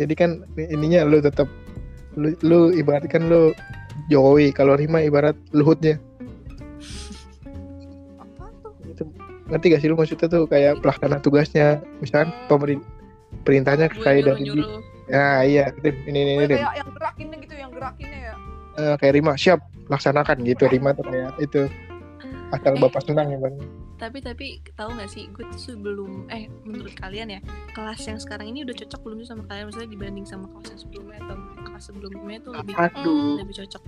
jadi 0.00 0.14
kan 0.16 0.30
ininya 0.56 1.04
lu 1.04 1.20
tetap 1.20 1.48
lu, 2.16 2.32
lu 2.44 2.72
ibaratkan 2.72 3.28
lu 3.28 3.52
Jokowi 4.08 4.52
kalau 4.56 4.76
Rima 4.76 5.04
ibarat 5.04 5.36
Luhutnya. 5.52 6.00
Apa 8.18 8.48
tuh? 8.64 8.72
Itu 8.88 9.02
ngerti 9.52 9.66
gak 9.76 9.80
sih 9.84 9.88
lu 9.92 9.96
maksudnya 9.96 10.28
tuh 10.32 10.48
kayak 10.48 10.80
pelaksana 10.80 11.20
tugasnya? 11.20 11.84
Misalkan 12.00 12.32
pemerintah 12.48 12.88
perintahnya 13.42 13.86
kayak 13.88 14.28
dari 14.28 14.42
nyuruh. 14.44 14.80
ya 15.10 15.42
iya 15.42 15.64
ini 15.82 15.92
ini, 16.08 16.32
ini 16.46 16.56
kayak 16.56 16.78
yang 16.78 16.90
gerakinnya 16.94 17.36
gitu 17.42 17.54
yang 17.58 17.70
gerakinnya 17.74 18.20
ya? 18.32 18.34
Eh, 18.80 18.94
kayak 18.96 19.12
Rima 19.18 19.32
siap 19.36 19.60
laksanakan 19.92 20.40
gitu. 20.46 20.64
Rima 20.68 20.96
tuh 20.96 21.04
kayak 21.04 21.36
itu. 21.42 21.68
Asal 22.52 22.76
Eh. 22.76 22.80
bapak 22.80 23.02
senang 23.04 23.32
ya 23.32 23.40
bang 23.40 23.56
tapi 24.02 24.18
tapi 24.18 24.46
tahu 24.74 24.90
nggak 24.92 25.06
sih 25.06 25.30
gue 25.30 25.46
tuh 25.46 25.60
sebelum 25.62 26.26
eh 26.26 26.50
menurut 26.66 26.90
kalian 26.92 27.30
ya 27.30 27.40
kelas 27.70 28.02
yang 28.02 28.18
sekarang 28.18 28.50
ini 28.50 28.66
udah 28.66 28.74
cocok 28.74 29.00
belum 29.00 29.16
sih 29.20 29.28
sama 29.30 29.46
kalian? 29.46 29.70
Misalnya 29.70 29.90
dibanding 29.90 30.26
sama 30.26 30.50
kelas 30.50 30.66
yang 30.68 30.80
sebelumnya 30.82 31.18
atau 31.22 31.36
kelas 31.62 31.82
sebelumnya 31.86 32.38
tuh 32.40 32.52
lebih 32.52 32.74
aduh 32.74 33.38
lebih 33.38 33.54
cocok? 33.56 33.82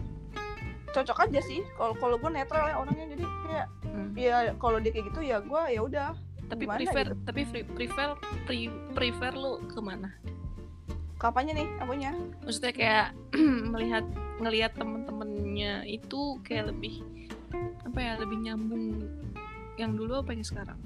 Cocok 0.94 1.18
aja 1.20 1.40
sih 1.42 1.61
kalau 1.74 1.94
kalau 1.98 2.16
gue 2.16 2.31
netral 2.31 2.64
ya 2.64 2.77
orangnya 2.79 3.07
jadi 3.11 3.24
kayak 3.42 3.68
Hmm. 3.85 4.11
ya 4.18 4.50
kalau 4.59 4.79
dia 4.79 4.90
kayak 4.90 5.07
gitu 5.11 5.22
ya 5.22 5.38
gue 5.38 5.62
ya 5.70 5.79
udah 5.79 6.18
tapi 6.44 6.66
Gimana 6.66 6.79
prefer 6.83 7.07
gitu? 7.07 7.14
tapi 7.22 7.40
free- 7.46 7.68
prefer 7.68 8.09
pre- 8.42 8.74
prefer 8.90 9.33
lu 9.33 9.62
ke 9.64 9.79
mana? 9.79 10.11
Kapannya 11.14 11.55
nih 11.55 11.68
apanya 11.79 12.11
maksudnya 12.42 12.70
kayak 12.70 13.07
melihat 13.72 14.03
ngelihat 14.38 14.74
temen-temennya 14.74 15.87
itu 15.87 16.42
kayak 16.42 16.74
lebih 16.74 17.07
apa 17.87 17.98
ya 17.98 18.12
lebih 18.18 18.38
nyambung 18.42 18.98
yang 19.81 19.99
dulu 19.99 20.23
apa 20.23 20.31
yang 20.35 20.47
sekarang? 20.47 20.79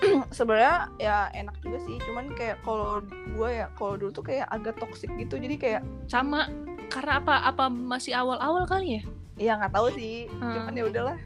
Sebenarnya 0.36 0.92
ya 1.00 1.16
enak 1.32 1.56
juga 1.64 1.78
sih. 1.84 1.96
Cuman 2.04 2.32
kayak 2.36 2.60
kalau 2.64 3.00
gue 3.08 3.50
ya 3.50 3.66
kalau 3.76 3.96
dulu 3.96 4.10
tuh 4.12 4.24
kayak 4.24 4.46
agak 4.52 4.76
toxic 4.80 5.08
gitu. 5.16 5.40
Jadi 5.40 5.56
kayak 5.56 5.82
sama 6.08 6.48
karena 6.92 7.20
apa? 7.20 7.34
Apa 7.48 7.68
masih 7.68 8.16
awal-awal 8.16 8.64
kali 8.68 9.00
ya? 9.00 9.02
Ya 9.36 9.52
nggak 9.60 9.72
tahu 9.72 9.88
sih. 9.96 10.28
Hmm. 10.40 10.52
cuman 10.60 10.74
ya 10.76 10.84
udahlah. 10.88 11.18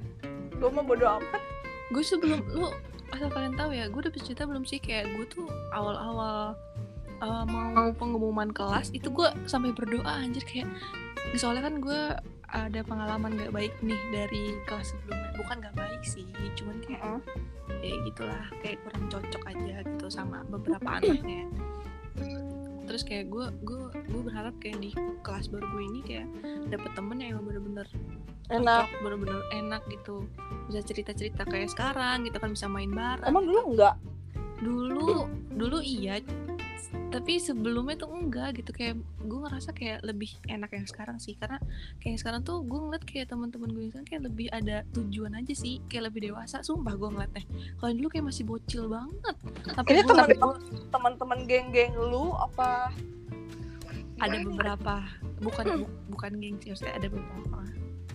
Gue 0.58 0.70
mau 0.70 0.84
bodo 0.84 1.06
amat. 1.06 1.42
Gue 1.90 2.02
sebelum 2.06 2.42
lu 2.50 2.70
asal 3.10 3.26
kalian 3.26 3.58
tahu 3.58 3.74
ya 3.74 3.90
gue 3.90 4.00
udah 4.00 4.12
cerita 4.14 4.46
belum 4.46 4.66
sih? 4.66 4.78
Kayak 4.78 5.14
gue 5.18 5.26
tuh 5.30 5.46
awal-awal 5.74 6.54
uh, 7.22 7.44
mau 7.46 7.90
pengumuman 7.94 8.50
kelas 8.50 8.90
itu 8.94 9.10
gue 9.10 9.28
sampai 9.46 9.74
berdoa 9.74 10.10
anjir. 10.10 10.42
Kayak 10.46 10.70
soalnya 11.38 11.66
kan 11.70 11.74
gue 11.78 12.02
ada 12.50 12.80
pengalaman 12.82 13.38
gak 13.38 13.52
baik 13.54 13.74
nih 13.82 14.00
dari 14.10 14.58
kelas 14.66 14.94
sebelumnya? 14.94 15.30
Bukan 15.38 15.56
gak 15.62 15.76
baik 15.76 16.02
sih 16.02 16.26
cuman 16.58 16.76
kayak 16.84 17.02
Heeh. 17.02 17.20
ya 17.80 17.96
gitulah 18.10 18.44
kayak 18.60 18.78
kurang 18.84 19.04
cocok 19.08 19.42
aja 19.48 19.74
gitu 19.86 20.06
sama 20.10 20.42
beberapa 20.50 20.88
anaknya. 21.00 21.46
Terus 22.90 23.02
kayak 23.06 23.30
gue 23.30 23.46
gue 23.62 23.80
gue 24.10 24.22
berharap 24.26 24.54
kayak 24.58 24.82
di 24.82 24.90
kelas 25.22 25.46
baru 25.48 25.66
gue 25.70 25.82
ini 25.94 26.00
kayak 26.02 26.26
dapet 26.74 26.90
temen 26.98 27.22
yang 27.22 27.40
bener-bener 27.40 27.86
enak. 28.50 28.90
bener-bener 29.00 29.40
enak 29.54 29.82
gitu. 29.88 30.26
Bisa 30.66 30.82
cerita-cerita 30.82 31.46
kayak 31.46 31.70
sekarang 31.70 32.26
gitu 32.26 32.36
kan 32.42 32.50
bisa 32.50 32.66
main 32.66 32.90
bareng 32.90 33.30
emang 33.30 33.46
dulu 33.46 33.78
enggak 33.78 33.94
dulu 34.60 35.24
dulu 35.56 35.78
iya 35.80 36.20
tapi 37.10 37.36
sebelumnya 37.36 37.96
tuh 37.96 38.10
enggak 38.10 38.56
gitu. 38.56 38.70
Kayak 38.70 38.98
gue 39.20 39.38
ngerasa 39.38 39.70
kayak 39.70 40.00
lebih 40.00 40.30
enak 40.46 40.70
yang 40.70 40.86
sekarang 40.86 41.16
sih. 41.16 41.34
Karena 41.34 41.58
kayak 41.98 42.18
sekarang 42.18 42.40
tuh 42.40 42.62
gue 42.62 42.78
ngeliat 42.78 43.04
kayak 43.04 43.28
teman-teman 43.28 43.68
gue 43.68 43.84
sekarang 43.88 44.06
kayak 44.06 44.22
lebih 44.24 44.46
ada 44.48 44.82
tujuan 44.92 45.34
aja 45.34 45.52
sih. 45.52 45.82
Kayak 45.86 46.10
lebih 46.10 46.30
dewasa. 46.30 46.60
Sumpah 46.60 46.94
gue 46.94 47.08
ngeliatnya. 47.08 47.44
Kalau 47.76 47.92
dulu 47.92 48.08
kayak 48.08 48.26
masih 48.26 48.44
bocil 48.44 48.86
banget. 48.86 49.36
Ini 49.86 50.00
gua- 50.02 50.60
teman-teman 50.90 51.38
geng-geng 51.44 51.92
lu 51.94 52.32
apa 52.32 52.94
ada 54.18 54.36
Gimana? 54.36 54.46
beberapa. 54.46 54.94
Bukan 55.40 55.64
bu- 55.80 55.94
bukan 56.10 56.32
geng 56.38 56.56
sih. 56.58 56.70
Maksudnya 56.70 56.94
ada 56.94 57.08
beberapa. 57.08 57.58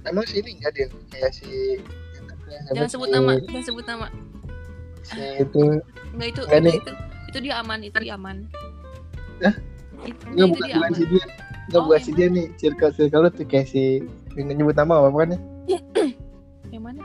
Emang 0.04 0.26
sini 0.26 0.56
nggak 0.56 0.72
dia 0.72 0.88
kayak 1.10 1.32
si 1.34 1.82
jangan 2.70 2.88
sebut 2.88 3.10
nama 3.10 3.32
jangan 3.42 3.64
sebut 3.66 3.86
nama. 3.86 4.08
si 5.02 5.18
itu. 5.38 5.62
Enggak 6.14 6.28
itu 6.30 6.42
Nggak 6.46 6.76
itu. 6.78 6.94
Itu 7.36 7.52
dia 7.52 7.60
aman 7.60 7.84
itu 7.84 7.98
dia 8.00 8.16
aman. 8.16 8.48
Hah? 9.44 9.56
itu, 10.08 10.24
nggak 10.32 10.48
itu 10.48 10.54
bukan 10.56 10.68
dia 10.72 10.76
bukan 10.80 10.92
si 10.96 11.04
dia. 11.12 11.26
Nggak 11.68 11.82
Oh, 11.82 11.86
bukan 11.92 12.00
si 12.00 12.12
dia 12.16 12.28
nih 12.32 12.46
circle 12.56 12.92
circle 12.96 13.22
lu 13.28 13.30
tuh 13.36 13.44
kayak 13.44 13.68
si 13.68 14.00
nggak 14.32 14.56
nyebut 14.56 14.76
nama 14.80 15.04
apa 15.04 15.10
bukan 15.12 15.36
ya 15.36 15.40
yang 16.72 16.84
mana? 16.88 17.04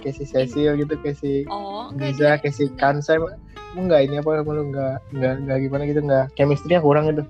Kayak 0.00 0.14
si 0.16 0.24
Cecil 0.28 0.76
gitu 0.76 0.92
kayak 1.00 1.16
si 1.16 1.48
oh 1.48 1.88
Giza 1.96 2.36
kayak 2.36 2.52
si. 2.52 2.68
Kansai 2.76 3.16
emang 3.16 3.88
nggak 3.88 4.00
ini 4.04 4.20
apa 4.20 4.44
nama 4.44 4.50
lu 4.52 4.62
nggak 4.68 4.94
nggak 5.16 5.34
nggak 5.48 5.58
gimana 5.64 5.82
gitu 5.88 6.00
nggak 6.04 6.24
chemistry-nya 6.36 6.84
kurang 6.84 7.08
gitu? 7.08 7.24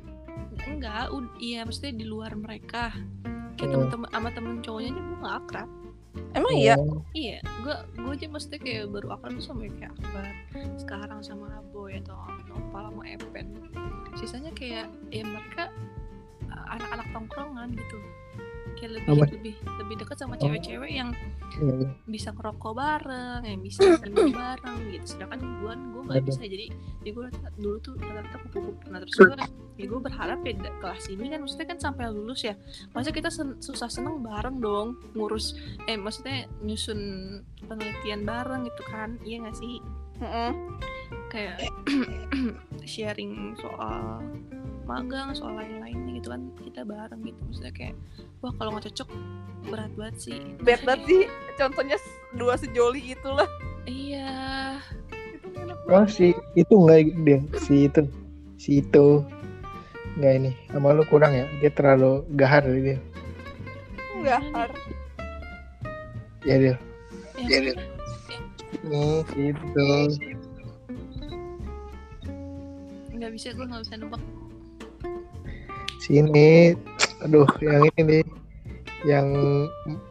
Enggak 0.66 1.14
iya 1.38 1.62
maksudnya 1.62 1.94
di 1.94 2.06
luar 2.10 2.34
mereka. 2.34 2.90
Kayak 3.54 3.70
Hmm. 3.70 3.86
temen-temen 3.86 4.08
sama 4.10 4.28
temen 4.34 4.54
cowoknya 4.64 4.90
aja 4.90 5.00
gue 5.04 5.18
gak 5.20 5.36
akrab 5.46 5.68
emang 6.34 6.52
iya. 6.54 6.74
Oh, 6.78 7.02
iya 7.14 7.38
gue 7.62 7.76
gue 7.98 8.12
aja 8.14 8.26
maksudnya 8.30 8.60
kayak 8.62 8.90
baru 8.90 9.08
akrab 9.14 9.38
tuh 9.38 9.44
sama 9.44 9.66
kayak 9.66 9.92
Akbar 9.98 10.26
sekarang 10.78 11.20
sama 11.22 11.46
Aboy 11.62 11.98
atau 12.02 12.18
Nopal 12.50 12.90
sama 12.90 13.02
Epen 13.06 13.46
sisanya 14.18 14.50
kayak 14.54 14.90
ya 15.14 15.22
mereka 15.22 15.70
uh, 16.50 16.66
anak-anak 16.74 17.06
tongkrongan 17.14 17.68
gitu 17.78 17.98
kayak 18.80 18.92
lebih 18.96 19.08
Sama- 19.12 19.28
lebih 19.30 19.54
lebih 19.78 19.94
dekat 20.00 20.16
sama 20.16 20.34
Oh. 20.34 20.40
cewek-cewek 20.40 20.90
yang 20.90 21.10
iya, 21.54 21.72
iya. 21.76 21.88
bisa 22.04 22.32
ngerokok 22.32 22.72
bareng, 22.72 23.42
yang 23.44 23.60
bisa 23.60 23.80
minum 24.00 24.32
bareng 24.40 24.78
gitu. 24.88 25.04
Sedangkan 25.06 25.38
gue 25.60 25.72
gue 25.76 26.02
nggak 26.08 26.24
bisa 26.24 26.40
jadi, 26.42 26.66
jadi 26.98 27.10
gue 27.12 27.26
dulu 27.56 27.76
tuh 27.78 27.94
rata-rata 27.96 28.36
kupu-kupu. 28.40 28.84
Nah 28.88 28.98
terus 28.98 29.14
gue 29.14 29.36
ya 29.76 29.84
gue 29.84 30.00
berharap 30.00 30.38
ya 30.40 30.52
kelas 30.56 31.04
ini 31.08 31.26
kan 31.28 31.40
maksudnya 31.40 31.66
kan 31.66 31.78
sampai 31.78 32.04
lulus 32.08 32.40
ya, 32.42 32.54
masa 32.90 33.08
kita 33.10 33.28
sen- 33.28 33.60
susah 33.60 33.88
seneng 33.88 34.20
bareng 34.20 34.58
dong 34.58 34.96
ngurus, 35.12 35.56
eh 35.84 35.94
maksudnya 35.94 36.48
nyusun 36.60 37.00
penelitian 37.64 38.24
bareng 38.24 38.64
gitu 38.64 38.82
kan, 38.88 39.20
iya 39.22 39.40
nggak 39.40 39.56
sih? 39.56 39.76
Heeh. 40.18 40.52
Kayak 41.28 41.64
sharing 42.84 43.56
soal 43.56 44.20
magang 44.90 45.30
soal 45.38 45.54
lain-lainnya 45.54 46.18
gitu 46.18 46.34
kan 46.34 46.50
kita 46.58 46.82
bareng 46.82 47.22
gitu. 47.22 47.38
Maksudnya 47.46 47.72
kayak 47.72 47.94
wah 48.42 48.50
kalau 48.58 48.74
nggak 48.74 48.90
cocok 48.90 49.08
berat 49.70 49.92
banget 49.94 50.16
sih. 50.18 50.40
Bad 50.66 50.82
banget 50.82 51.00
sih. 51.06 51.22
Contohnya 51.54 51.96
dua 52.34 52.54
sejoli 52.58 53.14
itulah. 53.14 53.46
Iya. 53.86 54.30
Itu 55.14 55.46
enak 55.54 55.78
oh 55.86 56.06
si 56.10 56.34
itu 56.58 56.74
nggak 56.74 57.00
dia 57.22 57.38
si 57.62 57.86
itu 57.86 58.02
si 58.58 58.82
itu 58.82 59.22
nggak 60.18 60.32
ini 60.42 60.50
sama 60.74 60.90
lu 60.90 61.06
kurang 61.06 61.30
ya? 61.30 61.46
Dia 61.62 61.70
terlalu 61.70 62.26
gahar 62.34 62.66
dia. 62.66 62.98
Enggak 64.18 64.42
har 64.52 64.70
ya 66.44 66.56
dia 66.56 66.76
Iya, 67.40 67.72
mana? 67.72 67.84
nih 68.84 69.20
si 69.32 69.40
itu. 69.48 69.88
Nggak 73.16 73.30
bisa 73.36 73.48
gue 73.52 73.64
nggak 73.64 73.82
bisa 73.84 73.94
nebak 73.96 74.22
sini. 76.00 76.72
Aduh 77.22 77.46
yang 77.60 77.84
ini 77.92 78.00
nih. 78.00 78.24
Yang 79.04 79.26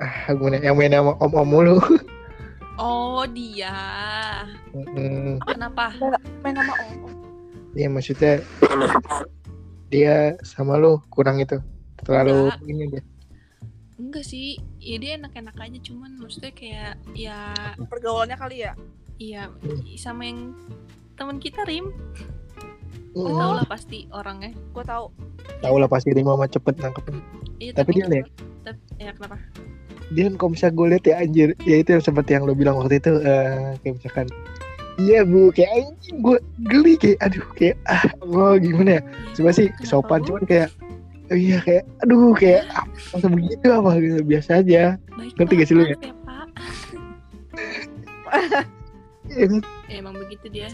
ah 0.01 0.33
gimana 0.33 0.57
yang 0.61 0.77
main 0.77 0.93
sama 0.93 1.13
om 1.17 1.33
om 1.33 1.45
mulu. 1.45 1.77
Oh 2.79 3.27
dia. 3.27 3.75
Hmm, 4.71 5.35
kenapa? 5.43 5.91
Main 6.45 6.55
sama 6.55 6.73
om 6.79 7.09
om 7.09 7.13
Iya 7.75 7.85
maksudnya 7.91 8.41
dia 9.89 10.37
sama 10.41 10.77
lu 10.77 11.01
kurang 11.09 11.37
itu. 11.37 11.59
Terlalu 12.01 12.49
Enggak. 12.49 12.69
ini 12.69 12.83
dia. 12.87 13.03
Enggak 13.99 14.25
sih. 14.25 14.57
Ya 14.79 14.95
dia 14.97 15.11
enak-enak 15.19 15.59
aja 15.59 15.79
cuman 15.91 16.17
maksudnya 16.17 16.55
kayak 16.55 16.95
ya 17.13 17.51
pergaulannya 17.89 18.37
kali 18.39 18.63
ya? 18.63 18.73
Iya 19.19 19.51
Hmm. 19.59 19.83
sama 19.99 20.23
yang 20.25 20.55
teman 21.19 21.37
kita 21.37 21.67
Rim. 21.67 21.91
Oh. 23.17 23.35
tau 23.35 23.53
lah 23.59 23.67
pasti 23.67 24.07
orangnya. 24.15 24.55
Gue 24.71 24.85
tahu 24.87 25.11
tahu 25.59 25.75
lah 25.77 25.89
pasti 25.89 26.09
Rima 26.11 26.33
mah 26.33 26.47
cepet 26.47 26.75
nangkep. 26.79 27.05
Iya, 27.59 27.71
Tapi 27.75 27.89
dia 27.91 28.05
lihat. 28.07 28.27
tapi, 28.63 28.79
ya 28.99 29.11
kenapa? 29.15 29.37
Dia 30.09 30.23
kan 30.25 30.33
kalau 30.37 30.49
misalnya 30.53 30.73
gue 30.73 30.87
liat 30.89 31.05
ya 31.05 31.15
anjir 31.21 31.49
ya 31.63 31.75
itu 31.81 31.89
yang 31.93 32.03
seperti 32.03 32.29
yang 32.33 32.43
lo 32.43 32.53
bilang 32.53 32.75
waktu 32.77 32.97
itu 32.97 33.13
eh, 33.21 33.77
kayak 33.81 33.93
misalkan 34.01 34.27
iya 34.97 35.21
bu 35.21 35.53
kayak 35.53 35.69
anjing 35.69 36.17
gue 36.19 36.37
geli 36.67 36.93
kayak 36.97 37.17
aduh 37.21 37.45
kayak 37.53 37.75
ah 37.85 38.03
gue 38.17 38.47
gimana 38.59 38.89
ya? 38.97 39.01
Coba 39.37 39.49
sih 39.53 39.67
Kenapa, 39.69 39.85
sopan 39.85 40.19
cuman 40.25 40.43
kayak 40.49 40.69
oh 41.29 41.37
iya 41.37 41.57
kayak 41.61 41.83
aduh 42.01 42.33
kayak 42.33 42.63
ah, 42.73 42.85
masa 43.13 43.27
begitu 43.29 43.67
apa 43.69 43.89
gitu 44.01 44.19
biasa 44.25 44.49
aja. 44.65 44.83
Baik 45.13 45.31
Ngerti 45.37 45.53
gak 45.55 45.67
sih 45.69 45.75
lu 45.77 45.83
ya? 45.85 45.93
ya 45.93 46.13
pak. 46.25 46.47
Ya 49.29 49.45
kan? 49.45 49.61
emang 49.93 50.15
begitu 50.17 50.45
dia. 50.49 50.69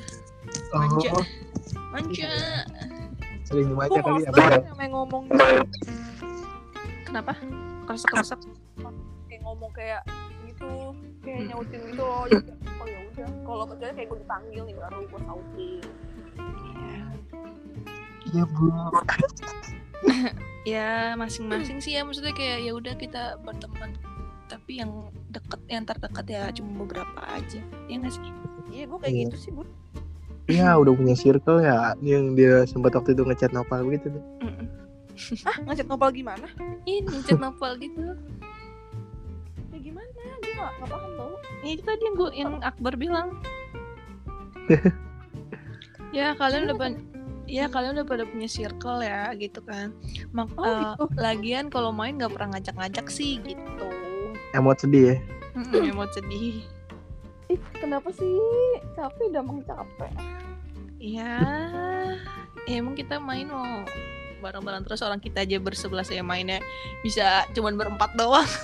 Oh, 0.72 0.80
Manja. 0.80 1.12
manja 1.92 2.32
sering 3.46 3.72
baca 3.72 4.00
kali 4.02 4.22
sama 4.26 4.82
yang 4.82 4.93
ngomong 4.93 5.24
kenapa? 7.06 7.34
Keresek 7.86 8.10
keresek 8.10 8.39
kayak 9.30 9.41
ngomong 9.41 9.72
kayak 9.72 10.02
gitu 10.43 10.68
kayak 11.22 11.39
nyautin 11.48 11.80
gitu 11.86 12.02
loh 12.02 12.26
jadi 12.26 12.52
oh 12.76 12.86
ya 12.86 13.00
udah. 13.06 13.28
Kalau 13.41 13.64
kecuali 13.66 13.93
kayak 13.93 14.08
gue 14.10 14.20
dipanggil 14.20 14.62
nih 14.66 14.76
baru 14.76 14.98
gue 15.06 15.22
sautin. 15.22 15.82
Iya 18.26 18.43
bu. 18.50 18.66
Ya 20.66 21.14
masing-masing 21.14 21.78
sih 21.78 21.93
ya. 21.93 22.02
Maksudnya 22.02 22.34
kayak 22.34 22.66
ya 22.66 22.74
udah 22.74 22.98
kita 22.98 23.38
berteman. 23.46 23.93
Tapi 24.50 24.82
yang 24.82 25.14
deket 25.30 25.62
yang 25.70 25.86
terdekat 25.86 26.26
ya 26.26 26.50
cuma 26.58 26.82
beberapa 26.82 27.22
aja. 27.22 27.62
Ya 27.86 27.96
nggak 28.02 28.10
sih? 28.18 28.26
Iya 28.74 28.89
gue 28.89 28.98
kayak 28.98 29.14
Iya. 29.14 29.24
gitu 29.30 29.38
sih 29.38 29.52
gue 29.54 29.66
ya 30.46 30.78
udah 30.78 30.93
punya 30.93 31.16
circle 31.16 31.60
ya 31.60 31.93
yang 32.00 32.34
dia 32.34 32.64
sempat 32.64 32.93
waktu 32.93 33.14
itu 33.14 33.24
ngechat 33.24 33.50
Nopal 33.50 33.82
gitu 33.89 34.14
tuh. 34.14 34.24
Mm-mm. 34.41 34.68
ah 35.48 35.58
ngechat 35.64 35.88
nopal 35.88 36.12
gimana? 36.12 36.43
Ini 36.84 37.24
chat 37.24 37.39
novel 37.39 37.80
gitu. 37.80 38.20
Ya 39.72 39.78
gimana? 39.80 40.12
Gue 40.43 40.54
gak, 40.54 40.72
gak 40.76 40.89
paham 40.91 41.12
tau. 41.16 41.34
Ya 41.64 41.70
itu 41.72 41.84
tadi 41.84 42.02
yang 42.04 42.16
gue 42.16 42.30
yang 42.36 42.52
Akbar 42.62 42.93
bilang. 42.96 43.30
Ya 46.12 46.32
kalian 46.34 46.72
udah 46.72 46.78
ban- 46.78 47.04
ya 47.43 47.68
kalian 47.68 48.00
udah 48.00 48.08
pada 48.08 48.24
punya 48.24 48.48
circle 48.48 49.04
ya 49.04 49.36
gitu 49.36 49.60
kan. 49.64 49.91
Mak 50.32 50.48
Oh, 50.56 50.64
eh, 50.64 50.80
gitu. 50.96 51.04
lagian 51.16 51.68
kalau 51.68 51.91
main 51.91 52.16
nggak 52.16 52.32
pernah 52.32 52.56
ngajak-ngajak 52.56 53.08
sih 53.08 53.43
gitu. 53.43 53.88
Emot 54.52 54.80
sedih 54.80 55.12
ya. 55.12 55.16
Mm-mm, 55.56 55.91
emot 55.91 56.08
sedih 56.12 56.64
ih 57.50 57.60
kenapa 57.78 58.10
sih? 58.12 58.39
Capek 58.93 59.32
udah 59.32 59.43
mau 59.46 59.60
capek. 59.62 60.12
Ya 60.98 61.38
ya 62.66 62.76
emang 62.82 62.98
kita 62.98 63.22
main 63.22 63.46
mau 63.46 63.86
bareng-bareng. 64.41 64.84
Terus 64.86 65.02
orang 65.06 65.22
kita 65.22 65.46
aja 65.46 65.58
bersebelah 65.58 66.06
saya 66.06 66.22
mainnya. 66.22 66.62
Bisa 67.02 67.46
cuman 67.54 67.78
berempat 67.78 68.14
doang. 68.18 68.48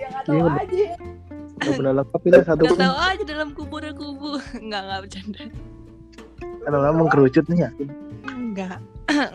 Ya 0.00 0.08
nggak 0.08 0.24
tahu 0.24 0.36
Iya, 0.40 0.52
aja. 0.64 0.86
Gak 1.60 1.72
pernah 1.76 1.92
lengkap 2.00 2.20
itu 2.24 2.40
satu 2.40 2.62
Gak 2.64 2.80
tahu 2.80 2.96
aja 3.04 3.24
dalam 3.28 3.48
kubu 3.52 3.74
ada 3.84 3.92
kubu 3.92 4.40
Enggak, 4.56 4.80
enggak 4.80 5.00
bercanda 5.04 5.42
kadang-kadang 6.64 6.96
mengkerucut 6.96 7.44
nih 7.52 7.58
ya 7.60 7.70
Enggak 8.24 8.78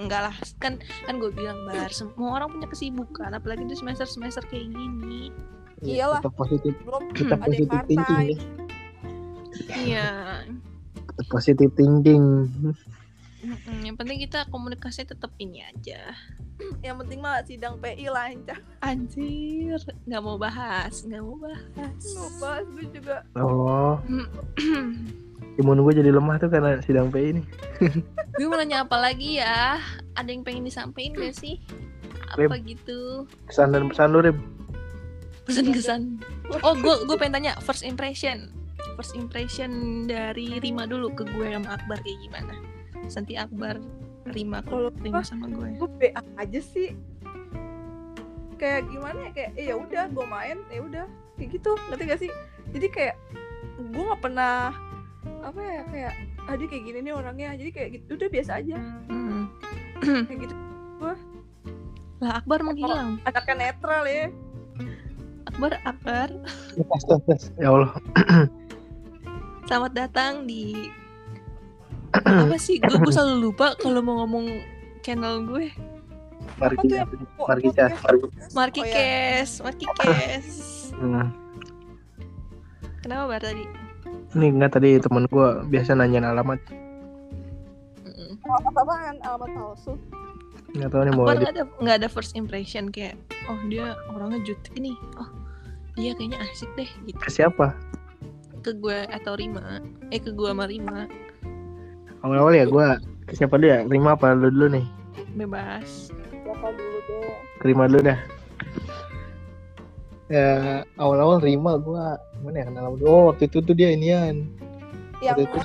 Enggak 0.01 0.21
lah. 0.25 0.35
Kan 0.57 0.81
kan 1.05 1.21
gue 1.21 1.29
bilang 1.29 1.69
Bar 1.69 1.93
Semua 1.93 2.41
orang 2.41 2.49
punya 2.49 2.65
kesibukan. 2.65 3.29
Apalagi 3.29 3.69
di 3.69 3.77
semester-semester 3.77 4.41
kayak 4.49 4.73
gini 4.73 5.29
Iyalah. 5.83 6.19
tetap 6.23 6.35
positif. 6.39 6.73
Belum 6.85 7.03
tetap 7.11 7.39
ada 7.43 7.47
positif 7.51 7.79
thinking 7.87 8.05
partai 8.05 8.25
ya. 8.31 9.75
Iya. 9.75 10.09
Tetap 11.11 11.27
positif 11.31 11.69
thinking. 11.75 12.23
Mm-mm, 13.45 13.77
Yang 13.85 13.95
penting 14.01 14.17
kita 14.25 14.39
komunikasinya 14.49 15.13
tetap 15.13 15.31
ini 15.37 15.61
aja. 15.61 16.17
Yang 16.81 16.95
penting 17.03 17.19
mah 17.19 17.43
sidang 17.43 17.75
PI 17.83 18.07
lancar 18.07 18.63
Anjir 18.79 19.75
Nggak 20.07 20.21
mau 20.23 20.39
bahas 20.39 21.03
Nggak 21.03 21.19
mau 21.19 21.35
bahas. 21.35 22.03
Lupa 22.15 22.51
gue 22.63 22.85
juga. 22.95 23.17
Oh. 23.35 23.99
Imun 25.59 25.83
gue 25.83 25.93
jadi 25.99 26.11
lemah 26.15 26.39
tuh 26.39 26.47
karena 26.47 26.79
sidang 26.83 27.11
PI 27.11 27.39
ini 27.39 27.43
Gue 28.39 28.47
mau 28.47 28.59
nanya 28.59 28.83
apa 28.87 28.99
lagi 28.99 29.39
ya? 29.39 29.79
Ada 30.15 30.31
yang 30.31 30.43
pengen 30.43 30.67
disampaikan 30.67 31.15
gak 31.27 31.35
sih? 31.39 31.59
Apa 32.35 32.59
gitu? 32.59 33.23
Kesan 33.47 33.71
dan 33.71 33.87
pesan 33.87 34.11
lu 34.11 34.19
Rim 35.45 35.53
Pesan-kesan 35.69 36.01
Oh 36.65 36.73
gue 36.73 36.95
gue 37.05 37.15
pengen 37.17 37.41
tanya 37.41 37.53
First 37.61 37.85
impression. 37.85 38.49
First 38.97 39.13
impression 39.13 40.03
dari 40.09 40.57
Rima 40.57 40.89
dulu 40.89 41.13
ke 41.13 41.27
gue 41.27 41.53
sama 41.53 41.77
Akbar 41.77 42.01
kayak 42.01 42.19
gimana? 42.25 42.55
Nanti 43.05 43.33
Akbar 43.37 43.77
Rima 44.33 44.65
Kalau 44.65 44.89
Rima 44.97 45.21
sama 45.21 45.45
gue. 45.51 45.77
gue 45.77 45.89
BA 46.01 46.21
aja 46.41 46.59
sih. 46.63 46.97
Kayak 48.57 48.89
gimana 48.89 49.29
ya 49.29 49.31
kayak 49.35 49.51
eh, 49.59 49.65
ya 49.69 49.75
udah 49.77 50.03
gue 50.09 50.25
main 50.25 50.57
ya 50.73 50.81
udah. 50.81 51.05
Kayak 51.37 51.49
gitu 51.61 51.71
ngerti 51.91 52.03
gak 52.09 52.21
sih? 52.25 52.31
Jadi 52.73 52.87
kayak 52.89 53.15
gue 53.75 54.03
nggak 54.07 54.21
pernah 54.23 54.71
apa 55.45 55.61
ya 55.61 55.81
kayak 55.91 56.13
ah 56.45 56.53
dia 56.57 56.67
kayak 56.71 56.83
gini 56.89 56.99
nih 57.05 57.13
orangnya. 57.13 57.53
Jadi 57.53 57.69
kayak 57.69 57.89
gitu 58.01 58.17
udah 58.17 58.29
biasa 58.31 58.51
aja. 58.63 58.77
Hmm. 59.11 59.45
kayak 60.01 60.39
gitu 60.49 60.55
Lah 62.23 62.31
Akbar 62.39 62.63
menghilang. 62.63 63.19
Anaknya 63.27 63.55
netral 63.69 64.07
ya 64.07 64.31
Akbar 65.55 65.79
Akbar 65.87 66.29
ya 67.63 67.71
Allah. 67.71 67.95
Selamat 69.71 69.95
datang 69.95 70.43
di 70.43 70.91
Apa 72.11 72.59
sih? 72.59 72.75
Gue, 72.83 72.99
gue 72.99 73.07
selalu 73.15 73.39
lupa 73.39 73.71
kalau 73.79 74.03
mau 74.03 74.19
ngomong 74.27 74.51
channel 74.99 75.47
gue? 75.47 75.71
Marki. 76.59 76.91
Kes 78.83 79.63
Marki 79.63 79.87
Kes 79.95 80.91
Hmm. 80.99 81.31
Kenapa 82.99 83.23
Bar 83.31 83.39
tadi? 83.39 83.63
ini 84.35 84.51
enggak 84.51 84.75
tadi 84.75 84.99
temen 84.99 85.23
gue 85.31 85.47
biasa 85.71 85.95
nanyain 85.95 86.27
alamat. 86.27 86.59
Apa 88.43 88.75
apaan? 88.75 89.23
Alamat 89.23 89.49
palsu? 89.55 89.95
Nggak 90.75 90.89
tahu 90.91 91.01
nih 91.07 91.13
mau 91.15 91.23
Akbar 91.23 91.39
aja 91.39 91.39
nggak 91.39 91.55
ada 91.55 91.63
nggak 91.79 91.95
ada 92.03 92.07
first 92.11 92.35
impression 92.35 92.91
kayak 92.91 93.15
oh 93.47 93.55
dia 93.71 93.95
orangnya 94.11 94.43
jutek 94.43 94.75
nih. 94.75 94.99
Oh 95.15 95.44
dia 95.95 96.11
kayaknya 96.11 96.39
asik 96.51 96.69
deh 96.75 96.89
gitu. 97.07 97.19
Ke 97.19 97.31
siapa? 97.31 97.71
Ke 98.59 98.75
gue 98.75 99.07
atau 99.07 99.39
Rima. 99.39 99.79
Eh 100.11 100.19
ke 100.19 100.35
gue 100.35 100.49
sama 100.51 100.67
Rima. 100.67 101.07
Awal-awal 102.19 102.53
ya 102.59 102.65
gue 102.67 102.87
ke 103.31 103.33
siapa 103.33 103.55
dulu 103.55 103.71
ya? 103.71 103.79
Rima 103.87 104.19
apa 104.19 104.35
lu 104.35 104.51
dulu 104.51 104.75
nih? 104.75 104.85
Bebas. 105.39 106.11
Siapa 106.11 106.67
dulu 106.75 106.97
deh? 107.07 107.31
Rima 107.63 107.83
dulu 107.87 108.01
dah. 108.11 108.19
Ya 110.27 110.49
awal-awal 110.99 111.39
Rima 111.39 111.79
gue 111.79 112.05
gimana 112.41 112.57
ya 112.59 112.65
kenal 112.67 112.83
sama 112.91 112.95
dia? 112.99 113.07
oh 113.07 113.23
waktu 113.31 113.43
itu 113.47 113.57
tuh 113.63 113.75
dia 113.75 113.89
inian. 113.95 114.35
Yang 115.23 115.31
Waktu 115.31 115.43
itu 115.47 115.57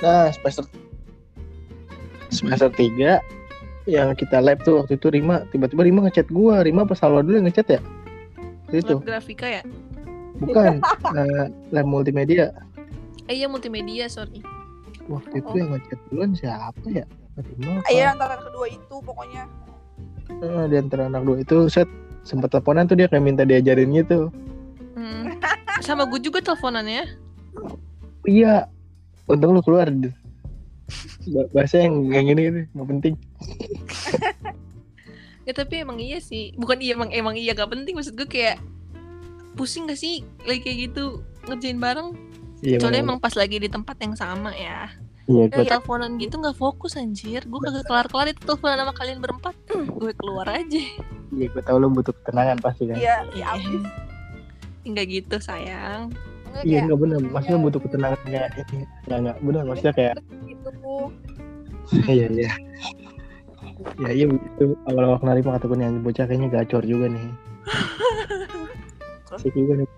nah 0.00 0.32
semester 0.32 0.64
semester 2.32 2.72
tiga 2.72 3.20
yang 3.84 4.16
kita 4.16 4.40
lab 4.40 4.64
tuh 4.64 4.80
waktu 4.80 4.96
itu 4.96 5.12
Rima 5.12 5.44
tiba-tiba 5.52 5.84
Rima 5.84 6.08
ngechat 6.08 6.32
gua. 6.32 6.64
Rima 6.64 6.88
pas 6.88 6.96
Salwa 6.96 7.20
dulu 7.20 7.36
yang 7.36 7.52
ngechat 7.52 7.68
ya 7.68 7.80
itu. 8.72 8.94
Lab 8.94 9.04
grafika 9.04 9.46
ya? 9.46 9.62
Bukan 10.38 10.80
eh, 11.18 11.46
lab 11.70 11.86
multimedia. 11.86 12.54
Eh 13.26 13.36
iya 13.36 13.46
multimedia 13.46 14.06
sorry. 14.06 14.40
Waktu 15.06 15.42
itu 15.42 15.50
Oh. 15.50 15.56
yang 15.56 15.68
ngechat 15.74 15.98
duluan 16.08 16.30
siapa 16.32 16.86
ya? 16.86 17.04
Iya 17.86 18.14
antara 18.14 18.36
kedua 18.38 18.66
itu 18.66 18.94
pokoknya. 19.00 19.44
Eh, 20.30 20.64
di 20.68 20.76
antara 20.76 21.06
anak 21.06 21.22
dua 21.24 21.36
itu 21.38 21.66
set 21.66 21.88
sempat 22.22 22.52
teleponan 22.52 22.86
tuh 22.86 22.94
dia 22.94 23.08
kayak 23.08 23.24
minta 23.24 23.42
diajarin 23.42 23.90
gitu. 23.92 24.28
Hmm. 24.94 25.32
sama 25.80 26.04
gue 26.04 26.20
juga 26.20 26.44
teleponannya. 26.44 27.08
Iya. 28.22 28.68
Untung 29.24 29.56
lu 29.56 29.62
keluar 29.62 29.88
Ba- 31.30 31.48
bahasa 31.54 31.78
yang 31.80 32.02
yang 32.10 32.26
ini 32.28 32.42
ini 32.50 32.62
nggak 32.74 32.88
penting 32.90 33.14
ya 35.50 35.52
tapi 35.52 35.82
emang 35.82 35.98
iya 35.98 36.22
sih. 36.22 36.54
Bukan 36.54 36.78
iya 36.78 36.94
emang 36.94 37.10
emang 37.10 37.34
iya 37.34 37.50
gak 37.52 37.74
penting. 37.74 37.98
Maksud 37.98 38.14
gue 38.14 38.30
kayak 38.30 38.62
pusing 39.58 39.90
gak 39.90 39.98
sih? 39.98 40.22
Lagi 40.46 40.62
kayak 40.62 40.78
gitu 40.90 41.26
ngerjain 41.50 41.82
bareng? 41.82 42.14
Iya 42.62 42.78
soalnya 42.78 43.02
memang. 43.02 43.18
emang 43.18 43.24
pas 43.24 43.34
lagi 43.34 43.56
di 43.58 43.66
tempat 43.66 43.96
yang 43.98 44.14
sama 44.14 44.54
ya. 44.54 44.86
Iya 45.30 45.46
Gue 45.46 45.62
teleponan 45.62 46.18
gitu 46.18 46.38
nggak 46.38 46.58
fokus 46.58 46.98
anjir. 46.98 47.42
Gue 47.46 47.58
kagak 47.62 47.86
kelar-kelar 47.86 48.30
itu 48.30 48.40
teleponan 48.46 48.78
sama 48.82 48.94
kalian 48.94 49.18
berempat. 49.18 49.54
Gue 50.00 50.12
keluar 50.14 50.46
aja. 50.50 50.82
Iya 51.30 51.46
gua 51.54 51.62
tahu 51.62 51.76
lu 51.78 51.88
butuh 51.94 52.10
ketenangan 52.10 52.58
pasti 52.58 52.90
kan? 52.90 52.98
Iya 52.98 53.16
Iya. 53.34 53.46
ya 53.46 53.46
abis. 53.54 53.82
Enggak 54.82 55.06
gitu 55.06 55.36
sayang. 55.38 56.10
Enggak, 56.50 56.62
iya 56.66 56.78
kayak 56.82 56.84
nggak 56.90 57.00
benar 57.00 57.18
maksudnya 57.30 57.54
Iya. 57.58 57.64
butuh 57.70 57.80
ketenangan 57.86 58.20
kayak 58.26 58.48
ini. 58.58 58.78
Nggak 59.06 59.18
nggak 59.22 59.36
benar 59.46 59.62
maksudnya 59.66 59.92
kayak 59.94 60.14
gitu. 60.46 60.70
Iya 62.10 62.26
iya. 62.30 62.50
Ya 64.00 64.10
iya 64.12 64.26
itu 64.28 64.76
awal-awal 64.88 65.16
kenal 65.20 65.40
mah 65.40 65.56
kata 65.56 65.64
gue 65.68 65.76
nih 65.80 65.86
anjing 65.88 66.04
bocah 66.04 66.24
kayaknya 66.28 66.48
gacor 66.52 66.82
juga 66.84 67.06
nih. 67.08 67.24
Asik 69.34 69.52
juga 69.56 69.80
nih. 69.80 69.88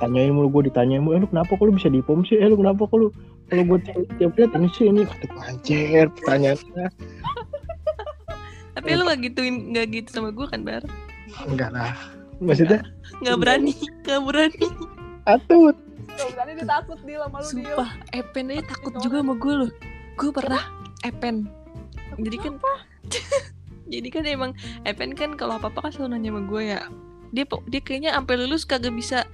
Tanyain 0.00 0.34
mulu 0.34 0.48
gue 0.50 0.62
ditanyain 0.72 0.98
mulu, 0.98 1.14
eh 1.14 1.20
lu 1.22 1.28
kenapa 1.30 1.54
kok 1.54 1.62
lu 1.62 1.74
bisa 1.78 1.86
dipom 1.86 2.26
sih? 2.26 2.34
Eh 2.40 2.50
lu 2.50 2.58
kenapa 2.58 2.90
kok 2.90 2.98
lu 2.98 3.08
kalau 3.52 3.62
gue 3.68 3.78
tiap, 3.84 4.00
tiap 4.16 4.32
lihat 4.40 4.50
ini 4.56 4.68
sih 4.72 4.84
ini 4.88 5.04
kata 5.04 5.24
gue 5.28 5.42
anjir 5.44 6.06
pertanyaannya 6.18 6.86
Tapi 8.72 8.88
lu 8.96 9.02
gak 9.04 9.20
gituin 9.20 9.54
gak 9.76 9.86
gitu 9.92 10.08
sama 10.08 10.32
gue 10.32 10.46
kan 10.48 10.64
bar? 10.64 10.80
enggak 11.48 11.70
lah 11.72 11.92
maksudnya 12.40 12.80
Gak 13.20 13.36
berani, 13.36 13.76
gak 14.08 14.20
berani. 14.24 14.66
atut 15.28 15.76
Tuh, 16.12 16.28
berarti 16.36 16.52
dia 16.60 16.66
takut 16.68 16.98
dia 17.08 17.18
sama 17.24 17.38
lu 17.40 17.48
dia 17.56 17.72
Sumpah, 17.72 17.90
Epen 18.12 18.44
aja 18.52 18.62
takut 18.68 18.92
juga 19.00 19.16
sama 19.24 19.32
gue 19.36 19.54
loh. 19.64 19.70
Gue 20.16 20.28
pernah 20.28 20.60
Epen. 21.04 21.48
Jadi 22.18 22.36
kan 22.40 22.54
Jadi 23.92 24.08
kan 24.08 24.24
emang 24.24 24.52
Epen 24.88 25.12
kan 25.12 25.36
kalau 25.36 25.60
apa-apa 25.60 25.88
kan 25.88 25.90
selalu 25.92 26.16
nanya 26.16 26.30
sama 26.32 26.42
gue 26.48 26.62
ya. 26.64 26.80
Dia 27.32 27.44
dia 27.68 27.80
kayaknya 27.80 28.10
sampai 28.16 28.34
lulus 28.40 28.64
kagak 28.64 28.94
bisa 28.96 29.24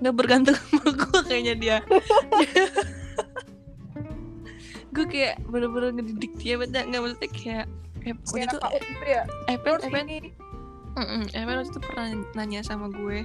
nggak 0.00 0.14
bergantung 0.16 0.56
sama 0.56 0.90
gue 1.04 1.20
kayaknya 1.28 1.54
dia. 1.56 1.76
gue 4.88 5.04
kayak 5.06 5.38
bener-bener 5.46 5.94
ngedidik 5.94 6.32
dia 6.42 6.58
bener 6.58 6.82
nggak 6.90 6.98
maksudnya 6.98 7.30
kayak 7.30 7.66
waktu 8.02 8.16
Kayak 8.34 8.46
itu 8.48 8.56
anak 8.58 8.82
KU 10.08 10.47
Mm-mm, 10.98 11.30
Emel 11.30 11.62
waktu 11.62 11.70
itu 11.70 11.80
pernah 11.80 12.06
nanya 12.34 12.60
sama 12.60 12.90
gue 12.90 13.22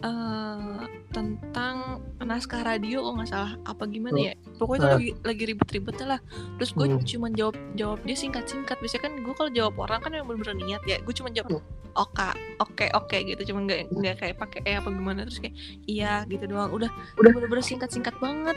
eh 0.00 0.80
tentang 1.12 2.00
naskah 2.18 2.64
radio 2.64 3.04
kok 3.04 3.12
nggak 3.20 3.28
salah. 3.28 3.52
Apa 3.68 3.84
gimana 3.84 4.16
Oh. 4.16 4.24
ya 4.24 4.32
pokoknya 4.56 4.78
itu 4.80 4.86
Ah. 4.86 4.92
lagi 4.96 5.10
lagi 5.20 5.42
ribet-ribetnya 5.52 6.06
lah. 6.16 6.20
Terus 6.56 6.70
gue 6.72 6.86
Hmm. 6.88 7.04
cuma 7.04 7.28
jawab 7.30 7.56
jawab 7.74 7.98
dia 8.02 8.16
singkat-singkat. 8.16 8.76
Biasanya 8.78 9.02
kan 9.04 9.12
gue 9.20 9.34
kalau 9.34 9.50
jawab 9.52 9.74
orang 9.78 10.00
kan 10.00 10.10
yang 10.12 10.24
bener-bener 10.24 10.56
niat 10.58 10.82
ya. 10.84 10.96
Gue 10.98 11.12
cuma 11.12 11.28
jawab 11.28 11.60
oke 11.92 12.28
oke 12.58 12.86
oke 12.96 13.16
gitu. 13.20 13.52
Cuma 13.52 13.68
nggak 13.68 13.92
nggak 13.92 14.16
kayak 14.16 14.36
pakai 14.38 14.60
eh 14.64 14.76
apa 14.78 14.88
gimana. 14.88 15.28
Terus 15.28 15.38
kayak 15.38 15.54
iya 15.84 16.24
gitu 16.24 16.48
doang. 16.48 16.72
Udah 16.72 16.88
udah 17.20 17.30
bener-bener 17.30 17.60
singkat-singkat 17.60 18.16
banget. 18.16 18.56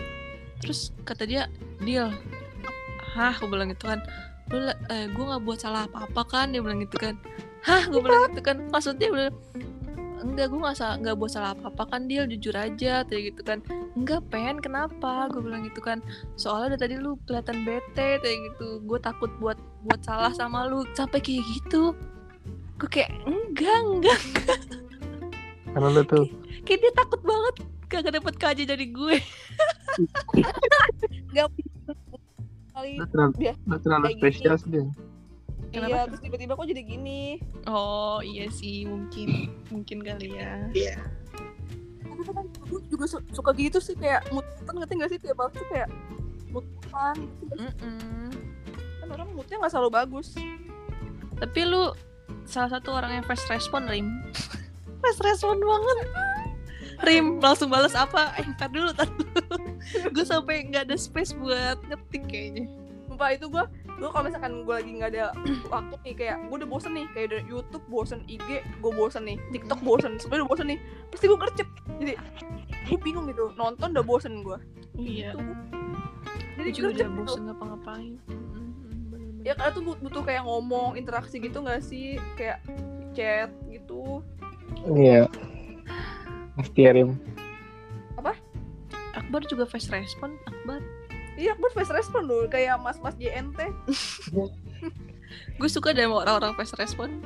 Terus 0.64 0.96
kata 1.04 1.28
dia 1.28 1.52
deal. 1.84 2.08
Hah? 3.12 3.36
Gue 3.36 3.50
bilang 3.52 3.68
gitu 3.68 3.92
kan. 3.92 4.00
Lu 4.48 4.60
eh, 4.88 5.08
gue 5.10 5.24
nggak 5.26 5.44
buat 5.44 5.60
salah 5.60 5.84
apa-apa 5.84 6.24
kan? 6.24 6.46
Dia 6.50 6.64
bilang 6.64 6.80
gitu 6.80 6.96
kan 6.96 7.20
hah 7.64 7.84
gue 7.88 8.02
bilang 8.04 8.32
gitu 8.32 8.42
kan. 8.44 8.58
Maksudnya 8.70 9.10
bener 9.10 9.34
enggak 10.24 10.56
gue 10.56 10.60
nggak 10.64 10.78
salah 10.80 10.96
nggak 11.04 11.16
buat 11.20 11.32
salah 11.36 11.52
apa-apa 11.52 11.84
kan 11.84 12.08
dia 12.08 12.24
jujur 12.24 12.56
aja 12.56 13.04
kayak 13.08 13.24
gitu 13.34 13.42
kan. 13.44 13.60
Enggak 13.96 14.24
pen 14.32 14.60
kenapa? 14.60 15.28
Gue 15.32 15.42
bilang 15.44 15.68
gitu 15.68 15.84
kan. 15.84 16.00
Soalnya 16.40 16.80
dari 16.80 16.96
tadi 16.96 17.04
lu 17.04 17.20
kelihatan 17.28 17.68
bete 17.68 18.22
kayak 18.24 18.38
gitu. 18.52 18.80
Gue 18.88 19.00
takut 19.04 19.32
buat 19.44 19.60
buat 19.84 20.00
salah 20.04 20.32
sama 20.32 20.68
lu. 20.68 20.88
Sampai 20.96 21.20
kayak 21.20 21.44
gitu. 21.48 21.92
Gue 22.80 22.90
kayak 22.90 23.12
enggak 23.28 23.80
enggak 23.84 24.20
karena 25.74 25.90
lu 25.90 26.06
tuh 26.06 26.30
kayak 26.64 26.80
dia 26.86 26.94
takut 26.94 27.22
banget 27.26 27.56
kagak 27.90 28.14
dapet 28.22 28.34
KJ 28.38 28.60
dari 28.70 28.86
gue. 28.94 29.18
Kali 32.74 32.98
lu 32.98 33.06
terlalu, 33.06 33.34
terlalu 33.86 34.06
kayak 34.10 34.18
spesial 34.18 34.58
sih 34.58 34.82
Kenapa? 35.74 35.90
iya 35.90 36.02
terus 36.06 36.22
tiba-tiba 36.22 36.54
kok 36.54 36.70
jadi 36.70 36.82
gini 36.86 37.42
oh 37.66 38.22
iya 38.22 38.46
sih 38.48 38.86
mungkin 38.86 39.50
mungkin 39.68 39.98
kali 40.00 40.38
ya 40.38 40.62
tapi 42.14 42.30
kan 42.30 42.46
gue 42.46 42.80
juga 42.88 43.06
su- 43.10 43.26
suka 43.34 43.52
gitu 43.58 43.82
sih 43.82 43.98
kayak 43.98 44.30
mutan 44.30 44.74
ngerti 44.78 44.94
gak 44.96 45.12
sih 45.12 45.20
kayak 45.20 45.36
bagus 45.36 45.58
tuh 45.58 45.68
kayak 45.74 45.90
mutan 46.54 47.16
gitu. 47.18 47.54
Mm-mm. 47.58 48.30
kan 49.02 49.08
orang 49.10 49.28
moodnya 49.34 49.58
nggak 49.60 49.74
selalu 49.74 49.90
bagus 49.92 50.38
Tapi 51.34 51.60
lu 51.66 51.92
salah 52.46 52.72
satu 52.72 52.94
orang 52.94 53.20
yang 53.20 53.26
fast 53.26 53.50
respon, 53.50 53.90
Rim. 53.90 54.08
fast 55.04 55.20
respon 55.20 55.60
banget. 55.60 55.98
Rim 57.04 57.42
langsung 57.42 57.68
balas 57.68 57.98
apa? 57.98 58.32
Eh, 58.40 58.48
ntar 58.56 58.72
dulu, 58.72 58.94
ntar 58.96 59.10
dulu. 59.12 59.60
gue 60.16 60.24
sampai 60.24 60.64
nggak 60.72 60.88
ada 60.88 60.96
space 60.96 61.36
buat 61.36 61.82
ngetik 61.84 62.24
kayaknya. 62.30 62.70
Sumpah 63.24 63.40
itu 63.40 63.48
gue 63.48 63.64
gue 64.04 64.10
kalau 64.12 64.26
misalkan 64.28 64.54
gue 64.68 64.76
lagi 64.76 64.92
nggak 65.00 65.12
ada 65.16 65.26
waktu 65.72 65.96
nih 66.04 66.14
kayak 66.20 66.36
gue 66.52 66.56
udah 66.60 66.68
bosen 66.68 66.92
nih 66.92 67.08
kayak 67.16 67.28
dari 67.32 67.44
YouTube 67.48 67.86
bosen 67.88 68.20
IG 68.28 68.50
gue 68.84 68.92
bosen 68.92 69.24
nih 69.24 69.40
TikTok 69.56 69.80
bosen 69.80 70.20
sebenarnya 70.20 70.44
udah 70.44 70.50
bosen 70.52 70.68
nih 70.68 70.80
pasti 71.08 71.26
gue 71.32 71.40
gercep 71.40 71.70
jadi 72.04 72.14
gue 72.84 72.98
bingung 73.00 73.32
gitu 73.32 73.56
nonton 73.56 73.96
udah 73.96 74.04
bosen 74.04 74.44
gue 74.44 74.60
Iya. 75.00 75.32
Gitu. 75.32 75.40
Gue 75.40 76.62
jadi 76.68 76.72
juga 76.76 76.88
gercep 76.92 77.00
udah 77.00 77.08
gitu. 77.08 77.22
bosen 77.24 77.42
ngapa-ngapain. 77.48 78.14
Mm-mm, 78.28 78.68
bener-bener. 78.84 79.48
ya 79.48 79.54
karena 79.56 79.72
tuh 79.72 79.84
but- 79.88 80.02
butuh 80.04 80.24
kayak 80.28 80.44
ngomong 80.44 80.92
interaksi 81.00 81.40
gitu 81.40 81.64
nggak 81.64 81.80
sih 81.80 82.20
kayak 82.36 82.60
chat 83.16 83.56
gitu 83.72 84.20
iya 85.00 85.32
pasti 86.60 86.80
ya 86.84 86.92
Rim 86.92 87.16
Akbar 89.14 89.46
juga 89.46 89.66
fast 89.70 89.90
respon. 89.94 90.38
Akbar. 90.50 90.82
Iya 91.38 91.54
gue 91.58 91.70
fast 91.74 91.94
respon 91.94 92.26
dulu 92.26 92.46
kayak 92.50 92.78
mas 92.82 92.98
mas 93.02 93.18
JNT 93.18 93.60
Gue 95.58 95.70
suka 95.70 95.94
deh 95.94 96.06
sama 96.06 96.26
orang-orang 96.26 96.54
fast 96.58 96.76
respon. 96.78 97.22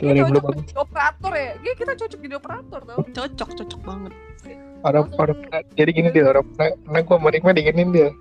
Lu 0.00 0.10
cocok 0.10 0.66
jadi 0.66 0.74
operator 0.80 1.32
ya. 1.32 1.52
Kayak 1.62 1.76
kita 1.78 1.92
cocok 1.94 2.18
jadi 2.18 2.34
operator 2.36 2.80
tau. 2.82 2.98
Cocok, 3.14 3.48
cocok 3.62 3.80
banget. 3.84 4.14
orang 4.84 5.08
orang 5.16 5.40
jadi 5.80 5.96
gini 5.96 6.12
dia 6.12 6.28
orang 6.28 6.44
karena 6.60 7.00
gue 7.00 7.16
sama 7.16 7.28
Rikma 7.32 7.56
diginin 7.56 7.88
dia. 7.88 8.12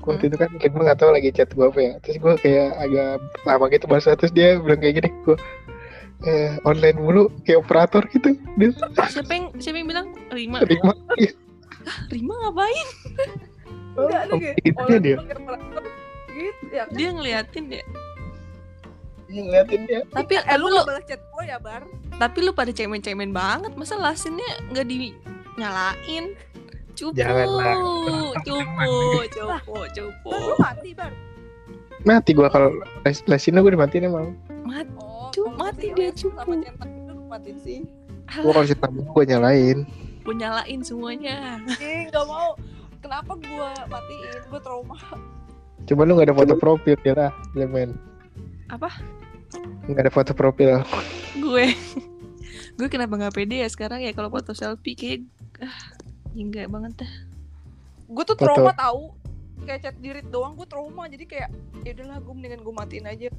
Waktu 0.00 0.32
itu 0.32 0.36
kan 0.40 0.48
Rikma 0.56 0.80
nggak 0.88 0.98
tahu 1.04 1.12
lagi 1.12 1.28
chat 1.28 1.52
gue 1.52 1.66
apa 1.68 1.76
ya. 1.76 1.92
Terus 2.00 2.16
gue 2.24 2.32
kayak 2.40 2.70
agak 2.80 3.20
lama 3.44 3.64
gitu 3.68 3.84
bahasa 3.84 4.16
terus 4.16 4.32
dia 4.32 4.56
bilang 4.56 4.80
kayak 4.80 5.04
gini 5.04 5.08
gue 5.28 5.36
eh, 6.24 6.56
online 6.64 6.96
mulu 6.96 7.28
kayak 7.44 7.60
operator 7.60 8.00
gitu. 8.16 8.32
Dia 8.56 8.72
Siapa 9.12 9.28
yang 9.28 9.52
siapa 9.60 9.76
yang 9.76 9.88
bilang? 9.92 10.06
Rima? 10.32 10.64
Rikma 10.64 10.96
Rima 12.08 12.34
ngapain? 12.48 12.88
Enggak 13.96 14.20
ada 14.28 14.34
kayak 14.36 14.56
gitu 14.60 14.94
dia. 15.00 15.16
gitu 16.36 16.64
ya 16.72 16.84
kan? 16.84 16.96
Dia 16.96 17.08
ngeliatin 17.16 17.64
deh. 17.72 17.84
Dia 19.26 19.40
ngeliatin 19.42 19.80
dia. 19.88 20.00
Tapi 20.12 20.32
eh 20.36 20.56
lu 20.60 20.68
lu 20.68 20.80
balas 20.84 21.04
chat 21.08 21.20
gue 21.20 21.42
ya 21.48 21.56
bar? 21.56 21.82
Tapi 22.16 22.38
lu 22.44 22.52
pada 22.52 22.70
cemen-cemen 22.70 23.32
banget. 23.32 23.72
Masa 23.74 23.96
lasinnya 23.96 24.46
nggak 24.70 24.86
dinyalain? 24.86 26.36
Cupu 26.96 27.16
Janganlah. 27.16 27.76
cupu 28.40 29.28
cupu 29.32 29.78
cupu. 29.92 30.28
Bar, 30.32 30.40
lu 30.40 30.54
mati 30.60 30.90
bar? 30.96 31.12
Mati 32.06 32.30
gue 32.32 32.48
kalau 32.48 32.70
les 33.04 33.18
lesin 33.28 33.60
gue 33.60 33.72
dimatiin 33.72 34.08
emang. 34.08 34.36
Mati 34.64 34.92
oh 34.96 35.28
Cup, 35.32 35.52
kalau 35.52 35.56
mati 35.60 35.92
dia, 35.92 36.10
cupu. 36.16 36.36
sama 36.40 36.54
centang 36.64 36.90
itu 36.96 37.12
lu 37.12 37.24
matiin 37.28 37.56
sih. 37.60 37.80
Gue 38.40 38.52
kalau 38.52 38.66
cerita 38.68 38.88
gue 38.88 39.22
nyalain. 39.28 39.78
Gue 40.24 40.34
nyalain 40.34 40.80
semuanya. 40.82 41.60
Ih, 41.78 42.08
gak 42.08 42.24
mau 42.26 42.56
kenapa 43.06 43.32
gue 43.38 43.70
matiin? 43.86 44.42
Gue 44.50 44.60
trauma. 44.60 44.98
Coba 45.86 46.02
lu 46.02 46.18
gak 46.18 46.26
ada 46.26 46.34
foto 46.34 46.54
profil 46.58 46.98
ya 47.06 47.14
lah, 47.14 47.32
Lemen. 47.54 47.94
Apa? 48.66 48.90
Gak 49.86 50.02
ada 50.02 50.12
foto 50.12 50.34
profil. 50.34 50.82
gue. 51.38 51.66
Gue 52.76 52.88
kenapa 52.92 53.16
nggak 53.16 53.34
pede 53.38 53.62
ya 53.62 53.68
sekarang 53.70 54.02
ya? 54.02 54.12
Kalau 54.12 54.28
foto 54.28 54.52
selfie 54.52 54.98
kayak 54.98 55.24
ah 55.62 55.78
enggak 56.36 56.68
banget 56.68 57.06
dah. 57.06 57.12
Gue 58.10 58.24
tuh 58.26 58.36
Foto. 58.36 58.52
trauma 58.52 58.74
tahu 58.76 59.16
kayak 59.64 59.80
chat 59.80 59.96
dirit 60.02 60.26
doang 60.28 60.58
gue 60.58 60.66
trauma. 60.68 61.08
Jadi 61.08 61.24
kayak 61.24 61.48
ya 61.86 61.96
udahlah 61.96 62.18
gue 62.20 62.34
mendingan 62.34 62.60
gue 62.60 62.74
matiin 62.74 63.06
aja. 63.06 63.30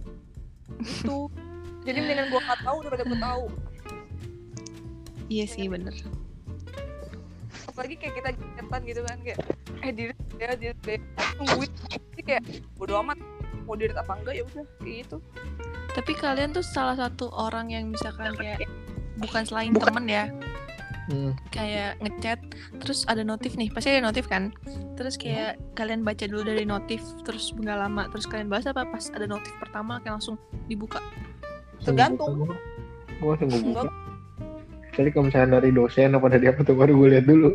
Gitu. 0.81 1.17
Jadi 1.85 1.97
mendingan 2.01 2.33
gue 2.33 2.41
nggak 2.41 2.61
tahu 2.65 2.77
daripada 2.81 3.03
gue 3.05 3.19
tahu. 3.19 3.45
Iya 5.27 5.45
sih 5.45 5.67
bener 5.67 5.93
apalagi 7.69 7.95
kayak 7.99 8.13
kita 8.17 8.29
chatan 8.57 8.81
gitu 8.85 9.01
kan 9.05 9.17
kayak 9.23 9.39
eh 9.83 9.91
dirit 9.93 10.17
ya 10.37 10.53
dirit 10.57 10.79
deh 10.83 10.99
tungguin 11.37 11.71
jadi 11.89 12.21
kayak 12.25 12.43
bodo 12.75 12.93
amat 13.05 13.17
mau 13.67 13.75
dirit 13.75 13.97
apa 13.97 14.11
enggak 14.17 14.33
ya 14.39 14.43
udah 14.47 14.65
kayak 14.81 14.95
gitu 15.05 15.17
tapi 15.93 16.11
kalian 16.13 16.53
tuh 16.53 16.65
salah 16.65 16.95
satu 16.95 17.29
orang 17.33 17.73
yang 17.73 17.89
misalkan 17.89 18.33
kayak 18.37 18.63
bukan 19.17 19.43
selain 19.43 19.73
Bukan. 19.73 19.87
temen 19.93 20.05
ya 20.07 20.25
Hmm. 21.07 21.31
kayak 21.55 21.95
ngechat 22.03 22.35
terus 22.83 23.07
ada 23.07 23.23
notif 23.23 23.55
nih 23.55 23.71
pasti 23.71 23.95
ada 23.95 24.03
notif 24.03 24.27
kan 24.27 24.51
terus 24.99 25.15
kayak 25.15 25.55
kalian 25.71 26.03
baca 26.03 26.27
dulu 26.27 26.43
dari 26.43 26.67
notif 26.67 26.99
terus 27.23 27.55
nggak 27.55 27.79
lama 27.79 28.11
terus 28.11 28.27
kalian 28.27 28.51
bahas 28.51 28.67
apa 28.67 28.83
pas 28.83 29.07
ada 29.15 29.23
notif 29.23 29.55
pertama 29.55 30.03
kayak 30.03 30.19
langsung 30.19 30.35
dibuka 30.67 30.99
Tergantung. 31.79 32.51
Gue 33.23 33.33
langsung 33.39 33.63
buka. 33.71 33.87
Jadi 34.97 35.13
kalau 35.13 35.29
misalnya 35.29 35.61
dari 35.61 35.69
dosen 35.69 36.17
apa 36.17 36.25
dari 36.25 36.49
apa 36.49 36.65
tuh 36.65 36.73
baru 36.73 36.91
gue 36.97 37.07
lihat 37.13 37.25
dulu. 37.29 37.53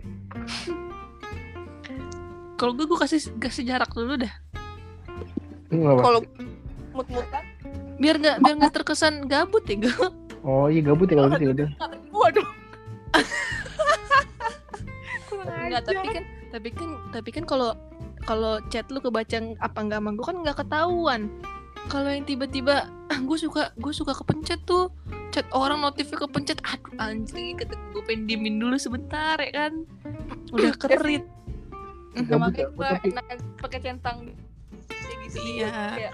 kalau 2.55 2.79
gue 2.79 2.87
gue 2.87 2.99
kasih 3.03 3.19
kasih 3.43 3.67
jarak 3.67 3.91
dulu 3.91 4.15
dah. 4.15 4.31
Kalau 5.75 6.23
mut-mutan? 6.95 7.43
Biar 7.99 8.23
nggak 8.23 8.37
biar 8.47 8.55
nggak 8.63 8.75
terkesan 8.79 9.27
gabut 9.27 9.67
ya 9.67 9.83
gue 9.83 9.95
Oh 10.47 10.67
iya 10.71 10.83
gabut 10.83 11.11
ya 11.11 11.19
kalau 11.19 11.29
gitu 11.35 11.43
ya 11.43 11.51
udah. 11.55 11.69
waduh. 12.15 12.47
Enggak, 15.43 15.83
tapi 15.87 16.07
kan 16.07 16.25
tapi 16.53 16.69
kan 16.71 16.91
tapi 17.11 17.31
kan 17.35 17.45
kalau 17.47 17.71
kalau 18.23 18.63
chat 18.71 18.87
lu 18.95 19.03
kebaca 19.03 19.35
apa 19.59 19.79
enggak 19.83 19.99
sama 19.99 20.11
gue 20.15 20.27
kan 20.27 20.37
nggak 20.47 20.57
ketahuan. 20.63 21.21
Kalau 21.91 22.11
yang 22.15 22.23
tiba-tiba 22.23 22.87
ah, 23.11 23.19
gue 23.19 23.39
suka 23.39 23.75
gue 23.75 23.91
suka 23.91 24.15
kepencet 24.15 24.63
tuh 24.63 24.95
chat 25.33 25.49
orang 25.51 25.81
notifnya 25.81 26.21
kepencet. 26.21 26.61
Aduh 26.63 26.95
anjing 27.01 27.57
kata 27.57 27.75
gue 27.75 28.03
pengen 28.05 28.29
diemin 28.29 28.61
dulu 28.61 28.77
sebentar 28.77 29.41
ya 29.41 29.51
kan? 29.51 29.73
Udah 30.55 30.77
kerit. 30.77 31.25
Ya, 32.13 32.37
makanya 32.37 32.69
gue 32.77 32.89
enak 33.09 33.27
pakai 33.57 33.81
centang. 33.81 34.37
Kayak 34.93 35.17
gitu 35.27 35.37
Iya. 35.41 35.73
kayak 35.73 35.97
Iya. 35.97 36.13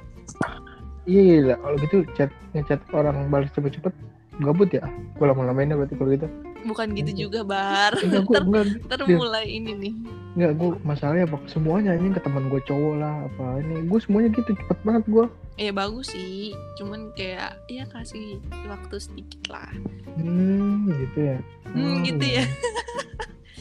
Gila, 1.09 1.55
kalau 1.59 1.77
gitu 1.83 1.97
chat 2.15 2.31
ngechat 2.55 2.81
orang 2.95 3.27
balas 3.29 3.51
cepet-cepet. 3.51 3.91
Gabut 4.39 4.71
ya. 4.71 4.87
Gue 5.19 5.27
lama-lamainnya 5.27 5.75
berarti 5.75 5.99
kalau 5.99 6.15
gitu. 6.15 6.31
Bukan 6.65 6.87
gitu 6.93 7.11
Enggak. 7.11 7.23
juga 7.23 7.41
bar 7.45 7.93
Enggak 7.95 8.23
enggak 8.43 8.65
ntar 8.85 8.99
Iya. 9.01 9.15
mulai 9.15 9.47
ini 9.47 9.73
nih 9.75 9.93
enggak 10.35 10.53
gue 10.55 10.71
masalahnya 10.83 11.25
apa 11.25 11.39
semuanya 11.47 11.91
anjing 11.93 12.11
ke 12.11 12.21
teman 12.21 12.47
gue 12.47 12.61
cowok 12.63 12.95
lah 12.97 13.15
apa 13.25 13.45
ini 13.61 13.75
gue 13.85 14.01
semuanya 14.01 14.29
gitu 14.31 14.51
cepet 14.53 14.79
banget 14.83 15.05
gue. 15.07 15.27
ya 15.57 15.71
bagus 15.71 16.07
sih 16.09 16.51
cuman 16.75 17.11
kayak 17.13 17.51
ya 17.67 17.83
kasih 17.89 18.39
waktu 18.65 18.97
sedikit 18.97 19.43
lah 19.49 19.71
Hmm 20.15 20.87
gitu 20.89 21.19
ya. 21.25 21.39
Hmm, 21.69 22.03
gitu 22.03 22.25
ya. 22.25 22.43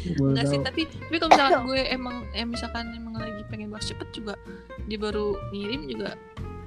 Gue 0.10 0.32
Enggak 0.32 0.46
sih 0.48 0.60
tapi 0.60 0.82
tapi 0.88 1.16
kalau 1.18 1.30
misalkan 1.30 1.62
gue 1.66 1.82
emang 1.88 2.16
ya 2.32 2.46
misalkan 2.46 2.86
emang 2.94 3.14
lagi 3.14 3.42
pengen 3.46 3.68
balas 3.68 3.86
cepet 3.86 4.08
juga 4.12 4.34
dia 4.86 4.96
baru 4.96 5.36
ngirim 5.52 5.86
juga 5.86 6.16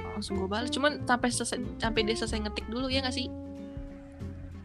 langsung 0.04 0.36
gue 0.36 0.44
balas 0.44 0.68
cuman 0.68 1.00
sampai 1.02 1.30
selesai 1.30 1.58
sampai 1.78 2.00
dia 2.04 2.12
selesai 2.12 2.38
ngetik 2.40 2.66
dulu 2.68 2.86
ya 2.86 3.00
nggak 3.00 3.14
sih 3.14 3.26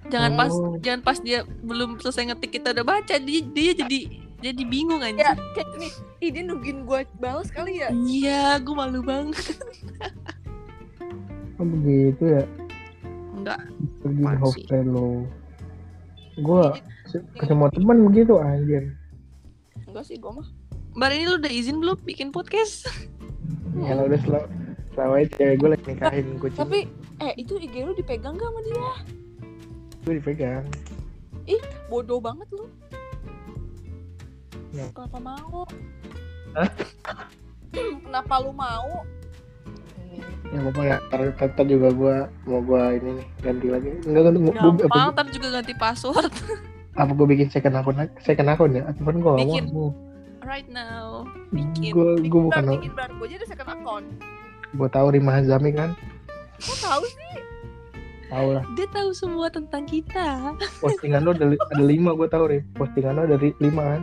jangan 0.08 0.32
pas 0.34 0.52
Oh. 0.52 0.78
jangan 0.80 1.02
pas 1.02 1.18
dia 1.18 1.40
belum 1.62 1.98
selesai 1.98 2.30
ngetik 2.30 2.52
kita 2.54 2.72
udah 2.72 2.86
baca 2.86 3.16
dia 3.16 3.42
dia 3.42 3.72
jadi 3.74 4.00
jadi 4.38 4.64
bingung 4.64 5.02
ya 5.02 5.10
aja 5.12 5.34
kayak 5.52 5.68
gini 5.72 5.90
ih 6.20 6.30
dia 6.30 6.44
nungguin 6.44 6.84
gue 6.84 7.00
balas 7.18 7.50
kali 7.50 7.80
ya 7.80 7.90
iya 7.92 8.58
gue 8.58 8.72
malu 8.72 9.02
banget 9.02 9.36
Oh, 11.56 11.64
begitu 11.64 12.36
ya. 12.36 12.44
enggak 13.34 13.64
Pergi 14.04 14.20
Apaan 14.20 14.38
host 14.38 14.60
sih? 14.60 14.84
lo. 14.84 15.24
Gue 16.36 16.64
ke 17.34 17.44
semua 17.48 17.72
teman 17.72 18.04
begitu 18.04 18.36
anjir. 18.36 18.92
enggak 19.86 20.04
sih 20.04 20.20
gue 20.20 20.28
mah 20.28 20.44
Bar 20.94 21.12
ini 21.12 21.24
lu 21.26 21.38
udah 21.38 21.48
izin 21.50 21.80
belum 21.80 21.96
bikin 22.02 22.30
podcast? 22.30 22.92
Ya 23.80 23.96
udah 23.98 24.16
selalu 24.18 24.48
selalu 24.92 25.14
aja 25.18 25.28
cewek 25.34 25.56
gue 25.58 25.70
lagi 25.70 25.86
nikahin 25.90 26.28
kucing. 26.38 26.56
tapi 26.58 26.80
eh 27.18 27.34
itu 27.36 27.56
IG 27.56 27.76
lu 27.82 27.92
dipegang 27.94 28.36
gak 28.36 28.48
sama 28.48 28.60
dia 28.62 28.92
gue 30.06 30.14
dipegang. 30.16 30.66
bodoh 31.86 32.18
banget 32.18 32.48
lu 32.52 32.66
Ya. 34.70 34.86
kenapa 34.92 35.18
mau 35.20 35.64
Hah? 36.52 36.70
kenapa 38.04 38.34
lu 38.40 38.52
mau 38.52 39.06
Ya 40.46 40.62
apa 40.62 40.82
ya, 40.82 40.98
ntar, 41.10 41.20
ntar 41.36 41.66
juga 41.66 41.90
gue 41.92 42.16
mau 42.46 42.62
gue 42.62 42.82
ini 42.96 43.10
nih 43.20 43.28
ganti 43.42 43.68
lagi. 43.68 43.90
Enggak 44.06 44.24
kan 44.24 44.34
gue 44.38 44.54
Gampang, 44.78 45.08
ntar 45.12 45.26
juga 45.28 45.48
ganti 45.52 45.74
password 45.76 46.32
apa 47.02 47.12
gue 47.12 47.28
bikin 47.28 47.48
second 47.50 47.76
akun? 47.76 47.98
Second 48.22 48.48
akun 48.48 48.72
ya? 48.72 48.84
Ataupun 48.88 49.20
gue 49.20 49.32
nggak 49.34 49.42
Bikin. 49.44 49.66
mau. 49.74 49.92
right 50.46 50.70
now. 50.70 51.26
Bikin. 51.50 51.92
Gue 51.92 52.22
gue 52.22 52.42
bukan 52.46 52.64
bikin 52.72 52.94
bar 52.94 53.10
gue 53.12 53.26
aja 53.26 53.36
ada 53.36 53.48
second 53.48 53.70
account 53.72 54.06
gue 54.72 54.90
tahu 54.92 55.08
Rima 55.10 55.32
Hazami 55.34 55.72
kan. 55.72 55.90
kok 56.56 56.78
tahu 56.80 57.04
sih 57.06 57.25
Tahu 58.26 58.48
lah. 58.58 58.64
Dia 58.74 58.88
tahu 58.90 59.10
semua 59.14 59.48
tentang 59.54 59.86
kita. 59.86 60.54
Postingan 60.84 61.22
lo 61.22 61.32
ada, 61.34 61.46
li- 61.46 61.62
ada 61.62 61.84
lima 61.84 62.12
gue 62.18 62.28
tahu 62.28 62.44
Rim. 62.50 62.64
Postingan 62.74 63.14
lo 63.18 63.22
ada 63.30 63.38
lima 63.38 63.84
kan. 63.84 64.02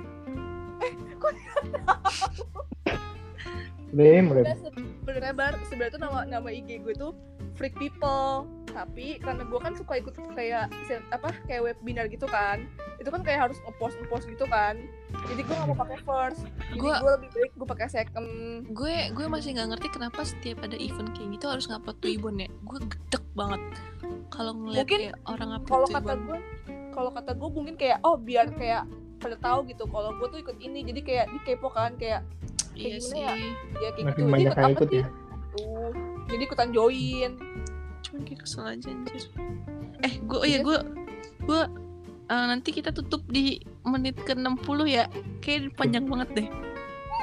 Rim, 3.93 4.33
Rim. 4.33 4.45
Udah 4.47 4.57
sebenarnya 4.57 5.35
bar 5.37 5.55
sebenarnya 5.69 5.93
tuh 5.99 6.01
nama 6.01 6.19
nama 6.25 6.49
IG 6.49 6.81
gue 6.81 6.95
tuh 6.97 7.13
freak 7.59 7.77
people 7.77 8.49
tapi 8.73 9.07
karena 9.17 9.43
gue 9.43 9.61
kan 9.61 9.73
suka 9.73 9.93
ikut 9.97 10.15
kayak 10.33 10.73
apa 11.11 11.29
kayak 11.45 11.61
webinar 11.63 12.07
gitu 12.07 12.25
kan 12.25 12.65
itu 12.97 13.07
kan 13.07 13.21
kayak 13.21 13.41
harus 13.43 13.59
ngepost 13.61 13.95
ngepost 13.97 14.27
gitu 14.27 14.45
kan 14.47 14.81
jadi 15.29 15.41
gue 15.41 15.55
gak 15.55 15.67
mau 15.67 15.77
pakai 15.77 15.99
first 15.99 16.43
jadi 16.67 16.79
Gua- 16.79 16.99
gue 16.99 17.13
lebih 17.15 17.31
baik 17.31 17.53
gue 17.55 17.69
pakai 17.69 17.89
second 17.89 18.29
Gue 18.73 18.97
gue 19.11 19.27
masih 19.27 19.53
nggak 19.53 19.69
ngerti 19.71 19.89
kenapa 19.91 20.21
setiap 20.23 20.59
ada 20.63 20.75
event 20.75 21.13
kayak 21.13 21.29
gitu 21.33 21.47
harus 21.47 21.65
ngupload 21.67 21.99
Twibbon 21.99 22.37
ya. 22.39 22.49
Gue 22.63 22.79
gedek 22.83 23.25
banget 23.33 23.61
kalau 24.29 24.53
ngeliat 24.55 24.83
Mungkin 24.83 25.01
kayak 25.03 25.17
orang 25.27 25.51
upload 25.53 25.69
kalau 25.69 25.89
kata 25.91 26.13
gue 26.19 26.39
kalau 26.91 27.11
kata 27.11 27.33
gue 27.33 27.49
mungkin 27.51 27.75
kayak 27.77 27.99
oh 28.01 28.17
biar 28.17 28.47
kayak 28.51 28.85
pada 29.19 29.37
tahu 29.39 29.65
gitu 29.67 29.85
kalau 29.87 30.11
gue 30.15 30.27
tuh 30.27 30.41
ikut 30.41 30.57
ini 30.59 30.81
jadi 30.83 31.01
kayak 31.01 31.27
di 31.29 31.39
kepo 31.43 31.69
kan 31.69 31.95
kayak 31.95 32.25
Iya 32.73 32.97
gimana 32.97 33.05
sih. 33.05 33.21
ya? 33.21 33.35
ya 33.79 33.89
kayak 33.91 34.07
Makin 34.07 34.17
gitu 34.17 34.33
banyak 34.33 34.49
ikut 34.49 34.57
apa 34.59 34.73
ikut 34.73 34.89
sih? 34.89 34.97
ya. 34.97 35.07
Tuh. 35.53 35.91
jadi 36.27 36.43
ikutan 36.43 36.69
join 36.71 37.31
Cuman 38.13 38.23
kayak 38.29 38.41
kesel 38.45 38.69
aja 38.69 38.89
anjir. 38.93 39.25
Eh, 40.05 40.21
gue 40.21 40.37
oh 40.37 40.45
iya 40.45 40.61
Iya 40.61 40.67
gue 40.69 40.79
gue 41.49 41.63
eh, 42.29 42.45
nanti 42.53 42.71
kita 42.77 42.93
tutup 42.93 43.25
di 43.33 43.65
menit 43.89 44.21
ke 44.21 44.37
60 44.37 44.61
ya. 44.85 45.09
Kayak 45.41 45.73
panjang 45.81 46.05
banget 46.05 46.29
deh. 46.37 46.49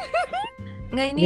Nggak 0.97 1.07
ini 1.13 1.21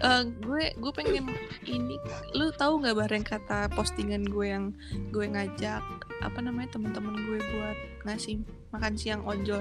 eh, 0.00 0.22
gue 0.40 0.62
gue 0.80 0.92
pengen 0.96 1.28
ini 1.68 2.00
lu 2.32 2.48
tahu 2.56 2.80
nggak 2.80 2.96
bareng 2.96 3.20
kata 3.20 3.68
postingan 3.76 4.24
gue 4.24 4.46
yang 4.48 4.72
gue 5.12 5.28
ngajak 5.28 5.84
apa 6.24 6.38
namanya 6.40 6.72
teman-teman 6.72 7.12
gue 7.28 7.36
buat 7.36 7.76
ngasih 8.08 8.40
makan 8.72 8.96
siang 8.96 9.20
ojol 9.28 9.60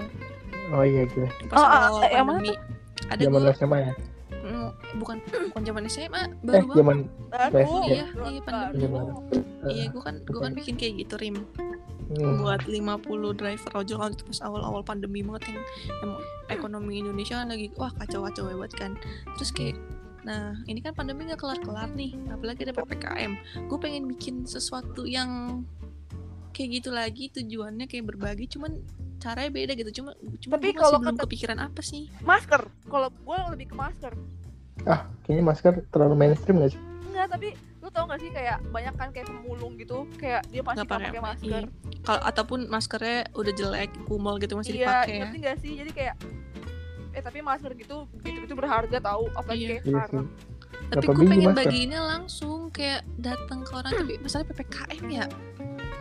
Oh 0.69 0.85
iya 0.85 1.03
gitu. 1.09 1.25
pas 1.49 1.57
Oh, 1.57 1.65
ah, 1.65 1.89
awal 1.89 2.01
eh, 2.05 2.11
yang 2.13 2.25
mana 2.29 2.39
pandemi 2.39 2.53
ada 3.09 3.21
gue 3.25 3.51
SMA 3.57 3.77
ya. 3.81 3.93
Bukan 4.95 5.17
bukan 5.49 5.61
zaman 5.63 5.83
SMA 5.85 6.21
Eh, 6.21 6.27
baru 6.41 6.65
banget. 6.65 6.77
zaman 6.77 6.97
baru. 7.29 7.57
Iya, 7.85 7.87
iya, 7.87 8.05
iya, 8.27 8.41
pandemi. 8.41 8.75
Iya, 8.75 8.87
baru. 8.89 9.15
iya 9.67 9.83
gue 9.87 10.01
kan 10.01 10.15
gue 10.21 10.39
kan 10.39 10.53
bikin 10.53 10.75
kayak 10.75 10.93
gitu 10.99 11.15
rim. 11.17 11.37
Hmm, 12.09 12.41
buat 12.41 12.65
50 12.65 13.05
driver 13.33 13.71
ojol 13.75 13.97
kan 13.99 14.11
itu 14.11 14.25
pas 14.25 14.41
awal-awal 14.41 14.81
pandemi 14.81 15.21
banget 15.21 15.43
yang, 15.47 15.61
yang 15.95 16.11
ekonomi 16.49 16.99
Indonesia 16.99 17.37
kan 17.37 17.47
lagi 17.47 17.69
wah 17.75 17.93
kacau-kacau 17.93 18.49
hebat 18.49 18.71
kan. 18.71 18.97
Terus 19.35 19.51
kayak 19.51 19.77
nah 20.19 20.51
ini 20.65 20.79
kan 20.79 20.91
pandemi 20.91 21.23
nggak 21.23 21.37
kelar-kelar 21.37 21.87
nih 21.91 22.11
apalagi 22.27 22.61
ada 22.61 22.75
ppkm 22.75 23.31
gue 23.65 23.77
pengen 23.79 24.03
bikin 24.05 24.43
sesuatu 24.43 25.07
yang 25.07 25.63
kayak 26.51 26.69
gitu 26.75 26.89
lagi 26.91 27.31
tujuannya 27.31 27.85
kayak 27.85 28.03
berbagi 28.05 28.49
cuman 28.49 28.83
caranya 29.15 29.47
beda 29.49 29.73
gitu. 29.75 30.01
Cuma 30.01 30.11
cuma 30.39 30.53
Tapi 30.55 30.71
kalau 30.73 30.97
belum 30.97 31.13
kata- 31.13 31.23
kepikiran 31.23 31.59
apa 31.61 31.81
sih? 31.81 32.07
Masker. 32.19 32.67
Kalau 32.85 33.11
gue 33.11 33.37
lebih 33.53 33.67
ke 33.67 33.75
masker 33.75 34.13
ah 34.85 35.03
kayaknya 35.21 35.43
masker 35.45 35.73
terlalu 35.89 36.15
mainstream 36.15 36.57
gak 36.57 36.71
sih? 36.71 36.79
enggak 37.05 37.27
tapi 37.29 37.47
lu 37.79 37.87
tau 37.89 38.05
gak 38.05 38.19
sih 38.19 38.29
kayak 38.29 38.57
banyak 38.67 38.93
kan 38.93 39.09
kayak 39.09 39.27
pemulung 39.27 39.73
gitu 39.75 40.03
kayak 40.15 40.43
dia 40.47 40.61
nggak 40.61 40.83
pakai- 40.85 41.19
masker 41.19 41.61
kalau 42.01 42.21
ataupun 42.23 42.59
maskernya 42.67 43.27
udah 43.33 43.53
jelek 43.53 43.89
kumel 44.05 44.35
gitu 44.37 44.53
masih 44.53 44.73
iya 44.73 44.83
dipakai 45.01 45.09
ya 45.09 45.19
ngerti 45.21 45.37
gak 45.41 45.57
sih 45.59 45.71
jadi 45.75 45.91
kayak 45.91 46.15
eh 47.09 47.21
tapi 47.21 47.39
masker 47.41 47.71
gitu 47.73 47.97
gitu 48.19 48.37
gitu 48.39 48.53
berharga 48.53 48.97
tahu 48.99 49.27
apalagi 49.33 49.59
Iya. 49.59 49.69
kayak 49.69 49.81
Iya 49.81 49.91
sekarang 49.99 50.25
sih. 50.25 50.47
tapi 50.89 51.05
gue 51.07 51.25
pengen 51.25 51.47
masker? 51.47 51.59
bagiinnya 51.59 52.01
langsung 52.03 52.59
kayak 52.69 53.01
datang 53.17 53.59
ke 53.61 53.71
orang 53.73 53.93
tapi 53.95 54.13
misalnya 54.17 54.45
ppkm 54.47 55.05
ya 55.09 55.25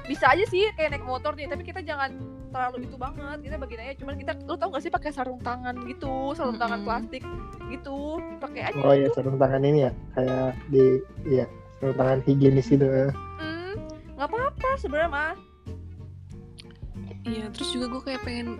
bisa 0.09 0.24
aja 0.32 0.44
sih 0.48 0.64
kayak 0.72 0.96
naik 0.96 1.04
motor 1.04 1.36
nih 1.36 1.46
tapi 1.46 1.62
kita 1.68 1.84
jangan 1.84 2.16
terlalu 2.48 2.88
itu 2.88 2.96
banget 2.96 3.38
kita 3.44 3.56
bagiin 3.61 3.82
aja 3.84 3.94
cuman 4.00 4.14
kita 4.16 4.32
lu 4.48 4.56
tau 4.56 4.72
gak 4.72 4.80
sih 4.80 4.92
pakai 4.92 5.11
sarung 5.12 5.40
tangan 5.44 5.76
gitu 5.84 6.32
sarung 6.32 6.56
tangan 6.56 6.80
Mm-mm. 6.80 6.88
plastik 6.88 7.22
gitu 7.68 8.16
pakai 8.40 8.72
aja 8.72 8.80
Oh 8.80 8.96
iya 8.96 9.12
gitu 9.12 9.20
sarung 9.20 9.36
tangan 9.36 9.62
ini 9.68 9.84
ya 9.84 9.92
kayak 10.16 10.56
di 10.72 10.84
iya 11.28 11.44
sarung 11.78 11.96
tangan 12.00 12.18
higienis 12.24 12.72
itu. 12.72 12.88
hmm, 12.88 13.74
nggak 14.16 14.28
apa-apa 14.32 14.68
sebenarnya 14.80 15.12
mah 15.12 15.32
Iya, 17.28 17.52
terus 17.52 17.68
juga 17.76 17.92
gue 17.92 18.02
kayak 18.09 18.22
pengen 18.24 18.56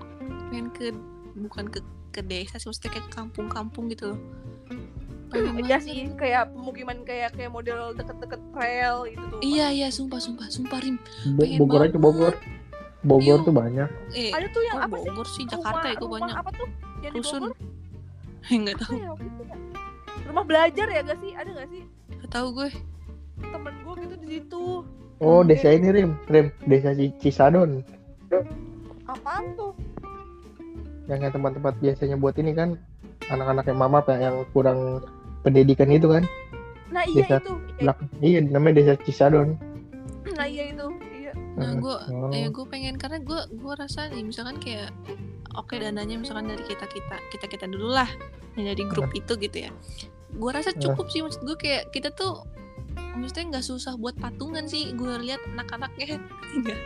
pengen 0.53 0.69
ke 0.77 0.93
bukan 1.41 1.73
ke 1.73 1.81
ke 2.13 2.21
desa 2.21 2.61
sih, 2.61 2.69
maksudnya 2.69 2.93
kayak 3.01 3.07
ke 3.09 3.13
kampung-kampung 3.17 3.89
gitu 3.89 4.13
loh. 4.13 4.21
Iya 5.31 5.53
banget. 5.53 5.81
sih 5.83 5.99
kayak 6.15 6.43
pemukiman 6.51 6.99
kayak 7.03 7.31
kayak 7.33 7.51
model 7.51 7.93
deket-deket 7.93 8.41
trail 8.51 8.95
gitu 9.05 9.25
tuh 9.29 9.39
Iya 9.41 9.67
iya, 9.71 9.89
sumpah 9.89 10.17
sumpah 10.17 10.47
sumpah 10.47 10.79
Rim. 10.79 10.97
Bo- 11.31 11.49
Bogor 11.59 11.81
aja. 11.85 11.97
Bogor. 11.97 12.35
Bogor 13.01 13.39
Iu. 13.39 13.45
tuh 13.45 13.53
banyak. 13.53 13.89
Eh, 14.11 14.31
ada 14.31 14.47
tuh 14.49 14.63
yang 14.63 14.79
apa 14.81 14.97
sih 14.97 15.07
Bogor 15.07 15.27
sih? 15.29 15.45
Jakarta 15.45 15.69
rumah, 15.79 15.87
ya 15.87 15.99
rumah 15.99 16.13
banyak. 16.19 16.37
apa 16.37 16.51
tuh 16.53 16.69
yang 16.99 17.13
di 17.13 17.19
Rusun. 17.19 17.41
Bogor 17.43 17.57
Enggak 18.51 18.75
apa 18.75 18.83
tahu, 18.83 18.97
ya 18.97 19.11
itu 19.13 19.43
rumah 20.25 20.45
belajar 20.45 20.87
ya 20.87 21.01
gak 21.03 21.19
sih 21.19 21.33
ada 21.33 21.51
gak 21.55 21.69
sih 21.69 21.83
enggak 22.11 22.31
tahu 22.31 22.47
gue. 22.55 22.69
temen 23.39 23.75
gue 23.79 23.95
gitu 23.99 24.15
di 24.17 24.29
situ 24.31 24.65
Oh, 25.19 25.41
Hmm, 25.41 25.47
desa 25.47 25.69
ini 25.69 25.89
Rim, 25.89 26.11
Rim, 26.27 26.47
desa 26.65 26.91
Ci- 26.93 27.15
Cisadon. 27.19 27.83
apaan 29.05 29.45
tuh 29.55 29.73
Yang 31.07 31.19
kayak 31.21 31.35
tempat-tempat 31.35 31.75
biasanya 31.77 32.17
buat 32.17 32.37
ini 32.37 32.53
kan 32.53 32.77
anak-anak 33.27 33.65
yang 33.65 33.79
mama 33.79 33.99
ya 34.05 34.17
yang 34.23 34.37
kurang 34.49 35.01
pendidikan 35.49 35.89
itu 35.89 36.09
kan. 36.09 36.25
nah 36.89 37.05
iya 37.05 37.21
Desa 37.23 37.37
itu 37.39 37.53
iya, 37.53 37.77
Belak- 37.79 38.09
iya, 38.21 38.39
namanya 38.43 38.75
desa 38.79 38.93
Cisadon. 38.99 39.49
nah 40.31 40.45
iya 40.45 40.71
itu 40.71 40.87
iya 41.15 41.33
Nah, 41.55 41.75
gue 41.75 41.97
Oh. 42.09 42.31
ya 42.31 42.49
gue 42.49 42.65
pengen 42.65 42.95
karena 42.95 43.19
gue 43.19 43.41
gue 43.51 43.75
rasa 43.75 44.09
nih 44.09 44.23
misalkan 44.23 44.57
kayak 44.57 44.89
oke 45.53 45.75
dananya 45.75 46.15
misalkan 46.15 46.47
dari 46.47 46.63
kita 46.63 46.87
kita 46.87 47.17
kita 47.29 47.47
kita 47.47 47.67
dulu 47.67 47.91
lah 47.91 48.09
yang 48.55 48.69
dari 48.69 48.85
grup 48.85 49.11
itu 49.13 49.35
gitu 49.37 49.67
ya 49.67 49.71
gue 50.31 50.51
rasa 50.51 50.71
Eh. 50.71 50.79
cukup 50.79 51.07
sih 51.09 51.21
maksud 51.21 51.43
gue 51.43 51.57
kayak 51.57 51.91
kita 51.91 52.09
tuh 52.11 52.47
maksudnya 53.13 53.45
nggak 53.53 53.67
susah 53.67 53.95
buat 53.95 54.15
patungan 54.17 54.65
sih 54.65 54.95
gue 54.95 55.13
lihat 55.21 55.43
anak-anaknya 55.51 56.17
enggak 56.57 56.79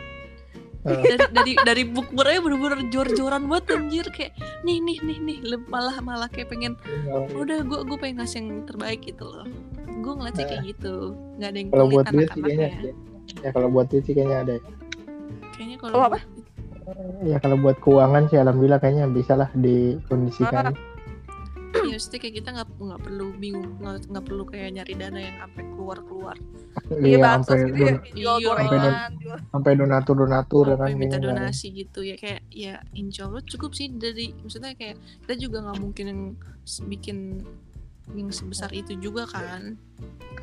Eh. 0.83 0.99
dari 0.99 1.25
dari 1.31 1.53
dari 1.63 1.83
bukbernya 1.87 2.39
bener-bener 2.43 2.79
jor-joran 2.91 3.47
banget 3.47 3.65
anjir. 3.79 4.05
Kayak 4.11 4.35
nih 4.67 4.83
nih 4.83 4.97
nih 4.99 5.17
nih. 5.23 5.37
Malah 5.71 5.97
malah 6.03 6.27
kayak 6.27 6.51
pengen 6.51 6.75
udah 7.33 7.63
gue 7.63 7.79
gue 7.87 7.97
pengen 7.97 8.19
ngasih 8.19 8.37
yang 8.43 8.49
terbaik 8.67 8.99
gitu 9.03 9.23
loh. 9.23 9.47
Gue 10.03 10.13
ngeliat 10.19 10.35
sih 10.35 10.45
kayak 10.45 10.63
gitu. 10.67 11.15
Nggak 11.39 11.49
ada 11.49 11.57
yang 11.57 11.69
kalau 11.71 11.85
buat 11.87 12.05
duit 12.11 12.27
sih 12.31 12.41
kayaknya 12.43 12.69
ya 13.41 13.49
kalau 13.55 13.67
buat 13.71 13.87
duit 13.87 14.03
sih 14.03 14.13
kayaknya 14.13 14.37
ada 14.43 14.55
kayaknya 15.55 15.77
kalau 15.79 15.93
Kalau 15.95 16.07
apa? 16.11 16.19
ya 17.23 17.37
kalau 17.39 17.55
buat 17.55 17.79
keuangan 17.79 18.27
sih 18.27 18.35
alhamdulillah 18.35 18.79
kayaknya 18.83 19.07
bisa 19.07 19.39
lah 19.39 19.47
dikondisikan 19.55 20.75
ya 21.73 21.89
maksudnya 21.89 22.19
kayak 22.19 22.35
kita 22.37 22.49
nggak 22.51 22.67
nggak 22.69 23.01
perlu 23.01 23.25
bingung 23.35 23.69
nggak 23.77 23.95
nggak 24.07 24.25
perlu 24.25 24.43
kayak 24.45 24.69
nyari 24.71 24.93
dana 24.93 25.19
yang 25.19 25.35
sampai 25.39 25.63
keluar 25.67 25.97
keluar 26.01 26.37
Iya 26.89 26.97
iya 26.99 27.17
sampai 27.35 27.57
gitu 27.59 27.73
ya, 27.73 27.91
don- 27.91 28.03
Iya. 28.13 28.33
gorengan, 28.39 29.11
jual 29.17 29.37
sampai 29.49 29.71
donatur 29.73 30.15
donatur 30.15 30.65
kan 30.67 30.77
sampai 30.79 30.93
minta 30.93 31.01
kayaknya 31.11 31.17
nggak 31.19 31.33
ada. 31.33 31.41
donasi 31.49 31.67
gitu 31.71 31.99
ya 32.01 32.15
kayak 32.15 32.41
ya 32.49 32.73
insya 32.93 33.21
Allah 33.25 33.41
cukup 33.43 33.71
sih 33.71 33.87
dari 33.89 34.25
maksudnya 34.35 34.73
kayak 34.73 34.95
kita 35.21 35.33
juga 35.39 35.57
nggak 35.61 35.79
mungkin 35.79 36.05
yang 36.05 36.21
bikin 36.83 37.17
yang 38.11 38.29
sebesar 38.29 38.67
itu 38.69 38.99
juga 38.99 39.23
kan. 39.25 39.79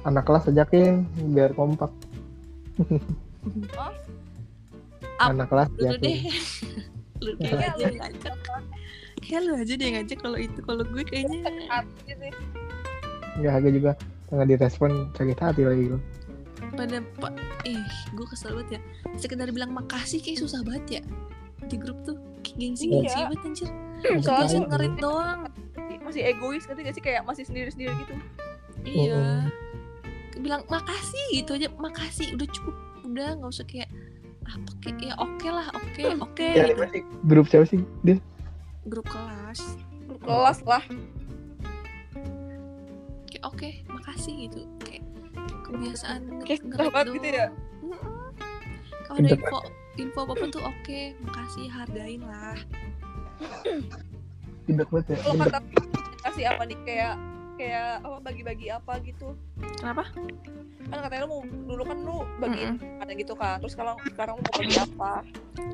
Anak 0.02 0.24
kelas 0.24 0.48
ajakin 0.48 1.04
biar 1.30 1.52
kompak. 1.52 1.92
Up, 3.76 3.92
anak 5.28 5.46
kelas 5.46 5.68
lu 5.70 5.84
ajakin. 5.84 6.00
Deh 6.08 6.20
lu 7.20 7.30
kayak 7.36 7.76
Kayaknya 9.30 9.46
kayak 9.46 9.62
lu 9.62 9.62
aja 9.62 9.74
deh 9.78 9.88
ngajak 9.94 10.18
kalau 10.18 10.38
itu 10.42 10.60
kalau 10.66 10.82
gue 10.82 11.02
kayaknya. 11.06 11.38
Hati 11.70 12.12
sih. 12.18 12.32
nggak 13.38 13.52
agak 13.54 13.72
juga 13.72 13.90
nggak 14.30 14.46
direspon 14.50 14.90
sakit 15.14 15.38
hati 15.38 15.62
lagi 15.62 15.82
gue. 15.94 16.00
Pada 16.74 16.98
pak 17.22 17.32
ih 17.62 17.86
gue 18.12 18.26
kesel 18.26 18.58
banget 18.58 18.68
ya. 18.76 18.80
Sekedar 19.16 19.48
bilang 19.54 19.70
makasih 19.70 20.18
kayak 20.18 20.42
susah 20.42 20.60
banget 20.66 20.98
ya. 20.98 21.02
Di 21.70 21.78
grup 21.78 22.02
tuh 22.02 22.18
gengsi 22.42 22.90
gengsi 22.90 23.14
Iya. 23.14 23.30
banget 23.30 23.40
anjir. 23.46 23.68
Soalnya 24.18 24.46
Gengsi 24.50 24.58
ngerit 24.66 24.94
doang. 24.98 25.40
Masih 26.02 26.22
egois 26.26 26.66
ngerti 26.66 26.80
gak 26.82 26.94
sih? 26.98 27.04
Kayak 27.06 27.22
masih 27.22 27.44
sendiri-sendiri 27.46 27.94
gitu. 28.02 28.14
iya. 28.82 29.46
Bilang 30.40 30.66
makasih 30.66 31.24
gitu 31.38 31.54
aja. 31.54 31.70
Makasih 31.78 32.34
udah 32.34 32.48
cukup. 32.50 32.74
Udah 33.06 33.28
nggak 33.38 33.50
usah 33.50 33.66
kayak 33.66 33.90
apa 34.50 34.70
kayak 34.82 34.98
ya 35.06 35.14
oke 35.14 35.46
lah 35.46 35.66
oke 35.78 36.02
oke 36.26 36.42
ya 36.42 36.66
gitu. 36.66 36.82
masih 36.82 37.00
grup 37.22 37.46
siapa 37.46 37.66
sih? 37.70 37.78
Dia 38.02 38.18
grup 38.86 39.06
kelas. 39.08 39.60
Grup 40.08 40.22
kelas 40.24 40.60
lah. 40.64 40.84
kayak 43.30 43.44
oke 43.46 43.70
makasih 43.88 44.34
gitu. 44.48 44.60
Kayak 44.84 45.04
kebiasaan 45.64 46.20
Kayak 46.44 46.60
sahabat 46.76 47.04
gitu 47.14 47.28
ya. 47.28 47.46
Kalau 49.06 49.18
ada 49.18 49.30
info 49.32 49.58
info 49.98 50.18
apa 50.28 50.34
pun 50.36 50.48
tuh 50.52 50.62
oke 50.62 51.00
makasih 51.24 51.66
hargain 51.72 52.22
lah. 52.24 52.58
Tidak 54.68 54.86
banget 54.92 55.16
ya 55.16 55.34
kata 55.34 55.58
kasih 56.28 56.44
apa 56.52 56.62
nih? 56.68 56.78
Kayak 56.84 57.14
kayak 57.60 58.00
apa 58.00 58.18
bagi-bagi 58.24 58.66
apa 58.72 58.96
gitu. 59.04 59.36
kenapa 59.76 60.08
Kan 60.90 60.98
katanya 61.06 61.28
lu 61.28 61.30
mau 61.30 61.42
dulu 61.44 61.82
kan 61.84 61.98
lu 62.02 62.16
bagiin 62.40 62.80
ada 62.98 63.12
gitu 63.12 63.36
kan. 63.36 63.60
Terus 63.60 63.76
kalau 63.76 64.00
sekarang 64.08 64.40
lu 64.40 64.42
mau 64.42 64.54
bagi 64.56 64.76
apa? 64.80 65.12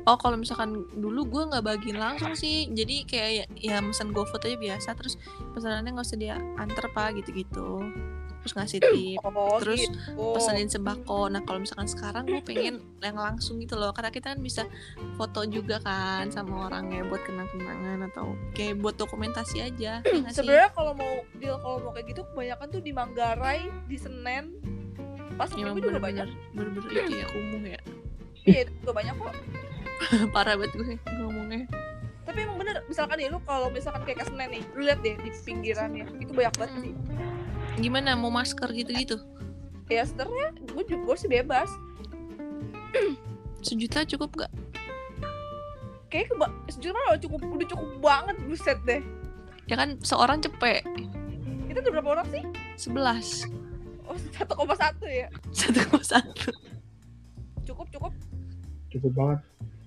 Oh 0.03 0.19
kalau 0.19 0.35
misalkan 0.35 0.83
dulu 0.99 1.23
gue 1.25 1.43
nggak 1.47 1.63
bagiin 1.63 1.97
langsung 1.97 2.35
sih, 2.35 2.67
jadi 2.69 2.95
kayak 3.07 3.31
ya, 3.31 3.45
ya 3.55 3.77
mesen 3.79 4.11
GoFood 4.11 4.43
aja 4.43 4.57
biasa, 4.59 4.89
terus 4.99 5.15
pesanannya 5.55 5.95
nggak 5.95 6.07
usah 6.07 6.19
dia 6.19 6.35
anter 6.59 6.85
pak 6.91 7.15
gitu-gitu, 7.23 7.87
terus 8.47 8.55
ngasih 8.55 8.79
tip, 8.79 9.19
Oh, 9.27 9.59
terus 9.59 9.83
gitu. 9.83 10.31
pesenin 10.31 10.65
sembako. 10.65 11.27
Nah 11.27 11.43
kalau 11.43 11.59
misalkan 11.59 11.83
sekarang 11.85 12.23
gue 12.23 12.39
pengen 12.41 12.79
yang 12.97 13.13
langsung 13.13 13.59
gitu 13.59 13.75
loh, 13.75 13.91
karena 13.91 14.07
kita 14.07 14.31
kan 14.31 14.39
bisa 14.39 14.63
foto 15.13 15.43
juga 15.43 15.77
kan 15.77 16.31
sama 16.31 16.65
orangnya 16.65 17.03
buat 17.03 17.19
kenang-kenangan 17.21 18.07
atau 18.07 18.31
kayak 18.53 18.79
buat 18.79 18.95
dokumentasi 18.95 19.59
aja. 19.61 19.99
ya? 20.23 20.31
Sebenarnya 20.31 20.71
kalau 20.71 20.95
mau 20.95 21.11
deal 21.35 21.59
kalau 21.59 21.77
mau 21.81 21.91
kayak 21.91 22.07
gitu 22.07 22.23
kebanyakan 22.25 22.67
tuh 22.69 22.79
di 22.79 22.91
Manggarai, 22.91 23.61
di 23.85 23.97
Senen, 23.97 24.55
pas 25.35 25.51
Ya, 25.51 25.67
minggu 25.67 25.83
juga 25.83 25.99
banyak. 25.99 26.27
bener-bener 26.51 26.91
itu 27.03 27.13
ya 27.13 27.27
kumuh 27.27 27.61
ya, 27.61 27.81
Iya, 28.41 28.59
itu 28.63 28.71
juga 28.79 28.93
banyak 28.95 29.13
kok. 29.13 29.33
parah 30.33 30.55
banget 30.55 30.71
gue 30.73 30.95
ngomongnya. 31.19 31.67
Tapi 32.23 32.43
emang 32.43 32.57
bener, 32.57 32.83
misalkan 32.85 33.15
nih 33.17 33.27
lu 33.27 33.39
kalau 33.41 33.67
misalkan 33.67 34.03
kayak 34.03 34.19
ke 34.19 34.25
Senen 34.25 34.49
nih, 34.49 34.63
lu 34.71 34.83
lihat 34.83 34.99
deh 34.99 35.15
di 35.15 35.29
pinggirannya, 35.41 36.05
itu 36.17 36.31
banyak 36.31 36.53
banget 36.55 36.73
sih. 36.81 36.93
Gimana 37.77 38.13
mau 38.13 38.29
masker 38.29 38.69
gitu-gitu? 38.73 39.21
Ya 39.87 40.03
sebenarnya 40.03 40.51
gue 40.67 40.83
juga 40.83 41.13
sih 41.15 41.29
bebas. 41.29 41.69
Sejuta 43.61 44.03
cukup 44.03 44.29
gak? 44.37 44.51
Kayak 46.07 46.31
keba 46.31 46.47
sejujurnya 46.67 47.03
udah 47.05 47.19
cukup 47.19 47.39
udah 47.43 47.67
cukup 47.67 47.89
banget 47.99 48.35
buset 48.47 48.79
deh. 48.83 49.01
Ya 49.67 49.75
kan 49.75 49.99
seorang 49.99 50.39
cepet, 50.39 50.87
Kita 51.67 51.83
udah 51.83 51.91
berapa 51.93 52.09
orang 52.15 52.27
sih? 52.31 52.43
11 52.79 53.51
Oh, 54.07 54.15
1,1 54.15 55.03
ya. 55.03 55.27
satu 55.51 55.83
koma 55.83 55.99
satu 55.99 56.47
Cukup 57.61 57.91
cukup. 57.91 58.13
cukup 58.87 59.11
banget 59.11 59.39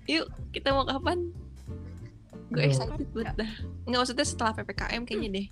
yuk 0.05 0.29
kita 0.53 0.69
mau 0.69 0.85
kapan 0.85 1.33
gue 2.51 2.59
Hmm. 2.59 2.67
excited 2.67 3.07
banget 3.15 3.35
dah. 3.39 3.51
Nggak 3.87 3.99
maksudnya 4.03 4.25
setelah 4.27 4.51
ppkm 4.53 5.01
kayaknya 5.07 5.29
deh. 5.31 5.47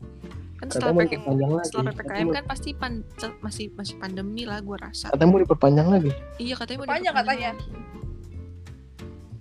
Kan 0.59 0.67
setelah 0.67 0.91
lagi. 0.91 1.15
setelah 1.63 1.91
ppkm 1.95 2.27
kan 2.35 2.43
pasti 2.43 2.69
pan, 2.75 2.93
masih 3.39 3.71
masih 3.79 3.95
pandemi 3.95 4.43
lah 4.43 4.59
gue 4.59 4.75
rasa. 4.75 5.07
Katanya 5.15 5.31
mau 5.31 5.39
diperpanjang 5.39 5.87
lagi. 5.87 6.11
Iya 6.35 6.59
katanya 6.59 6.77
mau 6.83 6.87
Panjang 6.91 7.15
diperpanjang 7.15 7.15
katanya. 7.15 7.51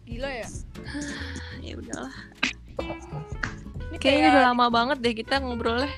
Gila 0.06 0.30
ya. 0.30 0.48
ya 1.66 1.74
udahlah. 1.74 2.14
Ini 3.88 3.96
kayaknya 3.98 4.20
kayak 4.22 4.30
udah 4.30 4.42
lama 4.54 4.66
banget 4.70 4.96
deh 5.02 5.14
kita 5.18 5.34
ngobrolnya. 5.42 5.90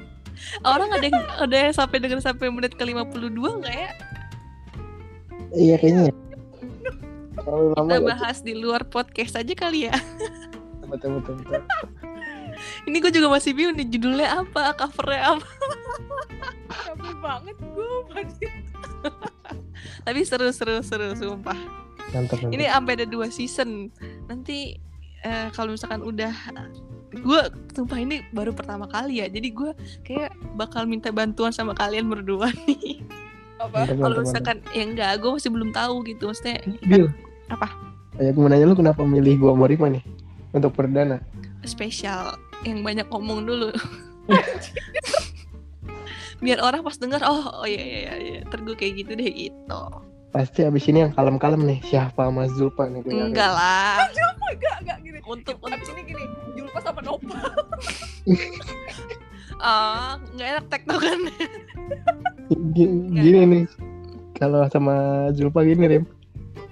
Orang 0.64 0.88
ada 0.88 1.04
yang 1.04 1.20
ada 1.36 1.56
yang 1.68 1.74
sampai 1.76 2.00
denger 2.00 2.24
sampai 2.24 2.48
menit 2.48 2.72
ke 2.72 2.84
52 2.88 3.36
nggak 3.36 3.74
ya? 3.76 3.90
Iya 5.52 5.76
kayaknya. 5.76 6.12
Terlalu 7.36 7.68
lama 7.76 7.88
kita 7.92 8.00
bahas 8.00 8.36
di 8.40 8.52
luar 8.56 8.82
podcast 8.88 9.36
aja 9.36 9.52
kali 9.54 9.88
ya 9.88 9.94
betul 10.88 11.20
betul 11.20 11.34
betul. 11.40 11.62
Ini 12.90 12.96
gue 12.98 13.12
juga 13.14 13.28
masih 13.30 13.54
bingung 13.54 13.76
nih 13.78 13.86
judulnya 13.86 14.42
apa 14.42 14.74
covernya 14.74 15.38
apa? 15.38 15.48
Capek 16.68 17.14
banget 17.22 17.56
gue 17.60 17.92
pasti. 18.10 18.46
tapi 20.02 20.20
seru 20.26 20.50
seru 20.50 20.82
seru 20.82 21.14
sumpah. 21.14 21.54
Mantap 22.10 22.40
mantap. 22.42 22.54
Ini 22.56 22.64
sampai 22.66 22.92
ada 22.98 23.06
dua 23.06 23.30
season. 23.30 23.92
Nanti 24.26 24.74
eh, 25.22 25.48
kalau 25.54 25.76
misalkan 25.76 26.02
udah 26.02 26.34
gue 27.14 27.40
sumpah 27.72 27.98
ini 28.00 28.26
baru 28.34 28.50
pertama 28.50 28.90
kali 28.90 29.22
ya. 29.22 29.30
Jadi 29.30 29.48
gue 29.54 29.70
kayak 30.02 30.34
bakal 30.58 30.88
minta 30.88 31.14
bantuan 31.14 31.54
sama 31.54 31.78
kalian 31.78 32.10
berdua 32.10 32.50
nih. 32.66 33.04
Apa? 33.62 33.86
Kalau 33.86 34.22
misalkan 34.22 34.58
ya 34.74 34.82
enggak 34.82 35.22
gue 35.22 35.30
masih 35.30 35.50
belum 35.54 35.70
tahu 35.70 36.02
gitu. 36.10 36.26
Maksudnya 36.32 36.58
Bil. 36.82 37.06
Apa? 37.48 37.88
ya 38.18 38.34
gue 38.34 38.42
mau 38.42 38.50
nanya 38.50 38.66
lu 38.66 38.74
kenapa 38.74 39.06
milih 39.06 39.38
gua 39.38 39.54
sama 39.54 39.70
Rima 39.70 39.86
nih 39.94 40.02
untuk 40.52 40.72
perdana? 40.74 41.20
Spesial. 41.64 42.36
Yang 42.64 42.80
banyak 42.82 43.06
ngomong 43.10 43.46
dulu. 43.46 43.70
Biar 46.42 46.62
orang 46.62 46.86
pas 46.86 46.94
denger 46.94 47.18
oh 47.26 47.62
oh 47.62 47.66
iya 47.66 47.82
iya 47.82 47.98
iya, 47.98 48.14
iya. 48.18 48.38
Ntar 48.46 48.62
gue 48.62 48.74
kayak 48.78 49.02
gitu 49.02 49.12
deh 49.18 49.26
gitu. 49.26 49.82
Pasti 50.30 50.62
abis 50.62 50.86
ini 50.86 51.02
yang 51.06 51.12
kalem-kalem 51.14 51.66
nih. 51.66 51.78
Syafa 51.82 52.30
sama 52.30 52.46
Zulfa 52.54 52.86
nih 52.86 53.02
gue 53.02 53.10
enggak 53.10 53.50
lah. 53.50 54.06
Oh, 54.06 54.50
enggak, 54.54 54.76
enggak 54.84 54.98
gini. 55.02 55.18
untuk 55.26 55.56
Abis 55.66 55.88
untuk. 55.88 55.98
ini 55.98 56.02
gini, 56.14 56.24
Julpa 56.54 56.78
sama 56.80 57.00
Nopal. 57.02 57.42
ah 59.58 60.14
nggak 60.38 60.48
enak 60.54 60.64
tektokan. 60.70 61.20
Gini, 62.76 62.96
gini 63.18 63.40
nih. 63.44 63.64
Kalau 64.38 64.62
sama 64.70 65.26
Zulfa 65.34 65.66
gini 65.66 65.84
Rim. 65.90 66.04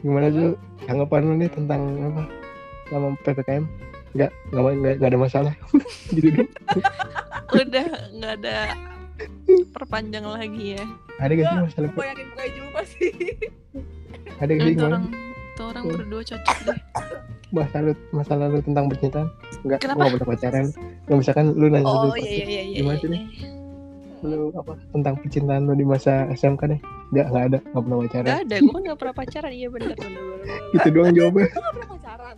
Gimana 0.05 0.31
Zul? 0.31 0.55
Tanggapan 0.87 1.27
lu 1.27 1.35
nih 1.43 1.51
tentang 1.51 1.83
apa 1.99 2.46
sama 2.91 3.18
PPKM 3.22 3.64
nggak 4.16 4.30
nggak 4.53 4.62
nggak 4.62 4.95
nggak 5.01 5.11
ada 5.12 5.20
masalah. 5.20 5.53
Gitu 6.14 6.28
dong 6.32 6.49
udah 7.55 7.87
nggak 8.12 8.32
ada 8.43 8.57
perpanjang 9.72 10.26
lagi 10.26 10.76
ya. 10.76 10.84
Ada 11.22 11.32
gak 11.32 11.47
sih 11.47 11.59
masalah? 11.64 11.89
Gue 11.97 12.05
yakin 12.05 12.26
bukan 12.32 12.49
Julpa 12.53 12.80
sih. 12.84 13.12
ada 14.37 14.53
gak 14.53 14.66
sih 14.68 14.72
itu 14.76 14.76
gimana 14.76 14.89
orang 14.93 15.05
itu 15.57 15.62
orang 15.64 15.84
berdua 15.89 16.22
cocok 16.26 16.59
deh. 16.68 16.78
Masalah 17.55 17.84
lu 17.89 17.93
masalah 18.12 18.45
lu 18.53 18.59
tentang 18.61 18.84
percintaan? 18.93 19.28
Nggak 19.64 19.78
nggak 19.80 20.11
pernah 20.12 20.28
pacaran. 20.28 20.66
Nggak 21.09 21.16
misalkan 21.16 21.47
lu 21.57 21.66
nanya 21.72 21.87
oh 21.89 21.97
Zulfa, 22.11 22.20
iya 22.20 22.28
iya 22.28 22.45
iya 22.45 22.62
iya, 22.62 22.76
Gimana 22.82 22.97
iya, 22.97 23.01
sih, 23.01 23.09
iya. 23.09 23.49
lu 24.26 24.51
apa 24.59 24.72
tentang 24.93 25.14
percintaan 25.22 25.62
lu 25.64 25.72
di 25.78 25.87
masa 25.87 26.26
SMK 26.34 26.62
nih 26.76 26.80
nggak 27.14 27.26
nggak 27.30 27.45
ada 27.49 27.59
nggak 27.62 27.82
pernah 27.87 27.99
pacaran. 28.05 28.26
Gak 28.28 28.41
ada, 28.45 28.57
gue 28.61 28.72
kan 28.74 28.82
gak 28.84 28.99
pernah 29.01 29.14
pacaran. 29.16 29.53
Iya 29.55 29.68
bener 29.72 29.89
bener 29.97 30.11
bener, 30.12 30.22
bener. 30.45 30.61
gitu 30.74 30.89
doang 30.93 31.12
jawabnya 31.16 31.47
Gue 31.49 31.57
gak 31.57 31.72
pernah 31.72 31.89
pacaran. 31.97 32.37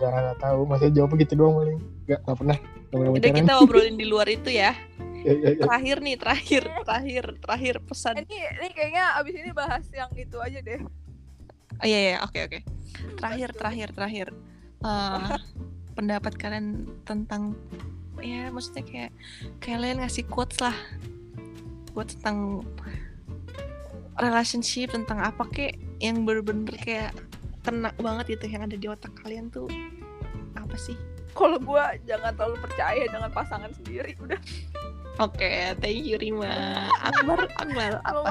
Nggak 0.00 0.22
nggak 0.24 0.40
tahu 0.40 0.60
maksudnya 0.64 0.92
jawabnya 0.96 1.16
gitu 1.22 1.34
doang 1.36 1.54
paling 1.60 1.78
nggak 2.08 2.20
nggak 2.24 2.38
pernah 2.40 2.58
Udah 2.90 3.30
kita 3.30 3.54
obrolin 3.62 3.94
di 3.94 4.06
luar 4.10 4.26
itu 4.26 4.50
ya. 4.50 4.74
Ya, 5.20 5.36
ya, 5.36 5.52
ya. 5.52 5.68
Terakhir 5.68 6.00
nih, 6.00 6.16
terakhir, 6.16 6.62
terakhir, 6.80 7.24
terakhir 7.44 7.74
pesan. 7.84 8.24
ini 8.24 8.40
ini 8.40 8.72
kayaknya 8.72 9.20
abis 9.20 9.34
ini 9.36 9.52
bahas 9.52 9.84
yang 9.92 10.08
itu 10.16 10.40
aja 10.40 10.64
deh 10.64 10.80
Oh 11.76 11.84
iya 11.84 11.98
iya, 12.00 12.16
oke 12.24 12.40
oke. 12.40 12.64
Terakhir, 13.20 13.52
terakhir, 13.52 13.88
terakhir. 13.92 14.26
Eh, 14.80 15.36
pendapat 15.96 16.32
kalian 16.40 16.88
tentang 17.04 17.52
ya 18.20 18.48
maksudnya 18.48 18.84
kayak 18.84 19.12
kalian 19.60 20.00
ngasih 20.00 20.24
quotes 20.28 20.56
lah 20.60 20.76
buat 21.92 22.08
tentang 22.16 22.64
relationship 24.16 24.92
tentang 24.92 25.20
apa 25.20 25.44
kek 25.52 25.76
yang 26.00 26.24
bener-bener 26.24 26.76
kayak 26.80 27.12
kena 27.60 27.92
banget 28.00 28.38
gitu 28.38 28.44
yang 28.48 28.64
ada 28.64 28.76
di 28.76 28.86
otak 28.88 29.12
kalian 29.20 29.52
tuh 29.52 29.68
apa 30.56 30.76
sih? 30.80 30.96
kalau 31.30 31.62
gua 31.62 31.94
jangan 32.04 32.34
terlalu 32.34 32.58
percaya 32.58 33.04
dengan 33.06 33.30
pasangan 33.30 33.70
sendiri 33.70 34.18
udah 34.18 34.40
Oke, 35.20 35.76
thank 35.84 36.00
you 36.00 36.16
Rima. 36.16 36.48
Akbar, 37.04 37.44
Akbar, 37.60 38.00
apa? 38.08 38.24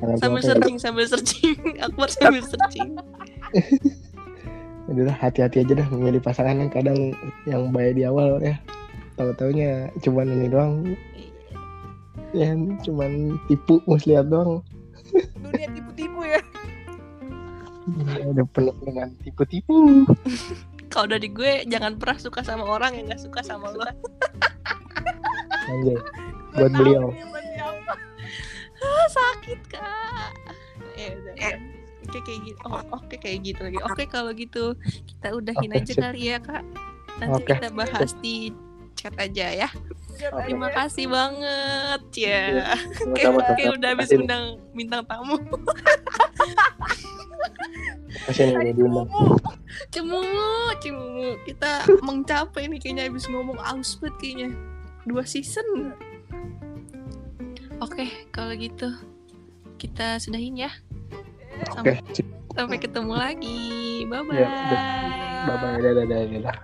mau 0.00 0.16
Sambil 0.16 0.40
searching, 0.40 0.80
sambil 0.80 1.04
searching. 1.04 1.60
Akbar 1.84 2.08
sambil 2.08 2.40
searching. 2.40 2.96
Udah 4.88 5.12
hati-hati 5.12 5.60
aja 5.60 5.72
dah 5.76 5.88
memilih 5.92 6.24
pasangan 6.24 6.56
yang 6.56 6.72
kadang 6.72 7.12
yang 7.44 7.68
baik 7.68 8.00
di 8.00 8.08
awal 8.08 8.40
ya. 8.40 8.56
Tahu-taunya 9.20 9.92
cuman 10.00 10.32
ini 10.40 10.46
doang, 10.48 10.96
ya 12.32 12.56
cuman 12.80 13.36
tipu 13.44 13.84
muslihat 13.84 14.32
doang. 14.32 14.64
dunia 15.36 15.68
tipu-tipu 15.68 16.20
ya 16.24 16.40
Udah 17.86 18.46
penuh 18.50 18.76
dengan 18.82 19.08
tipu-tipu. 19.22 20.06
Kalau 20.92 21.06
dari 21.10 21.28
gue 21.30 21.66
jangan 21.66 21.98
pernah 21.98 22.18
suka 22.18 22.40
sama 22.42 22.66
orang 22.66 22.94
yang 22.98 23.10
gak 23.10 23.22
suka 23.22 23.40
sama 23.42 23.70
lo. 23.74 23.84
Anjay. 25.70 25.98
Buat 26.54 26.72
beliau. 26.72 27.10
Ah, 28.76 29.06
sakit 29.10 29.60
kak. 29.66 30.30
Ya 30.94 31.14
udah. 31.14 31.34
udah. 31.34 31.56
Oke 32.06 32.18
kayak 32.22 32.40
gitu. 32.46 32.60
Oh, 32.70 32.82
oke 32.94 33.14
kayak 33.18 33.38
gitu 33.42 33.60
lagi. 33.66 33.78
Oke 33.82 34.04
kalau 34.06 34.30
gitu 34.30 34.78
kita 35.10 35.34
udahin 35.34 35.70
Oke, 35.74 35.78
aja 35.82 35.92
sip. 35.92 36.02
kali 36.02 36.22
ya 36.30 36.38
kak. 36.38 36.62
Nanti 37.18 37.42
Oke, 37.42 37.50
kita 37.50 37.68
bahas 37.74 38.10
di 38.22 38.54
chat 38.94 39.14
aja 39.18 39.66
ya. 39.66 39.68
Terima 40.16 40.66
ya. 40.68 40.74
kasih 40.82 41.06
banget 41.06 42.02
ya. 42.16 42.42
Sama-sama, 42.96 43.14
Kayak, 43.16 43.28
sama-sama. 43.30 43.74
udah 43.76 43.88
habis 43.92 44.10
undang 44.12 44.44
bintang 44.72 45.02
tamu. 45.04 45.36
Makasih 48.26 48.42
nih 48.42 48.54
udah 48.56 48.74
diundang. 48.74 49.08
Cemumu, 49.92 50.50
cemumu. 50.82 51.28
Kita 51.44 51.70
mencapai 52.02 52.66
nih 52.66 52.78
kayaknya 52.80 53.02
habis 53.06 53.28
ngomong 53.28 53.58
aus 53.60 53.98
banget 54.00 54.16
kayaknya. 54.18 54.48
Dua 55.06 55.22
season. 55.22 55.94
Oke, 57.78 58.08
kalau 58.32 58.56
gitu 58.56 58.88
kita 59.76 60.16
sudahin 60.16 60.56
ya. 60.56 60.70
Oke, 61.76 62.00
Sampai, 62.00 62.24
sampai 62.56 62.78
ketemu 62.80 63.14
lagi. 63.14 63.60
Bye 64.08 64.22
bye. 64.24 64.36
Ya, 64.36 64.48
udah. 64.48 64.82
bye 65.46 65.56
bye 65.60 65.78
dadah 65.80 66.04
dadah 66.08 66.26
dadah. 66.40 66.56